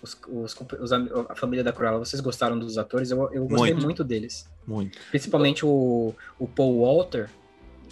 os, 0.03 0.15
os, 0.29 0.55
os 0.79 0.93
a 0.93 1.35
família 1.35 1.65
da 1.65 1.73
Cruella, 1.73 1.99
vocês 1.99 2.21
gostaram 2.21 2.59
dos 2.59 2.77
atores? 2.77 3.11
Eu, 3.11 3.31
eu 3.33 3.47
gostei 3.47 3.73
Muito. 3.73 3.83
muito, 3.83 4.05
deles. 4.05 4.47
Muito. 4.67 4.99
Principalmente 5.09 5.65
o, 5.65 6.15
o 6.39 6.47
Paul 6.47 6.83
Walter, 6.83 7.31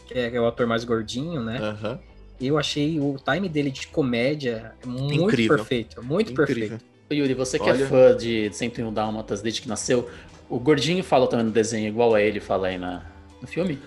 que 0.07 0.19
é, 0.19 0.31
que 0.31 0.37
é 0.37 0.41
o 0.41 0.47
ator 0.47 0.67
mais 0.67 0.85
gordinho, 0.85 1.43
né? 1.43 1.59
Aham. 1.59 1.99
Eu 2.39 2.59
achei 2.59 3.01
o 3.01 3.17
time 3.25 3.49
dele 3.49 3.71
de 3.71 3.87
comédia 3.87 4.75
muito 4.85 5.15
Incrível. 5.15 5.57
perfeito. 5.57 6.05
Muito 6.05 6.33
Incrível. 6.33 6.69
perfeito. 6.69 6.85
Yuri, 7.11 7.33
você 7.33 7.59
que 7.59 7.65
Olha. 7.65 7.85
é 7.85 7.87
fã 7.87 8.15
de 8.15 8.53
101 8.53 8.93
Dálmatas 8.93 9.41
desde 9.41 9.63
que 9.63 9.69
nasceu, 9.69 10.11
o 10.49 10.59
gordinho 10.59 11.03
fala 11.03 11.27
também 11.27 11.47
no 11.47 11.51
desenho 11.53 11.89
igual 11.89 12.15
a 12.15 12.21
ele 12.21 12.39
fala 12.39 12.69
aí 12.69 12.77
na, 12.77 13.03
no 13.41 13.49
filme? 13.49 13.79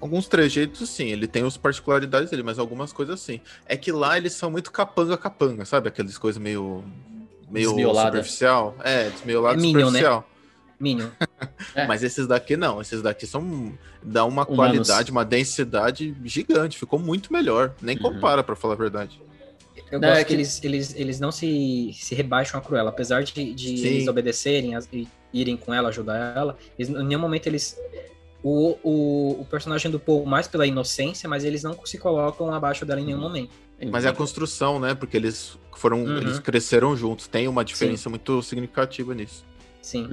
Alguns 0.00 0.28
trejeitos, 0.28 0.88
sim, 0.90 1.06
ele 1.06 1.26
tem 1.26 1.44
as 1.44 1.56
particularidades 1.56 2.30
dele, 2.30 2.42
mas 2.42 2.58
algumas 2.58 2.92
coisas 2.92 3.18
sim. 3.20 3.40
É 3.66 3.76
que 3.76 3.90
lá 3.90 4.16
eles 4.16 4.34
são 4.34 4.50
muito 4.50 4.70
capanga-capanga, 4.70 5.64
sabe? 5.64 5.88
Aquelas 5.88 6.18
coisas 6.18 6.40
meio. 6.40 6.84
meio 7.50 7.68
Desmiolada. 7.70 8.08
superficial. 8.10 8.76
É, 8.84 9.08
desmiolado 9.10 9.58
É 9.58 9.62
Minion, 9.62 9.78
né? 9.90 9.98
superficial. 10.00 10.28
Minion. 10.78 11.08
É. 11.74 11.86
Mas 11.86 12.02
esses 12.02 12.26
daqui 12.26 12.56
não, 12.56 12.80
esses 12.80 13.02
daqui 13.02 13.26
são. 13.26 13.72
dá 14.02 14.24
uma 14.24 14.44
Humanos. 14.46 14.56
qualidade, 14.56 15.10
uma 15.10 15.24
densidade 15.24 16.14
gigante, 16.24 16.78
ficou 16.78 16.98
muito 16.98 17.30
melhor. 17.32 17.74
Nem 17.82 17.96
Uhum. 17.96 18.02
compara, 18.02 18.42
pra 18.42 18.56
falar 18.56 18.74
a 18.74 18.76
verdade. 18.76 19.20
Eu 19.90 20.00
Não, 20.00 20.08
gosto 20.08 20.20
é 20.20 20.24
que, 20.24 20.28
que- 20.28 20.34
eles, 20.34 20.64
eles, 20.64 20.94
eles 20.96 21.20
não 21.20 21.30
se, 21.30 21.90
se 21.94 22.14
rebaixam 22.14 22.58
a 22.58 22.62
Cruella. 22.62 22.88
Apesar 22.90 23.22
de, 23.22 23.52
de 23.54 23.86
eles 23.86 24.08
obedecerem 24.08 24.72
e 24.92 25.06
irem 25.32 25.56
com 25.56 25.72
ela, 25.72 25.90
ajudar 25.90 26.34
ela, 26.36 26.58
eles, 26.78 26.88
em 26.90 27.04
nenhum 27.04 27.20
momento 27.20 27.46
eles. 27.46 27.78
O, 28.48 28.78
o, 28.84 29.40
o 29.40 29.44
personagem 29.46 29.90
do 29.90 29.98
Paul 29.98 30.24
mais 30.24 30.46
pela 30.46 30.64
inocência, 30.64 31.28
mas 31.28 31.42
eles 31.42 31.64
não 31.64 31.84
se 31.84 31.98
colocam 31.98 32.54
abaixo 32.54 32.86
dela 32.86 33.00
em 33.00 33.04
nenhum 33.04 33.18
momento. 33.18 33.50
Mas 33.90 34.04
é 34.04 34.08
a 34.08 34.12
construção, 34.12 34.78
né? 34.78 34.94
Porque 34.94 35.16
eles 35.16 35.58
foram. 35.74 36.04
Uhum. 36.04 36.18
Eles 36.18 36.38
cresceram 36.38 36.96
juntos. 36.96 37.26
Tem 37.26 37.48
uma 37.48 37.64
diferença 37.64 38.08
muito 38.08 38.40
significativa 38.44 39.12
nisso. 39.16 39.44
Sim. 39.82 40.10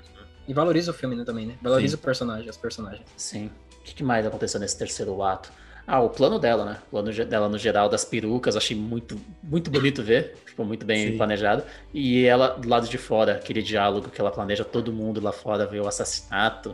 E 0.47 0.53
valoriza 0.53 0.89
o 0.89 0.95
filme 0.95 1.15
né, 1.15 1.23
também, 1.23 1.45
né? 1.45 1.57
Valoriza 1.61 1.95
o 1.95 1.99
personagem, 1.99 2.49
as 2.49 2.57
personagens. 2.57 3.05
Sim. 3.15 3.51
O 3.79 3.84
que, 3.84 4.03
mais 4.03 4.25
aconteceu 4.25 4.59
nesse 4.59 4.79
terceiro 4.79 5.21
ato? 5.21 5.51
Ah, 5.86 6.01
o 6.01 6.09
plano 6.09 6.39
dela, 6.39 6.65
né? 6.65 6.79
O 6.88 6.89
plano 6.89 7.13
dela 7.25 7.47
no 7.47 7.59
geral 7.59 7.88
das 7.88 8.03
perucas, 8.03 8.55
achei 8.55 8.75
muito, 8.75 9.15
muito 9.43 9.69
bonito 9.69 10.01
ver. 10.01 10.38
Ficou 10.43 10.65
muito 10.65 10.88
bem 10.88 11.11
Sim. 11.11 11.17
planejado. 11.17 11.63
E 11.93 12.25
ela 12.25 12.47
do 12.47 12.67
lado 12.67 12.88
de 12.88 12.97
fora, 12.97 13.34
aquele 13.34 13.61
diálogo 13.61 14.09
que 14.09 14.19
ela 14.19 14.31
planeja 14.31 14.65
todo 14.65 14.91
mundo 14.91 15.21
lá 15.21 15.31
fora 15.31 15.67
ver 15.67 15.81
o 15.81 15.88
assassinato. 15.88 16.73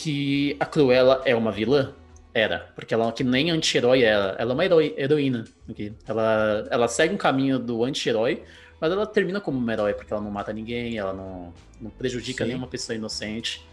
Que 0.00 0.56
a 0.60 0.64
Cruella 0.66 1.22
é 1.24 1.34
uma 1.34 1.50
vilã? 1.50 1.92
Era, 2.32 2.70
porque 2.76 2.94
ela 2.94 3.10
que 3.10 3.24
nem 3.24 3.50
anti-herói 3.50 4.02
era. 4.02 4.36
Ela 4.38 4.52
é 4.52 4.54
uma 4.54 4.64
heroi- 4.64 4.94
heroína. 4.96 5.44
aqui. 5.68 5.92
Ela, 6.06 6.68
ela 6.70 6.86
segue 6.86 7.12
um 7.14 7.16
caminho 7.16 7.58
do 7.58 7.82
anti-herói, 7.84 8.42
mas 8.80 8.92
ela 8.92 9.04
termina 9.06 9.40
como 9.40 9.58
uma 9.58 9.72
herói, 9.72 9.94
porque 9.94 10.12
ela 10.12 10.22
não 10.22 10.30
mata 10.30 10.52
ninguém, 10.52 10.96
ela 10.96 11.12
não, 11.12 11.52
não 11.80 11.90
prejudica 11.90 12.44
Sim. 12.44 12.50
nenhuma 12.50 12.68
pessoa 12.68 12.94
inocente. 12.94 13.66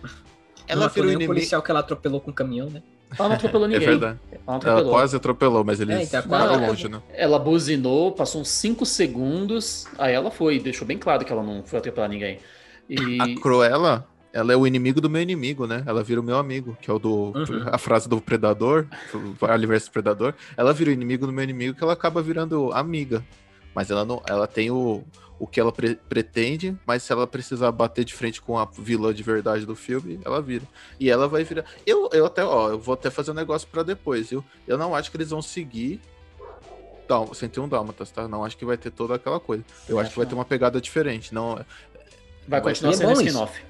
Ela 0.68 0.86
não 0.86 0.90
virou 0.90 1.10
inimigo. 1.12 1.32
policial 1.32 1.62
que 1.62 1.70
ela 1.70 1.82
atropelou 1.82 2.20
com 2.20 2.32
o 2.32 2.34
caminhão, 2.34 2.70
né? 2.72 2.82
Ela 3.20 3.30
não 3.30 3.36
atropelou 3.36 3.68
É 3.68 3.70
ninguém. 3.70 3.88
verdade. 3.88 4.20
ela 4.32 4.42
Ela 4.48 4.56
atropelou. 4.58 4.92
quase 4.92 5.16
atropelou, 5.16 5.64
mas 5.64 5.80
eles 5.80 5.96
É, 6.12 6.18
então, 6.20 6.68
longe, 6.68 6.90
né? 6.90 7.02
Ela 7.14 7.38
buzinou, 7.38 8.14
passou 8.14 8.42
uns 8.42 8.50
5 8.50 8.84
segundos, 8.84 9.86
aí 10.00 10.16
ela 10.16 10.32
foi, 10.32 10.58
deixou 10.60 10.88
bem 10.88 10.98
claro 10.98 11.24
que 11.24 11.32
ela 11.32 11.44
não 11.44 11.64
foi 11.64 11.78
atropelar 11.78 12.10
ninguém. 12.10 12.40
E 12.90 13.22
A 13.22 13.40
Cruella, 13.40 14.08
ela 14.36 14.52
é 14.54 14.56
o 14.58 14.68
inimigo 14.68 15.00
do 15.02 15.10
meu 15.10 15.22
inimigo, 15.22 15.66
né? 15.66 15.82
Ela 15.86 16.04
vira 16.04 16.20
o 16.20 16.24
meu 16.24 16.38
amigo, 16.38 16.78
que 16.82 16.92
é 16.92 16.94
o 16.94 17.00
do. 17.00 17.32
Uhum. 17.34 17.64
A 17.72 17.78
frase 17.78 18.08
do 18.10 18.20
Predador, 18.22 18.86
Alien 19.42 19.68
vs 19.70 19.90
Predador. 19.90 20.34
Ela 20.58 20.74
vira 20.74 20.90
o 20.90 20.94
inimigo 20.94 21.26
do 21.26 21.32
meu 21.32 21.44
inimigo, 21.44 21.76
que 21.78 21.84
ela 21.84 21.94
acaba 21.94 22.22
virando 22.22 22.72
amiga. 22.74 23.24
Mas 23.74 23.90
ela 23.90 24.04
não. 24.06 24.22
Ela 24.30 24.46
tem 24.48 24.70
o, 24.70 25.04
o 25.40 25.48
que 25.48 25.60
ela 25.60 25.72
pre- 25.72 25.96
pretende, 26.10 26.78
mas 26.86 27.04
se 27.04 27.12
ela 27.14 27.26
precisar 27.26 27.72
bater 27.72 28.04
de 28.06 28.14
frente 28.14 28.42
com 28.42 28.58
a 28.60 28.66
vilã 28.66 29.14
de 29.14 29.24
verdade 29.24 29.66
do 29.66 29.76
filme, 29.76 30.20
ela 30.26 30.42
vira. 30.42 30.64
E 31.00 31.10
ela 31.10 31.28
vai 31.28 31.44
virar. 31.44 31.64
Eu, 31.86 32.10
eu 32.14 32.26
até, 32.26 32.44
ó, 32.44 32.70
eu 32.70 32.80
vou 32.80 32.94
até 32.94 33.10
fazer 33.10 33.32
um 33.32 33.36
negócio 33.36 33.68
pra 33.72 33.84
depois, 33.84 34.30
viu? 34.30 34.44
Eu 34.68 34.78
não 34.78 34.94
acho 34.94 35.10
que 35.10 35.18
eles 35.18 35.30
vão 35.30 35.42
seguir. 35.42 36.00
Dál- 37.08 37.34
101 37.34 37.68
Dálmatas, 37.70 38.10
tá? 38.12 38.28
Não 38.28 38.44
acho 38.44 38.58
que 38.58 38.66
vai 38.66 38.78
ter 38.78 38.92
toda 38.92 39.16
aquela 39.16 39.40
coisa. 39.40 39.64
Eu 39.88 40.00
acho 40.00 40.10
que 40.12 40.18
vai 40.18 40.26
ter 40.26 40.34
uma 40.36 40.46
pegada 40.46 40.82
diferente. 40.82 41.34
Não, 41.34 41.56
vai 42.48 42.60
continuar 42.62 42.92
sendo 42.98 43.10
spin-off. 43.28 43.62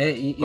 É, 0.00 0.10
e, 0.10 0.36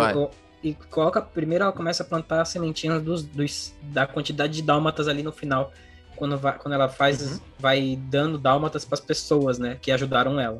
e, 0.63 0.69
e 0.69 0.73
coloca. 0.89 1.21
Primeiro 1.21 1.63
ela 1.63 1.73
começa 1.73 2.01
a 2.03 2.05
plantar 2.05 2.41
as 2.41 2.49
sementinhas 2.49 3.01
dos, 3.03 3.23
dos- 3.23 3.73
da 3.83 4.07
quantidade 4.07 4.53
de 4.53 4.61
dálmatas 4.61 5.07
ali 5.07 5.21
no 5.21 5.31
final. 5.31 5.71
Quando, 6.15 6.37
vai, 6.37 6.57
quando 6.57 6.73
ela 6.73 6.89
faz. 6.89 7.21
Uhum. 7.33 7.39
Vai 7.59 7.99
dando 8.09 8.37
dálmatas 8.37 8.83
para 8.85 8.95
as 8.95 8.99
pessoas, 9.01 9.59
né? 9.59 9.77
Que 9.81 9.91
ajudaram 9.91 10.39
ela. 10.39 10.57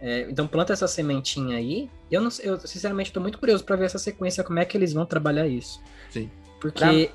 É, 0.00 0.22
então 0.30 0.46
planta 0.46 0.72
essa 0.72 0.88
sementinha 0.88 1.56
aí. 1.58 1.88
Eu 2.10 2.20
não 2.22 2.30
sei- 2.30 2.48
eu 2.48 2.58
sinceramente 2.60 3.12
tô 3.12 3.20
muito 3.20 3.38
curioso 3.38 3.62
para 3.64 3.76
ver 3.76 3.84
essa 3.84 3.98
sequência, 3.98 4.42
como 4.42 4.58
é 4.58 4.64
que 4.64 4.76
eles 4.76 4.92
vão 4.92 5.04
trabalhar 5.06 5.46
isso. 5.46 5.80
Sim. 6.10 6.30
Porque, 6.60 7.10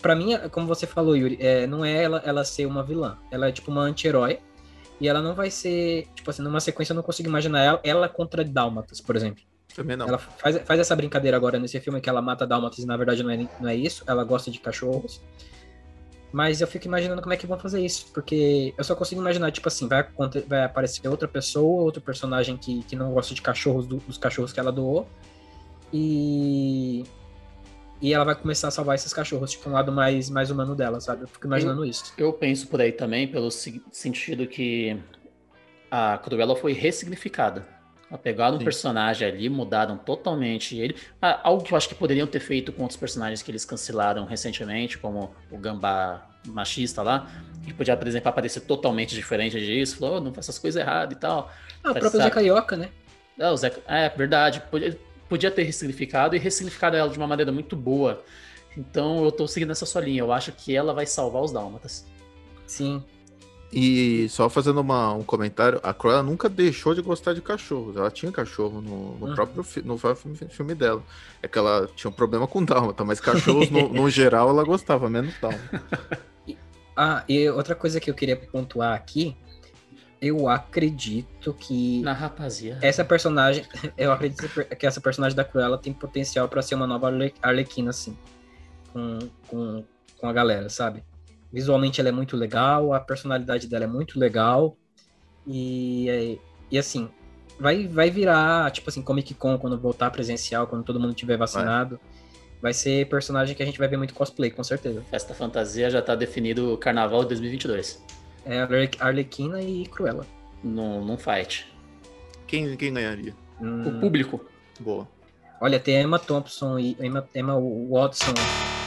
pra 0.00 0.14
mim, 0.16 0.30
como 0.50 0.66
você 0.66 0.86
falou, 0.86 1.14
Yuri, 1.16 1.36
é, 1.40 1.66
não 1.66 1.84
é 1.84 2.02
ela, 2.02 2.22
ela 2.24 2.44
ser 2.44 2.66
uma 2.66 2.82
vilã. 2.82 3.18
Ela 3.30 3.48
é 3.48 3.52
tipo 3.52 3.70
uma 3.70 3.82
anti-herói. 3.82 4.38
E 5.00 5.08
ela 5.08 5.20
não 5.20 5.34
vai 5.34 5.50
ser. 5.50 6.06
Tipo 6.14 6.30
assim, 6.30 6.42
numa 6.42 6.60
sequência 6.60 6.92
eu 6.92 6.96
não 6.96 7.02
consigo 7.02 7.28
imaginar 7.28 7.60
ela, 7.62 7.80
ela 7.84 8.08
contra 8.08 8.42
dálmatas, 8.44 9.00
por 9.00 9.14
exemplo. 9.16 9.42
Também 9.74 9.96
não. 9.96 10.06
Ela 10.08 10.18
faz, 10.18 10.58
faz 10.64 10.80
essa 10.80 10.94
brincadeira 10.96 11.36
agora 11.36 11.58
nesse 11.58 11.78
filme 11.80 12.00
que 12.00 12.08
ela 12.08 12.20
mata 12.22 12.46
dálmatas 12.46 12.78
e 12.80 12.86
na 12.86 12.96
verdade 12.96 13.22
não 13.22 13.30
é, 13.30 13.48
não 13.60 13.68
é 13.68 13.74
isso. 13.76 14.04
Ela 14.06 14.24
gosta 14.24 14.50
de 14.50 14.58
cachorros. 14.60 15.20
Mas 16.32 16.62
eu 16.62 16.66
fico 16.66 16.86
imaginando 16.86 17.20
como 17.20 17.34
é 17.34 17.36
que 17.36 17.46
vão 17.46 17.58
fazer 17.58 17.84
isso. 17.84 18.06
Porque 18.14 18.72
eu 18.78 18.82
só 18.84 18.94
consigo 18.94 19.20
imaginar, 19.20 19.50
tipo 19.50 19.68
assim, 19.68 19.86
vai, 19.86 20.06
vai 20.48 20.64
aparecer 20.64 21.06
outra 21.06 21.28
pessoa, 21.28 21.82
outro 21.82 22.00
personagem 22.00 22.56
que, 22.56 22.82
que 22.84 22.96
não 22.96 23.12
gosta 23.12 23.34
de 23.34 23.42
cachorros, 23.42 23.86
do- 23.86 23.96
dos 23.98 24.16
cachorros 24.16 24.52
que 24.52 24.58
ela 24.58 24.72
doou. 24.72 25.06
E. 25.92 27.04
E 28.00 28.12
ela 28.12 28.24
vai 28.24 28.34
começar 28.34 28.66
a 28.66 28.70
salvar 28.72 28.96
esses 28.96 29.12
cachorros, 29.12 29.52
tipo, 29.52 29.68
um 29.70 29.72
lado 29.74 29.92
mais, 29.92 30.28
mais 30.28 30.50
humano 30.50 30.74
dela, 30.74 31.00
sabe? 31.00 31.22
Eu 31.22 31.28
fico 31.28 31.46
imaginando 31.46 31.84
isso. 31.84 32.12
Eu 32.18 32.32
penso 32.32 32.66
por 32.66 32.80
aí 32.80 32.90
também, 32.90 33.28
pelo 33.28 33.48
se- 33.48 33.80
sentido 33.92 34.44
que 34.48 34.98
a 35.88 36.18
Cruella 36.18 36.56
foi 36.56 36.72
ressignificada. 36.72 37.64
Ela 38.12 38.18
Pegaram 38.18 38.56
um 38.56 38.58
Sim. 38.58 38.64
personagem 38.64 39.26
ali, 39.26 39.48
mudaram 39.48 39.96
totalmente 39.96 40.76
ele. 40.78 40.94
Ah, 41.20 41.40
Algo 41.44 41.64
que 41.64 41.72
eu 41.72 41.78
acho 41.78 41.88
que 41.88 41.94
poderiam 41.94 42.26
ter 42.26 42.40
feito 42.40 42.70
com 42.70 42.82
outros 42.82 43.00
personagens 43.00 43.42
que 43.42 43.50
eles 43.50 43.64
cancelaram 43.64 44.26
recentemente, 44.26 44.98
como 44.98 45.34
o 45.50 45.56
Gambá 45.56 46.28
machista 46.46 47.00
lá, 47.02 47.26
que 47.64 47.72
podia, 47.72 47.96
por 47.96 48.06
exemplo, 48.06 48.28
aparecer 48.28 48.60
totalmente 48.60 49.14
diferente 49.14 49.58
disso. 49.58 49.96
Falou, 49.96 50.16
"Oh, 50.16 50.20
não 50.20 50.26
faz 50.34 50.44
essas 50.44 50.58
coisas 50.58 50.78
erradas 50.78 51.16
e 51.16 51.20
tal. 51.20 51.50
Ah, 51.82 51.92
o 51.92 51.94
próprio 51.94 52.20
Zé 52.22 52.28
Carioca, 52.28 52.76
né? 52.76 52.90
É, 53.38 53.48
o 53.50 53.56
Zé- 53.56 53.72
é 53.86 54.10
verdade. 54.10 54.60
Podia, 54.70 54.98
podia 55.26 55.50
ter 55.50 55.62
ressignificado 55.62 56.36
e 56.36 56.38
ressignificado 56.38 56.94
ela 56.96 57.08
de 57.08 57.16
uma 57.16 57.26
maneira 57.26 57.50
muito 57.50 57.74
boa. 57.74 58.22
Então 58.76 59.24
eu 59.24 59.32
tô 59.32 59.48
seguindo 59.48 59.70
essa 59.70 59.86
sua 59.86 60.02
linha. 60.02 60.20
Eu 60.20 60.30
acho 60.32 60.52
que 60.52 60.76
ela 60.76 60.92
vai 60.92 61.06
salvar 61.06 61.40
os 61.42 61.50
dálmatas. 61.50 62.04
Sim. 62.66 63.02
E 63.72 64.28
só 64.28 64.50
fazendo 64.50 64.80
uma- 64.82 65.14
um 65.14 65.22
comentário, 65.22 65.80
a 65.82 65.94
Cruella 65.94 66.22
nunca 66.22 66.46
deixou 66.48 66.94
de 66.94 67.00
gostar 67.00 67.32
de 67.32 67.40
cachorros. 67.40 67.96
Ela 67.96 68.10
tinha 68.10 68.30
cachorro 68.30 68.82
no, 68.82 69.16
no 69.18 69.26
Uhum. 69.28 69.34
próprio 69.34 69.62
fi- 69.62 69.80
no 69.82 69.96
filme, 69.96 70.36
filme 70.50 70.74
dela. 70.74 71.02
É 71.42 71.48
que 71.48 71.58
ela 71.58 71.88
tinha 71.96 72.10
um 72.10 72.12
problema 72.12 72.46
com 72.46 72.62
dálmata, 72.62 73.02
mas 73.02 73.18
cachorros 73.18 73.70
no, 73.70 73.88
no 73.88 74.08
geral 74.10 74.50
ela 74.50 74.62
gostava, 74.62 75.08
menos 75.08 75.32
dálmata. 75.40 75.82
Ah, 76.94 77.24
e 77.26 77.48
outra 77.48 77.74
coisa 77.74 77.98
que 77.98 78.10
eu 78.10 78.14
queria 78.14 78.36
pontuar 78.36 78.92
aqui, 78.94 79.34
eu 80.20 80.46
acredito 80.50 81.54
que 81.54 82.02
Na 82.02 82.12
rapaziada. 82.12 82.86
essa 82.86 83.02
personagem, 83.04 83.64
eu 83.96 84.12
acredito 84.12 84.46
que 84.76 84.86
essa 84.86 85.00
personagem 85.00 85.34
da 85.34 85.44
Cruella 85.44 85.78
tem 85.78 85.92
potencial 85.94 86.46
pra 86.46 86.60
ser 86.60 86.74
uma 86.74 86.86
nova 86.86 87.06
Arle- 87.08 87.32
Arlequina, 87.42 87.88
assim, 87.88 88.16
com, 88.92 89.18
com, 89.48 89.84
com 90.20 90.28
a 90.28 90.32
galera, 90.32 90.68
sabe? 90.68 91.02
Visualmente 91.52 92.00
ela 92.00 92.08
é 92.08 92.12
muito 92.12 92.36
legal, 92.36 92.92
a 92.94 93.00
personalidade 93.00 93.66
dela 93.66 93.84
é 93.84 93.86
muito 93.88 94.18
legal, 94.18 94.76
e, 95.46 96.38
e 96.70 96.78
assim, 96.78 97.08
vai, 97.58 97.86
vai 97.86 98.10
virar, 98.10 98.70
tipo 98.70 98.88
assim, 98.88 99.02
Comic 99.02 99.34
Con, 99.34 99.58
quando 99.58 99.78
voltar 99.78 100.10
presencial, 100.10 100.66
quando 100.66 100.84
todo 100.84 100.98
mundo 101.00 101.14
tiver 101.14 101.36
vacinado, 101.36 102.00
vai 102.60 102.72
ser 102.72 103.08
personagem 103.08 103.54
que 103.56 103.62
a 103.62 103.66
gente 103.66 103.78
vai 103.78 103.88
ver 103.88 103.96
muito 103.96 104.14
cosplay, 104.14 104.50
com 104.50 104.62
certeza. 104.64 105.02
Festa 105.10 105.34
Fantasia 105.34 105.90
já 105.90 106.00
tá 106.00 106.14
definido 106.14 106.72
o 106.72 106.78
Carnaval 106.78 107.22
de 107.22 107.28
2022. 107.30 108.02
É 108.44 108.60
Arle- 108.60 108.90
Arlequina 108.98 109.60
e 109.62 109.86
Cruella. 109.86 110.26
Num, 110.62 111.04
num 111.04 111.16
fight. 111.18 111.66
Quem, 112.46 112.76
quem 112.76 112.92
ganharia? 112.94 113.34
Hum, 113.60 113.86
O 113.88 114.00
público. 114.00 114.44
Boa. 114.80 115.08
Olha, 115.60 115.78
tem 115.78 115.96
a 115.98 116.02
Emma 116.02 116.18
Thompson 116.18 116.78
e 116.78 116.96
Emma, 117.00 117.28
Emma 117.34 117.54
Watson 117.60 118.34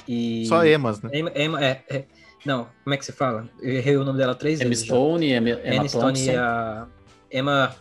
e. 0.08 0.46
Só 0.48 0.66
emas, 0.66 1.02
né? 1.02 1.10
Emma, 1.14 1.32
Emma- 1.36 1.64
é, 1.64 1.84
é. 1.90 2.04
Não, 2.46 2.68
como 2.84 2.94
é 2.94 2.98
que 2.98 3.06
se 3.06 3.12
fala? 3.12 3.50
Eu 3.62 3.74
errei 3.74 3.98
o 3.98 4.04
nome 4.04 4.18
dela 4.20 4.36
três 4.36 4.60
Emma 4.62 4.70
vezes. 4.70 4.86
Stone, 4.86 5.32
Emma, 5.32 5.50
Emma 5.50 5.76
Emma 5.76 5.88
Stone 5.90 6.04
Thompson. 6.14 6.32
e 6.32 6.36
a. 6.36 6.88
Emma. 7.32 7.76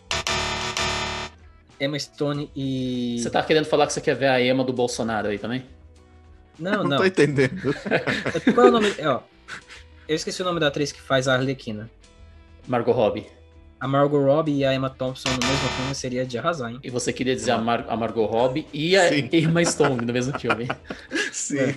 Emma 1.79 1.99
Stone 1.99 2.49
e. 2.55 3.17
Você 3.21 3.29
tá 3.29 3.43
querendo 3.43 3.65
falar 3.65 3.85
que 3.87 3.93
você 3.93 4.01
quer 4.01 4.15
ver 4.15 4.27
a 4.27 4.41
Emma 4.41 4.63
do 4.63 4.73
Bolsonaro 4.73 5.27
aí 5.27 5.37
também? 5.37 5.65
Não, 6.57 6.71
Não, 6.83 6.83
não. 6.85 6.97
tô 6.97 7.05
entendendo. 7.05 7.75
Qual 8.55 8.67
é 8.67 8.69
o 8.69 8.71
nome? 8.71 8.93
é, 8.97 9.07
ó, 9.07 9.19
eu 10.07 10.15
esqueci 10.15 10.41
o 10.41 10.45
nome 10.45 10.59
da 10.59 10.67
atriz 10.67 10.91
que 10.91 11.01
faz 11.01 11.27
a 11.27 11.33
Arlequina. 11.33 11.89
Margot 12.67 12.91
Robbie. 12.93 13.27
A 13.79 13.87
Margot 13.87 14.23
Robbie 14.23 14.59
e 14.59 14.65
a 14.65 14.73
Emma 14.73 14.89
Thompson 14.89 15.29
no 15.29 15.47
mesmo 15.47 15.69
filme 15.77 15.93
seria 15.93 16.25
de 16.25 16.37
arrasar, 16.39 16.71
hein? 16.71 16.79
E 16.81 16.89
você 16.89 17.11
queria 17.13 17.35
dizer 17.35 17.51
a, 17.51 17.57
Mar 17.57 17.85
a 17.89 17.95
Margot 17.97 18.25
Robbie 18.25 18.65
e 18.73 18.95
a 18.97 19.09
Sim. 19.09 19.29
Emma 19.33 19.63
Stone 19.65 20.03
no 20.03 20.13
mesmo 20.13 20.39
filme. 20.39 20.65
Sim. 21.31 21.75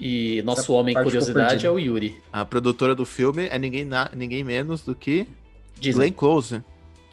E 0.00 0.42
nosso 0.42 0.72
homem 0.72 0.94
curiosidade 0.94 1.66
é 1.66 1.70
o 1.70 1.78
Yuri. 1.78 2.22
A 2.32 2.44
produtora 2.44 2.94
do 2.94 3.04
filme 3.04 3.46
é 3.48 3.58
ninguém, 3.58 3.84
na- 3.84 4.10
ninguém 4.14 4.44
menos 4.44 4.82
do 4.82 4.94
que 4.94 5.26
Disney. 5.78 6.06
Glenn 6.10 6.12
Close. 6.12 6.62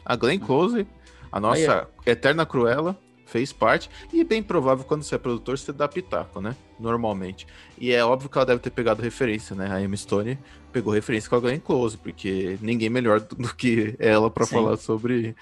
A 0.04 0.14
Glenn 0.14 0.38
Close, 0.38 0.86
a 1.32 1.40
nossa 1.40 1.88
eterna 2.06 2.46
Cruella, 2.46 2.96
fez 3.26 3.52
parte. 3.52 3.90
E 4.12 4.20
é 4.20 4.24
bem 4.24 4.40
provável 4.40 4.84
quando 4.84 5.02
você 5.02 5.16
é 5.16 5.18
produtor, 5.18 5.58
você 5.58 5.72
dá 5.72 5.88
pitaco, 5.88 6.40
né? 6.40 6.54
Normalmente. 6.78 7.44
E 7.76 7.92
é 7.92 8.04
óbvio 8.04 8.30
que 8.30 8.38
ela 8.38 8.46
deve 8.46 8.60
ter 8.60 8.70
pegado 8.70 9.02
referência, 9.02 9.56
né? 9.56 9.68
A 9.72 9.82
Emma 9.82 9.96
Stone 9.96 10.38
pegou 10.72 10.92
referência 10.92 11.28
com 11.28 11.34
a 11.34 11.40
Glenn 11.40 11.58
Close, 11.58 11.96
porque 11.98 12.56
ninguém 12.60 12.88
melhor 12.88 13.18
do 13.20 13.52
que 13.54 13.96
ela 13.98 14.30
para 14.30 14.46
falar 14.46 14.76
sobre, 14.76 15.34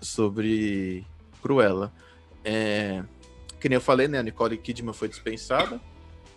sobre 0.00 1.04
Cruella. 1.42 1.92
É, 2.42 3.02
que 3.60 3.68
nem 3.68 3.76
eu 3.76 3.80
falei, 3.82 4.08
né? 4.08 4.18
A 4.18 4.22
Nicole 4.22 4.56
Kidman 4.56 4.94
foi 4.94 5.08
dispensada. 5.08 5.78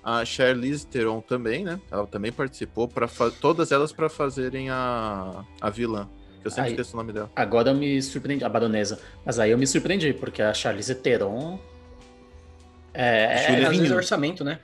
A 0.04 0.26
Charlize 0.26 0.86
Theron 0.86 1.22
também, 1.22 1.64
né? 1.64 1.80
Ela 1.89 2.06
também 2.06 2.32
participou 2.32 2.88
para 2.88 3.08
todas 3.39 3.72
elas 3.72 3.93
para 3.93 4.10
fazerem 4.10 4.70
a, 4.70 5.45
a 5.62 5.70
vilã. 5.70 6.10
que 6.41 6.47
Eu 6.47 6.51
sempre 6.51 6.66
Aí- 6.66 6.72
esqueço 6.72 6.93
o 6.93 6.97
nome 6.97 7.14
dela. 7.14 7.32
Agora 7.36 7.70
eu 7.70 7.76
me 7.76 8.01
surpreendi, 8.01 8.43
a 8.43 8.49
baronesa. 8.49 8.99
Mas 9.26 9.39
aí 9.39 9.51
eu 9.51 9.58
me 9.58 9.66
surpreendi, 9.66 10.12
porque 10.14 10.41
a 10.41 10.54
Charlize 10.54 10.93
Theron. 10.95 11.58
É, 12.93 13.47
Julia 13.47 13.70
Às 13.70 13.78
vezes 13.78 13.91
é 13.91 13.95
orçamento, 13.95 14.43
né? 14.43 14.60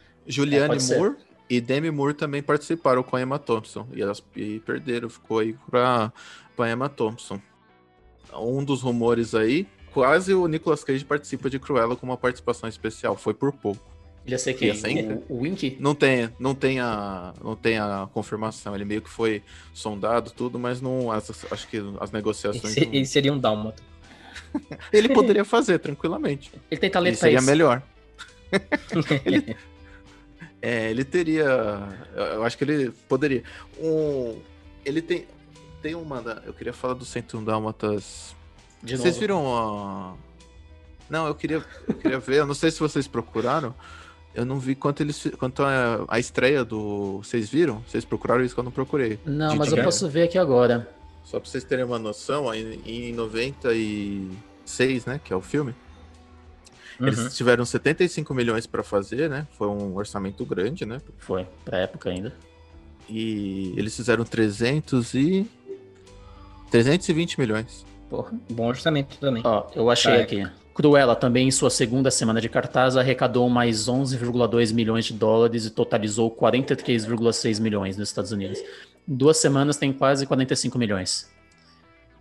Pode 0.67 0.83
ser. 0.83 0.97
Moore 0.97 1.15
e 1.49 1.59
Demi 1.59 1.89
Moore 1.89 2.13
também 2.13 2.43
participaram 2.43 3.01
com 3.01 3.15
a 3.15 3.21
Emma 3.21 3.39
Thompson. 3.39 3.87
E 3.93 4.01
elas 4.01 4.21
e 4.35 4.59
perderam, 4.59 5.09
ficou 5.09 5.39
aí 5.39 5.55
pra, 5.71 6.13
pra 6.55 6.69
Emma 6.69 6.87
Thompson. 6.89 7.41
Um 8.33 8.63
dos 8.63 8.81
rumores 8.83 9.33
aí, 9.33 9.65
quase 9.91 10.33
o 10.33 10.45
Nicolas 10.47 10.83
Cage 10.83 11.03
participa 11.03 11.49
de 11.49 11.57
Cruella 11.57 11.95
com 11.95 12.05
uma 12.05 12.17
participação 12.17 12.69
especial. 12.69 13.15
Foi 13.15 13.33
por 13.33 13.51
pouco. 13.51 13.88
Ia 14.29 14.37
ser 14.37 14.53
quem? 14.53 14.67
Ia 14.69 14.75
ser 14.75 14.89
incrível. 14.91 15.23
O, 15.29 15.35
o 15.35 15.41
Wink? 15.41 15.77
Não 15.79 15.93
tem, 15.95 16.29
não 16.39 16.53
tem 16.55 16.79
a, 16.79 17.33
não 17.43 17.55
tem 17.55 17.77
a 17.79 18.07
confirmação. 18.13 18.75
Ele 18.75 18.85
meio 18.85 19.01
que 19.01 19.09
foi 19.09 19.41
sondado 19.73 20.31
tudo, 20.31 20.57
mas 20.59 20.81
não, 20.81 21.11
as- 21.11 21.45
acho 21.51 21.67
que 21.67 21.81
as 21.99 22.11
negociações. 22.11 22.65
Esse, 22.77 22.85
não- 22.85 22.93
ele 22.93 23.05
seria 23.05 23.33
um 23.33 23.39
dálmata. 23.39 23.81
Ele 24.91 25.09
poderia 25.09 25.45
fazer 25.45 25.77
tranquilamente. 25.77 26.51
Ele 26.71 26.79
tem 26.79 26.87
Ele 26.87 26.93
talento 26.93 27.13
pra 27.19 27.27
seria 27.27 27.37
isso. 27.37 27.45
melhor. 27.47 27.83
ele, 29.25 29.55
é, 30.61 30.89
ele 30.89 31.03
teria. 31.03 31.45
Eu 32.15 32.43
acho 32.43 32.57
que 32.57 32.63
ele 32.63 32.91
poderia. 33.07 33.43
Um, 33.79 34.39
ele 34.83 35.01
tem. 35.01 35.27
Tem 35.81 35.93
uma. 35.95 36.21
da- 36.21 36.41
Eu 36.45 36.53
queria 36.53 36.73
falar 36.73 36.95
do 36.95 37.05
101 37.05 37.43
Dálmatas. 37.43 38.35
De 38.81 38.95
Vocês 38.97 39.13
novo. 39.15 39.19
viram 39.19 39.55
a. 39.57 40.15
Não, 41.09 41.27
eu 41.27 41.35
queria, 41.35 41.63
eu 41.87 41.93
queria 41.95 42.19
ver. 42.19 42.37
Eu 42.37 42.45
não 42.47 42.53
sei 42.55 42.71
se 42.71 42.79
vocês 42.79 43.07
procuraram. 43.07 43.75
Eu 44.33 44.45
não 44.45 44.59
vi 44.59 44.75
quanto 44.75 45.01
eles. 45.01 45.27
Quanto 45.37 45.63
a, 45.63 46.05
a 46.07 46.19
estreia 46.19 46.63
do. 46.63 47.17
Vocês 47.17 47.49
viram? 47.49 47.83
Vocês 47.87 48.05
procuraram 48.05 48.43
isso 48.43 48.53
que 48.53 48.59
eu 48.59 48.63
não 48.63 48.71
procurei. 48.71 49.19
Não, 49.25 49.49
de 49.49 49.57
mas 49.57 49.71
eu 49.71 49.83
posso 49.83 50.07
ver 50.07 50.23
aqui 50.23 50.37
agora. 50.37 50.87
Só 51.23 51.39
pra 51.39 51.49
vocês 51.49 51.63
terem 51.63 51.85
uma 51.85 51.99
noção, 51.99 52.53
em, 52.53 52.79
em 52.85 53.13
96, 53.13 55.05
né? 55.05 55.19
Que 55.23 55.33
é 55.33 55.35
o 55.35 55.41
filme. 55.41 55.73
Uhum. 56.99 57.07
Eles 57.07 57.35
tiveram 57.35 57.65
75 57.65 58.33
milhões 58.33 58.65
pra 58.67 58.83
fazer, 58.83 59.29
né? 59.29 59.47
Foi 59.57 59.67
um 59.67 59.95
orçamento 59.95 60.45
grande, 60.45 60.85
né? 60.85 60.99
Foi, 61.17 61.47
pra 61.63 61.77
época 61.79 62.09
ainda. 62.09 62.33
E 63.07 63.73
eles 63.77 63.95
fizeram 63.95 64.23
300 64.23 65.13
e 65.13 65.47
320 66.69 67.39
milhões. 67.39 67.85
Porra. 68.09 68.31
Bom 68.51 68.67
orçamento 68.67 69.17
também. 69.17 69.41
Ó, 69.45 69.67
eu 69.75 69.89
achei 69.89 70.17
Tá, 70.17 70.21
aqui. 70.21 70.47
Cruella 70.79 71.13
também 71.13 71.49
em 71.49 71.51
sua 71.51 71.69
segunda 71.69 72.09
semana 72.09 72.39
de 72.39 72.47
cartaz 72.47 72.95
arrecadou 72.95 73.49
mais 73.49 73.89
11,2 73.89 74.73
milhões 74.73 75.03
de 75.03 75.11
dólares 75.11 75.65
e 75.65 75.69
totalizou 75.69 76.31
43,6 76.31 77.59
milhões 77.59 77.97
nos 77.97 78.07
Estados 78.07 78.31
Unidos. 78.31 78.59
Em 79.05 79.13
duas 79.13 79.35
semanas 79.35 79.75
tem 79.75 79.91
quase 79.91 80.25
45 80.25 80.79
milhões. 80.79 81.29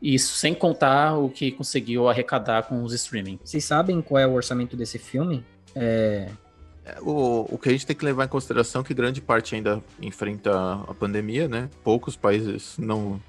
Isso 0.03 0.35
sem 0.35 0.55
contar 0.55 1.17
o 1.17 1.29
que 1.29 1.53
conseguiu 1.53 2.09
arrecadar 2.09 2.65
com 2.65 2.83
os 2.83 2.93
streaming. 2.93 3.39
Vocês 3.45 3.65
sabem 3.65 4.03
qual 4.03 4.19
é 4.19 4.27
o 4.27 4.33
orçamento 4.33 4.77
desse 4.77 4.99
filme? 4.99 5.45
É, 5.73 6.29
É, 6.85 6.97
O, 7.01 7.47
o 7.55 7.59
que 7.59 7.69
a 7.69 7.73
gente 7.73 7.87
tem 7.87 7.95
que 7.95 8.05
levar 8.05 8.25
em 8.25 8.29
consideração 8.29 8.81
é 8.81 8.85
que 8.85 8.93
grande 8.93 9.21
parte 9.21 9.55
ainda 9.55 9.81
enfrenta 10.03 10.83
a 10.89 10.95
pandemia, 10.95 11.47
né? 11.47 11.71
Poucos 11.85 12.17
países 12.17 12.75
não 12.77 13.21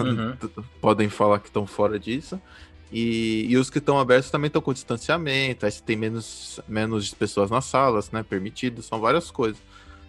Uhum. 0.00 0.36
podem 0.80 1.08
falar 1.08 1.40
que 1.40 1.48
estão 1.48 1.66
fora 1.66 1.98
disso. 1.98 2.40
E, 2.90 3.46
e 3.48 3.56
os 3.56 3.68
que 3.68 3.78
estão 3.78 3.98
abertos 3.98 4.30
também 4.30 4.46
estão 4.46 4.62
com 4.62 4.72
distanciamento, 4.72 5.66
aí 5.66 5.72
você 5.72 5.82
tem 5.82 5.96
menos, 5.96 6.58
menos 6.66 7.12
pessoas 7.12 7.50
nas 7.50 7.66
salas, 7.66 8.10
né? 8.10 8.22
Permitido, 8.22 8.82
são 8.82 9.00
várias 9.00 9.30
coisas. 9.30 9.60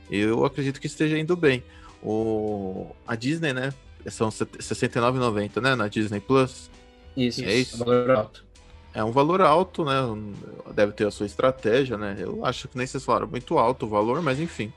Eu 0.09 0.45
acredito 0.45 0.79
que 0.79 0.87
esteja 0.87 1.17
indo 1.17 1.35
bem. 1.35 1.63
O, 2.01 2.95
a 3.05 3.15
Disney, 3.15 3.53
né? 3.53 3.73
São 4.07 4.29
R$ 4.29 4.33
69,90, 4.33 5.61
né? 5.61 5.75
Na 5.75 5.87
Disney 5.87 6.21
Plus. 6.21 6.71
isso, 7.15 7.43
É 7.43 7.53
isso? 7.55 7.77
valor 7.77 8.09
alto. 8.11 8.45
É 8.93 9.03
um 9.03 9.11
valor 9.11 9.41
alto, 9.41 9.85
né? 9.85 9.93
Deve 10.73 10.93
ter 10.93 11.05
a 11.05 11.11
sua 11.11 11.25
estratégia, 11.25 11.97
né? 11.97 12.15
Eu 12.17 12.43
acho 12.45 12.67
que 12.67 12.77
nem 12.77 12.87
vocês 12.87 13.03
falaram, 13.03 13.27
muito 13.27 13.57
alto 13.57 13.85
o 13.85 13.89
valor, 13.89 14.21
mas 14.21 14.39
enfim. 14.39 14.73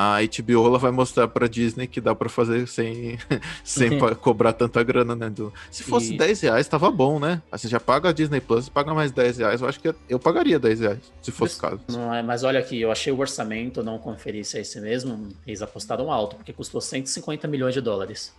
A 0.00 0.18
HBO 0.22 0.64
ela 0.64 0.78
vai 0.78 0.92
mostrar 0.92 1.26
pra 1.26 1.48
Disney 1.48 1.88
que 1.88 2.00
dá 2.00 2.14
pra 2.14 2.28
fazer 2.28 2.68
sem, 2.68 3.18
sem 3.64 3.98
pa- 3.98 4.14
cobrar 4.14 4.52
tanta 4.52 4.80
grana, 4.84 5.16
né? 5.16 5.28
do- 5.28 5.52
Se 5.72 5.82
fosse 5.82 6.14
E- 6.14 6.16
10 6.16 6.40
reais, 6.42 6.68
tava 6.68 6.88
bom, 6.88 7.18
né? 7.18 7.42
Aí 7.50 7.58
Você 7.58 7.66
já 7.66 7.80
paga 7.80 8.10
a 8.10 8.12
Disney 8.12 8.40
Plus, 8.40 8.68
paga 8.68 8.94
mais 8.94 9.10
10 9.10 9.38
reais. 9.38 9.60
Eu 9.60 9.66
acho 9.68 9.80
que 9.80 9.92
eu 10.08 10.20
pagaria 10.20 10.56
10 10.56 10.78
reais, 10.78 11.00
se 11.20 11.32
fosse 11.32 11.58
o 11.58 11.60
caso. 11.60 11.80
Não 11.90 12.14
é, 12.14 12.22
mas 12.22 12.44
olha 12.44 12.60
aqui, 12.60 12.80
eu 12.80 12.92
achei 12.92 13.12
o 13.12 13.18
orçamento, 13.18 13.82
não 13.82 13.98
conferi 13.98 14.44
se 14.44 14.56
é 14.58 14.60
esse 14.60 14.80
mesmo. 14.80 15.30
Eles 15.44 15.62
apostaram 15.62 16.12
alto, 16.12 16.36
porque 16.36 16.52
custou 16.52 16.80
150 16.80 17.48
milhões 17.48 17.74
de 17.74 17.80
dólares. 17.80 18.32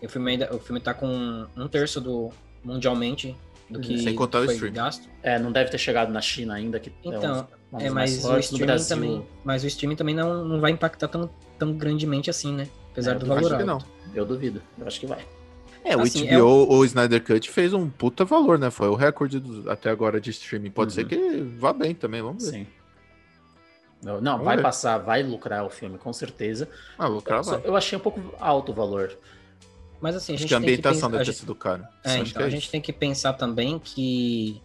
O 0.00 0.08
filme, 0.08 0.30
ainda, 0.30 0.54
o 0.54 0.60
filme 0.60 0.80
tá 0.80 0.94
com 0.94 1.44
um 1.56 1.66
terço 1.66 2.00
do 2.00 2.30
mundialmente 2.62 3.36
do 3.68 3.80
que 3.80 3.98
Sem 3.98 4.14
contar 4.14 4.42
o 4.42 4.44
foi 4.44 4.70
gasto. 4.70 5.08
É, 5.24 5.40
não 5.40 5.50
deve 5.50 5.70
ter 5.70 5.78
chegado 5.78 6.12
na 6.12 6.20
China 6.20 6.54
ainda, 6.54 6.78
que 6.78 6.92
Então, 7.04 7.34
um, 7.34 7.40
um 7.40 7.46
é, 7.78 7.90
mas 7.90 8.24
o 8.24 8.38
streaming 8.38 8.84
também, 8.88 9.26
mas 9.44 9.64
o 9.64 9.66
streaming 9.66 9.96
também 9.96 10.14
não, 10.14 10.44
não 10.44 10.60
vai 10.60 10.70
impactar 10.72 11.08
tão, 11.08 11.28
tão 11.58 11.72
grandemente 11.72 12.28
assim, 12.30 12.52
né? 12.54 12.68
Apesar 12.92 13.12
É, 13.12 13.14
do 13.18 13.26
eu 13.26 13.32
Acho 13.32 13.42
valor 13.48 13.56
que 13.64 13.70
alto. 13.70 13.86
não. 13.86 14.14
eu 14.14 14.24
duvido. 14.26 14.62
Eu 14.78 14.86
acho 14.86 15.00
que 15.00 15.06
vai. 15.06 15.24
É, 15.84 15.96
o 15.96 16.00
Assim, 16.02 16.26
HBO, 16.26 16.32
é 16.34 16.42
o 16.76 16.84
Snyder 16.84 17.24
Cut 17.24 17.50
fez 17.50 17.72
um 17.72 17.88
puta 17.90 18.24
valor, 18.24 18.56
né? 18.58 18.70
Foi 18.70 18.88
o 18.88 18.94
recorde 18.94 19.40
do- 19.40 19.68
até 19.70 19.90
agora 19.90 20.20
de 20.20 20.30
streaming. 20.30 20.70
Pode 20.70 20.90
Uhum. 20.90 20.94
ser 20.94 21.06
que 21.06 21.40
vá 21.58 21.72
bem 21.72 21.94
também, 21.94 22.22
vamos 22.22 22.44
ver. 22.44 22.50
Sim. 22.58 22.66
Não, 24.02 24.20
não, 24.20 24.42
vai 24.42 24.56
ver. 24.56 24.62
passar, 24.62 24.98
vai 24.98 25.22
lucrar 25.22 25.64
o 25.64 25.70
filme, 25.70 25.96
com 25.96 26.12
certeza. 26.12 26.68
Ah, 26.98 27.06
lucrar 27.06 27.42
Só- 27.44 27.58
vai. 27.58 27.68
eu 27.68 27.76
achei 27.76 27.96
um 27.96 28.00
pouco 28.00 28.20
alto 28.38 28.72
o 28.72 28.74
valor. 28.74 29.16
Mas 30.00 30.16
assim, 30.16 30.32
a 30.32 30.34
Acho 30.34 30.40
gente 30.42 30.48
que 30.48 30.54
a 30.54 30.58
tem 30.58 30.66
que 30.66 30.72
ambientação 30.72 30.94
pensar, 30.94 31.08
deve 31.10 31.18
ter 31.24 31.30
gente- 31.32 31.40
sido 31.40 31.54
cara. 31.54 31.88
É, 32.04 32.08
Acho 32.14 32.22
então, 32.22 32.32
que 32.32 32.42
é 32.42 32.46
a 32.46 32.50
gente 32.50 32.70
tem 32.70 32.80
que 32.80 32.92
pensar 32.92 33.32
também 33.34 33.78
que 33.78 34.60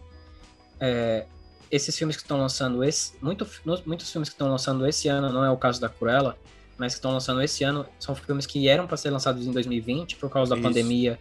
é, 0.80 1.24
esses 1.70 1.96
filmes 1.96 2.16
que 2.16 2.22
estão 2.22 2.38
lançando 2.38 2.82
esse, 2.82 3.12
muito, 3.20 3.46
muitos 3.84 4.10
filmes 4.10 4.28
que 4.28 4.34
estão 4.34 4.48
lançando 4.50 4.86
esse 4.86 5.08
ano, 5.08 5.32
não 5.32 5.44
é 5.44 5.50
o 5.50 5.56
caso 5.56 5.80
da 5.80 5.88
Cruella, 5.88 6.36
mas 6.76 6.94
que 6.94 6.98
estão 6.98 7.12
lançando 7.12 7.42
esse 7.42 7.64
ano, 7.64 7.84
são 7.98 8.14
filmes 8.14 8.46
que 8.46 8.68
eram 8.68 8.86
para 8.86 8.96
ser 8.96 9.10
lançados 9.10 9.46
em 9.46 9.50
2020 9.50 10.16
por 10.16 10.30
causa 10.30 10.50
da 10.50 10.56
Isso. 10.56 10.62
pandemia, 10.68 11.18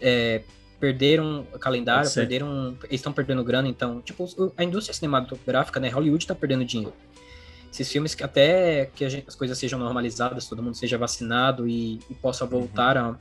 é, 0.00 0.42
perderam 0.80 1.46
o 1.52 1.58
calendário, 1.58 2.10
perderam, 2.10 2.76
eles 2.84 2.94
estão 2.94 3.12
perdendo 3.12 3.44
grana, 3.44 3.68
então, 3.68 4.00
tipo, 4.00 4.26
a 4.56 4.64
indústria 4.64 4.94
cinematográfica, 4.94 5.78
né, 5.78 5.88
Hollywood 5.88 6.24
está 6.24 6.34
perdendo 6.34 6.64
dinheiro. 6.64 6.94
Esses 7.72 7.90
filmes 7.90 8.14
que 8.14 8.24
até 8.24 8.86
que 8.94 9.08
gente- 9.08 9.24
as 9.28 9.34
coisas 9.34 9.56
sejam 9.56 9.78
normalizadas, 9.78 10.46
todo 10.46 10.62
mundo 10.62 10.74
seja 10.74 10.98
vacinado 10.98 11.68
e, 11.68 12.00
e 12.10 12.14
possa 12.14 12.44
voltar 12.44 12.98
a, 12.98 13.16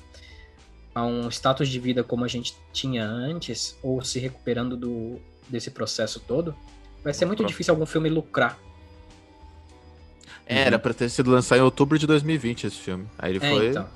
a 0.96 1.06
um 1.06 1.30
status 1.30 1.70
de 1.70 1.80
vida 1.80 2.04
como 2.04 2.26
a 2.26 2.28
gente 2.28 2.56
tinha 2.74 3.06
antes, 3.06 3.78
ou 3.84 4.04
se 4.04 4.20
recuperando 4.20 4.76
do, 4.76 5.22
desse 5.52 5.70
processo 5.72 6.20
todo, 6.20 6.56
vai 7.04 7.14
ser 7.14 7.26
muito 7.26 7.44
difícil 7.46 7.74
algum 7.74 7.86
filme 7.86 8.10
lucrar. 8.10 8.58
É, 10.46 10.62
Era 10.64 10.80
pra 10.80 10.94
ter 10.94 11.10
sido 11.10 11.30
lançado 11.32 11.60
em 11.60 11.62
outubro 11.62 11.98
de 12.00 12.08
2020 12.08 12.66
esse 12.68 12.78
filme. 12.78 13.08
Aí 13.18 13.32
ele 13.36 13.46
É, 13.46 13.50
foi 13.50 13.68
então. 13.70 13.88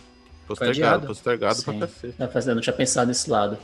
postergado, 0.48 0.80
adiado. 0.96 1.08
postergado 1.08 1.64
pra 1.64 1.74
cacete. 1.80 2.14
Tá 2.18 2.28
fazendo- 2.28 2.52
Eu 2.52 2.56
não 2.56 2.62
tinha 2.62 2.74
pensado 2.76 3.08
nesse 3.08 3.30
lado. 3.30 3.58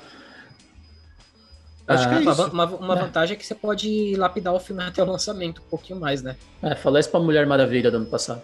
Acho 1.88 2.08
que 2.08 2.16
é 2.16 2.18
uma, 2.20 2.32
isso. 2.32 2.48
uma, 2.52 2.66
uma 2.66 2.98
É. 2.98 3.02
vantagem 3.02 3.36
é 3.36 3.38
que 3.38 3.46
você 3.46 3.56
pode 3.56 4.16
lapidar 4.16 4.54
o 4.54 4.60
filme 4.60 4.84
até 4.84 5.04
o 5.04 5.06
lançamento 5.06 5.62
um 5.62 5.70
pouquinho 5.70 6.00
mais, 6.00 6.22
né? 6.22 6.38
É, 6.62 6.76
falei 6.76 7.02
isso 7.02 7.10
pra 7.10 7.20
Mulher 7.20 7.46
Maravilha 7.46 7.92
do 7.92 7.98
ano 7.98 8.06
passado. 8.06 8.42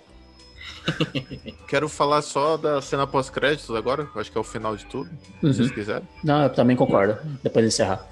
Quero 1.68 1.88
falar 1.90 2.22
só 2.22 2.58
da 2.58 2.82
cena 2.82 3.06
pós-créditos 3.06 3.74
agora, 3.76 4.10
acho 4.16 4.32
que 4.32 4.38
é 4.38 4.42
o 4.42 4.44
final 4.44 4.76
de 4.76 4.86
tudo, 4.86 5.10
Uhum. 5.44 5.52
se 5.54 5.58
vocês 5.60 5.72
quiserem. 5.72 6.08
Não, 6.24 6.44
eu 6.44 6.50
também 6.50 6.76
concordo. 6.76 7.18
Depois 7.44 7.64
de 7.64 7.68
encerrar. 7.70 8.06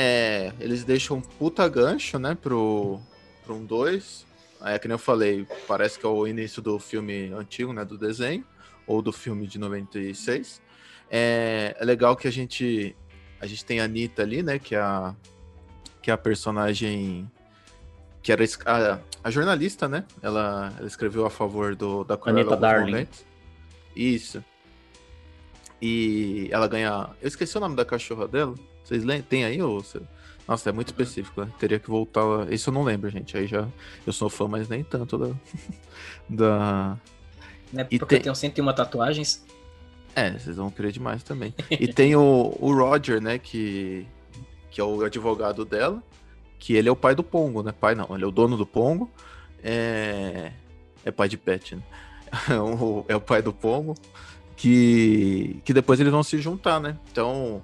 É, 0.00 0.52
eles 0.60 0.84
deixam 0.84 1.16
um 1.16 1.20
puta 1.20 1.68
gancho, 1.68 2.20
né, 2.20 2.36
pro, 2.40 3.00
pro 3.44 3.56
um 3.56 3.64
2. 3.64 4.24
Aí, 4.60 4.76
é 4.76 4.78
que 4.78 4.86
nem 4.86 4.94
eu 4.94 4.98
falei, 4.98 5.44
parece 5.66 5.98
que 5.98 6.06
é 6.06 6.08
o 6.08 6.24
início 6.24 6.62
do 6.62 6.78
filme 6.78 7.32
antigo, 7.32 7.72
né, 7.72 7.84
do 7.84 7.98
desenho, 7.98 8.44
ou 8.86 9.02
do 9.02 9.10
filme 9.12 9.44
de 9.48 9.58
96. 9.58 10.62
É, 11.10 11.74
é 11.76 11.84
legal 11.84 12.14
que 12.14 12.28
a 12.28 12.30
gente 12.30 12.94
a 13.40 13.46
gente 13.46 13.64
tem 13.64 13.80
a 13.80 13.84
Anitta 13.84 14.22
ali, 14.22 14.40
né, 14.40 14.60
que 14.60 14.76
é 14.76 14.78
a, 14.78 15.16
que 16.00 16.12
é 16.12 16.14
a 16.14 16.18
personagem 16.18 17.28
que 18.22 18.30
era 18.30 18.44
a, 18.66 19.00
a 19.24 19.30
jornalista, 19.32 19.88
né? 19.88 20.04
Ela, 20.22 20.72
ela 20.78 20.86
escreveu 20.86 21.26
a 21.26 21.30
favor 21.30 21.74
do, 21.74 22.04
da 22.04 22.16
Cruella 22.16 22.40
Anitta 22.42 22.56
Darling. 22.56 22.92
momentos. 22.92 23.24
Isso. 23.96 24.44
E 25.80 26.48
ela 26.50 26.66
ganha. 26.66 27.10
Eu 27.20 27.28
esqueci 27.28 27.56
o 27.56 27.60
nome 27.60 27.76
da 27.76 27.84
cachorra 27.84 28.26
dela. 28.26 28.54
Vocês 28.84 29.04
lembram? 29.04 29.26
Tem 29.28 29.44
aí 29.44 29.60
ou. 29.62 29.84
Nossa, 30.46 30.70
é 30.70 30.72
muito 30.72 30.88
específico, 30.88 31.42
né? 31.42 31.50
Teria 31.58 31.78
que 31.78 31.88
voltar 31.90 32.24
lá. 32.24 32.46
Isso 32.50 32.70
eu 32.70 32.74
não 32.74 32.82
lembro, 32.82 33.08
gente. 33.10 33.36
Aí 33.36 33.46
já. 33.46 33.66
Eu 34.06 34.12
sou 34.12 34.28
fã, 34.30 34.48
mas 34.48 34.68
nem 34.68 34.82
tanto 34.82 35.16
da. 35.18 35.30
da... 36.28 36.96
Né? 37.72 37.86
E 37.90 37.98
Porque 37.98 38.14
tem- 38.16 38.22
tenho 38.24 38.34
101 38.34 38.72
tatuagens. 38.74 39.44
É, 40.16 40.32
vocês 40.32 40.56
vão 40.56 40.70
querer 40.70 40.90
demais 40.90 41.22
também. 41.22 41.54
E 41.70 41.86
tem 41.92 42.16
o, 42.16 42.56
o 42.58 42.72
Roger, 42.74 43.20
né? 43.20 43.38
Que, 43.38 44.06
que 44.70 44.80
é 44.80 44.84
o 44.84 45.04
advogado 45.04 45.64
dela. 45.64 46.02
Que 46.58 46.74
ele 46.74 46.88
é 46.88 46.92
o 46.92 46.96
pai 46.96 47.14
do 47.14 47.22
Pongo, 47.22 47.62
né? 47.62 47.72
Pai 47.78 47.94
não, 47.94 48.08
ele 48.14 48.24
é 48.24 48.26
o 48.26 48.32
dono 48.32 48.56
do 48.56 48.66
Pongo. 48.66 49.08
É, 49.62 50.50
é 51.04 51.10
pai 51.10 51.28
de 51.28 51.36
pet, 51.36 51.76
né? 51.76 51.82
O- 52.80 53.04
é 53.06 53.14
o 53.14 53.20
pai 53.20 53.42
do 53.42 53.52
Pongo. 53.52 53.94
Que, 54.58 55.60
que 55.64 55.72
depois 55.72 56.00
eles 56.00 56.12
vão 56.12 56.22
se 56.22 56.36
juntar, 56.38 56.80
né? 56.80 56.98
Então, 57.10 57.62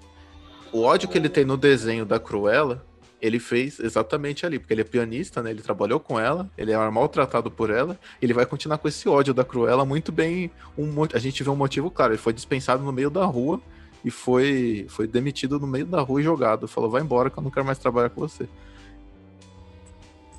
o 0.73 0.83
ódio 0.83 1.09
que 1.09 1.19
ele 1.19 1.29
tem 1.29 1.45
no 1.45 1.57
desenho 1.57 2.07
da 2.07 2.19
Cruella, 2.19 2.85
ele 3.21 3.39
fez 3.41 3.81
exatamente 3.81 4.47
ali, 4.47 4.59
porque 4.59 4.73
ele 4.73 4.83
é 4.83 4.85
pianista, 4.85 5.43
né? 5.43 5.51
Ele 5.51 5.61
trabalhou 5.61 5.99
com 5.99 6.21
ela, 6.21 6.49
ele 6.57 6.73
é 6.73 6.91
maltratado 6.91 7.51
por 7.51 7.69
ela, 7.69 7.99
ele 8.23 8.33
vai 8.33 8.47
continuar 8.47 8.79
com 8.79 8.87
esse 8.87 9.09
ódio 9.09 9.35
da 9.35 9.45
Cruella 9.45 9.85
muito 9.85 10.13
bem. 10.13 10.51
Um, 10.79 10.91
a 11.13 11.19
gente 11.19 11.43
vê 11.43 11.51
um 11.51 11.57
motivo 11.57 11.91
claro, 11.91 12.13
ele 12.13 12.21
foi 12.21 12.33
dispensado 12.33 12.83
no 12.83 12.93
meio 12.93 13.11
da 13.11 13.25
rua 13.25 13.61
e 14.05 14.11
foi, 14.11 14.87
foi 14.89 15.07
demitido 15.07 15.59
no 15.59 15.67
meio 15.67 15.87
da 15.87 16.01
rua 16.01 16.21
e 16.21 16.25
jogado. 16.25 16.69
Falou, 16.69 16.91
vai 16.91 17.03
embora 17.03 17.29
que 17.29 17.39
eu 17.39 17.43
não 17.43 17.51
quero 17.51 17.67
mais 17.67 17.79
trabalhar 17.79 18.11
com 18.11 18.21
você. 18.21 18.49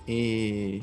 E. 0.08 0.82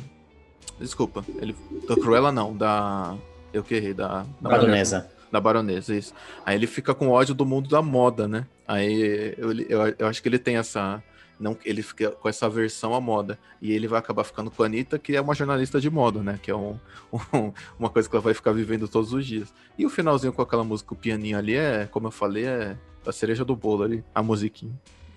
Desculpa, 0.81 1.25
ele. 1.41 1.55
Da 1.89 1.95
Cruella 1.95 2.33
não, 2.33 2.57
da. 2.57 3.17
Eu 3.53 3.63
que 3.63 3.75
errei, 3.75 3.95
da. 3.95 4.27
da 4.41 4.51
Baronesa. 4.51 5.11
Da 5.33 5.41
baronesa, 5.41 5.95
isso. 5.97 6.13
Aí 6.47 6.55
ele 6.55 6.67
fica 6.67 6.95
com 6.95 7.09
ódio 7.09 7.35
do 7.35 7.45
mundo 7.47 7.69
da 7.69 7.81
moda, 7.83 8.29
né? 8.29 8.47
Aí 8.69 9.35
eu, 9.39 9.53
eu, 9.63 9.95
eu 9.99 10.07
acho 10.07 10.23
que 10.23 10.29
ele 10.29 10.39
tem 10.39 10.57
essa. 10.57 11.03
Não, 11.41 11.57
ele 11.65 11.83
fica 11.83 12.11
com 12.11 12.29
essa 12.29 12.49
versão 12.49 12.95
à 12.95 13.01
moda. 13.01 13.37
E 13.61 13.73
ele 13.73 13.89
vai 13.89 13.99
acabar 13.99 14.23
ficando 14.23 14.51
com 14.51 14.63
a 14.63 14.67
Anitta, 14.67 14.99
que 14.99 15.17
é 15.17 15.21
uma 15.21 15.35
jornalista 15.35 15.81
de 15.81 15.91
moda, 15.91 16.23
né? 16.23 16.39
Que 16.41 16.51
é 16.51 16.55
um, 16.55 16.79
um- 17.35 17.53
uma 17.79 17.89
coisa 17.91 18.09
que 18.09 18.15
ela 18.15 18.23
vai 18.23 18.35
ficar 18.35 18.53
vivendo 18.53 18.87
todos 18.87 19.13
os 19.13 19.27
dias. 19.27 19.53
E 19.77 19.85
o 19.87 19.91
finalzinho 19.91 20.33
com 20.33 20.43
aquela 20.43 20.63
música, 20.63 20.93
o 20.95 20.97
pianinho 20.97 21.37
ali, 21.39 21.57
é, 21.57 21.89
como 21.91 22.07
eu 22.09 22.11
falei, 22.13 22.45
é 22.45 22.77
a 23.05 23.11
cereja 23.11 23.45
do 23.45 23.57
bolo 23.57 23.83
ali, 23.83 24.05
a 24.15 24.23
musiquinha. 24.23 24.73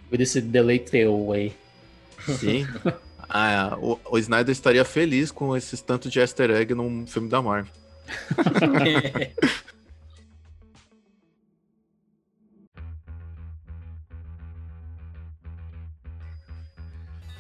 Por 0.10 0.20
esse 0.20 0.42
deleiteu 0.42 1.32
aí. 1.34 1.54
Sim. 2.40 2.66
Ah, 3.28 3.76
o, 3.82 4.00
o 4.12 4.20
Snyder 4.20 4.52
estaria 4.52 4.86
feliz 4.86 5.32
com 5.32 5.58
esses 5.58 5.82
tanto 5.82 6.10
de 6.12 6.20
easter 6.20 6.52
egg 6.52 6.76
num 6.76 7.08
filme 7.08 7.28
da 7.28 7.42
Marvel. 7.42 7.74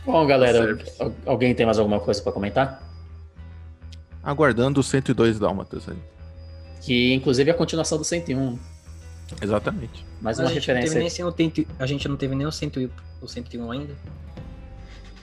Bom, 0.06 0.26
galera, 0.28 0.78
al- 0.99 1.14
alguém 1.26 1.56
tem 1.56 1.66
mais 1.66 1.80
alguma 1.80 1.99
coisa 1.99 2.22
pra 2.22 2.32
comentar? 2.32 2.84
Aguardando 4.24 4.80
os 4.80 4.88
102 4.88 5.39
Dálmatas 5.39 5.88
ali. 5.89 5.99
Que 6.82 7.14
inclusive 7.14 7.49
é 7.49 7.53
a 7.53 7.58
continuação 7.58 7.97
do 7.97 8.03
101. 8.03 8.60
Exatamente. 9.41 10.06
Mais 10.22 10.39
a, 10.39 10.43
uma 10.43 10.49
gente 10.53 10.68
não 10.68 10.76
teve 10.76 10.88
referência. 10.88 11.26
nem 11.26 11.34
100, 11.56 11.68
a 11.80 11.86
gente 11.88 12.08
não 12.08 12.16
teve 12.16 12.36
nem 12.36 12.45
o 12.45 12.51
101, 12.51 12.89
o 13.22 13.28
101 13.28 13.72
ainda. 13.72 13.93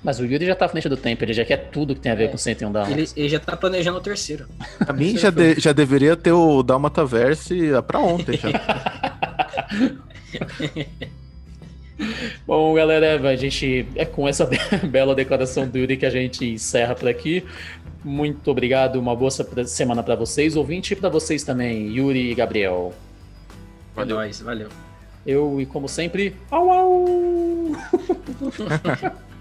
Mas 0.03 0.19
o 0.19 0.25
Yuri 0.25 0.45
já 0.47 0.57
tá 0.57 0.67
à 0.67 0.69
frente 0.69 0.89
do 0.89 0.97
tempo, 0.97 1.23
ele 1.25 1.33
já 1.33 1.45
quer 1.45 1.71
tudo 1.71 1.95
que 1.95 2.01
tem 2.01 2.11
a 2.11 2.15
ver 2.17 2.25
É. 2.25 2.29
com 2.29 2.37
101 2.37 2.73
da 2.73 2.91
Ele, 2.91 3.09
ele 3.17 3.29
já 3.29 3.39
tá 3.39 3.57
planejando 3.57 3.99
o 3.99 4.01
terceiro. 4.01 4.49
Pra 4.79 4.93
mim 4.93 5.15
já, 5.17 5.31
de- 5.31 5.61
já 5.61 5.73
deveria 5.73 6.17
ter 6.17 6.33
o 6.33 6.61
Dálmata 6.65 7.05
Verse 7.07 7.57
pra 7.87 8.01
ontem 8.01 8.37
já. 8.37 8.51
Bom, 12.47 12.75
galera, 12.75 13.29
a 13.29 13.37
gente 13.37 13.87
é 13.97 14.05
com 14.05 14.29
essa 14.29 14.49
bela 14.89 15.15
declaração 15.15 15.67
do 15.67 15.79
Yuri 15.79 15.97
que 15.97 16.07
a 16.07 16.11
gente 16.11 16.45
encerra 16.45 16.95
por 16.95 17.09
aqui. 17.09 17.45
Muito 18.05 18.51
obrigado, 18.51 18.97
uma 18.97 19.15
boa 19.15 19.31
se- 19.31 19.45
semana 19.67 20.03
pra 20.03 20.15
vocês, 20.17 20.57
ouvinte, 20.57 20.93
e 20.93 20.97
pra 20.97 21.09
vocês 21.09 21.43
também, 21.45 21.87
Yuri 21.95 22.31
e 22.31 22.35
Gabriel. 22.35 22.93
Valeu. 23.95 24.17
É 24.17 24.25
nóis, 24.25 24.41
valeu. 24.41 24.69
Eu, 25.25 25.61
e 25.61 25.67
como 25.67 25.89
sempre, 25.89 26.35
au 26.51 26.71
au! 26.71 27.07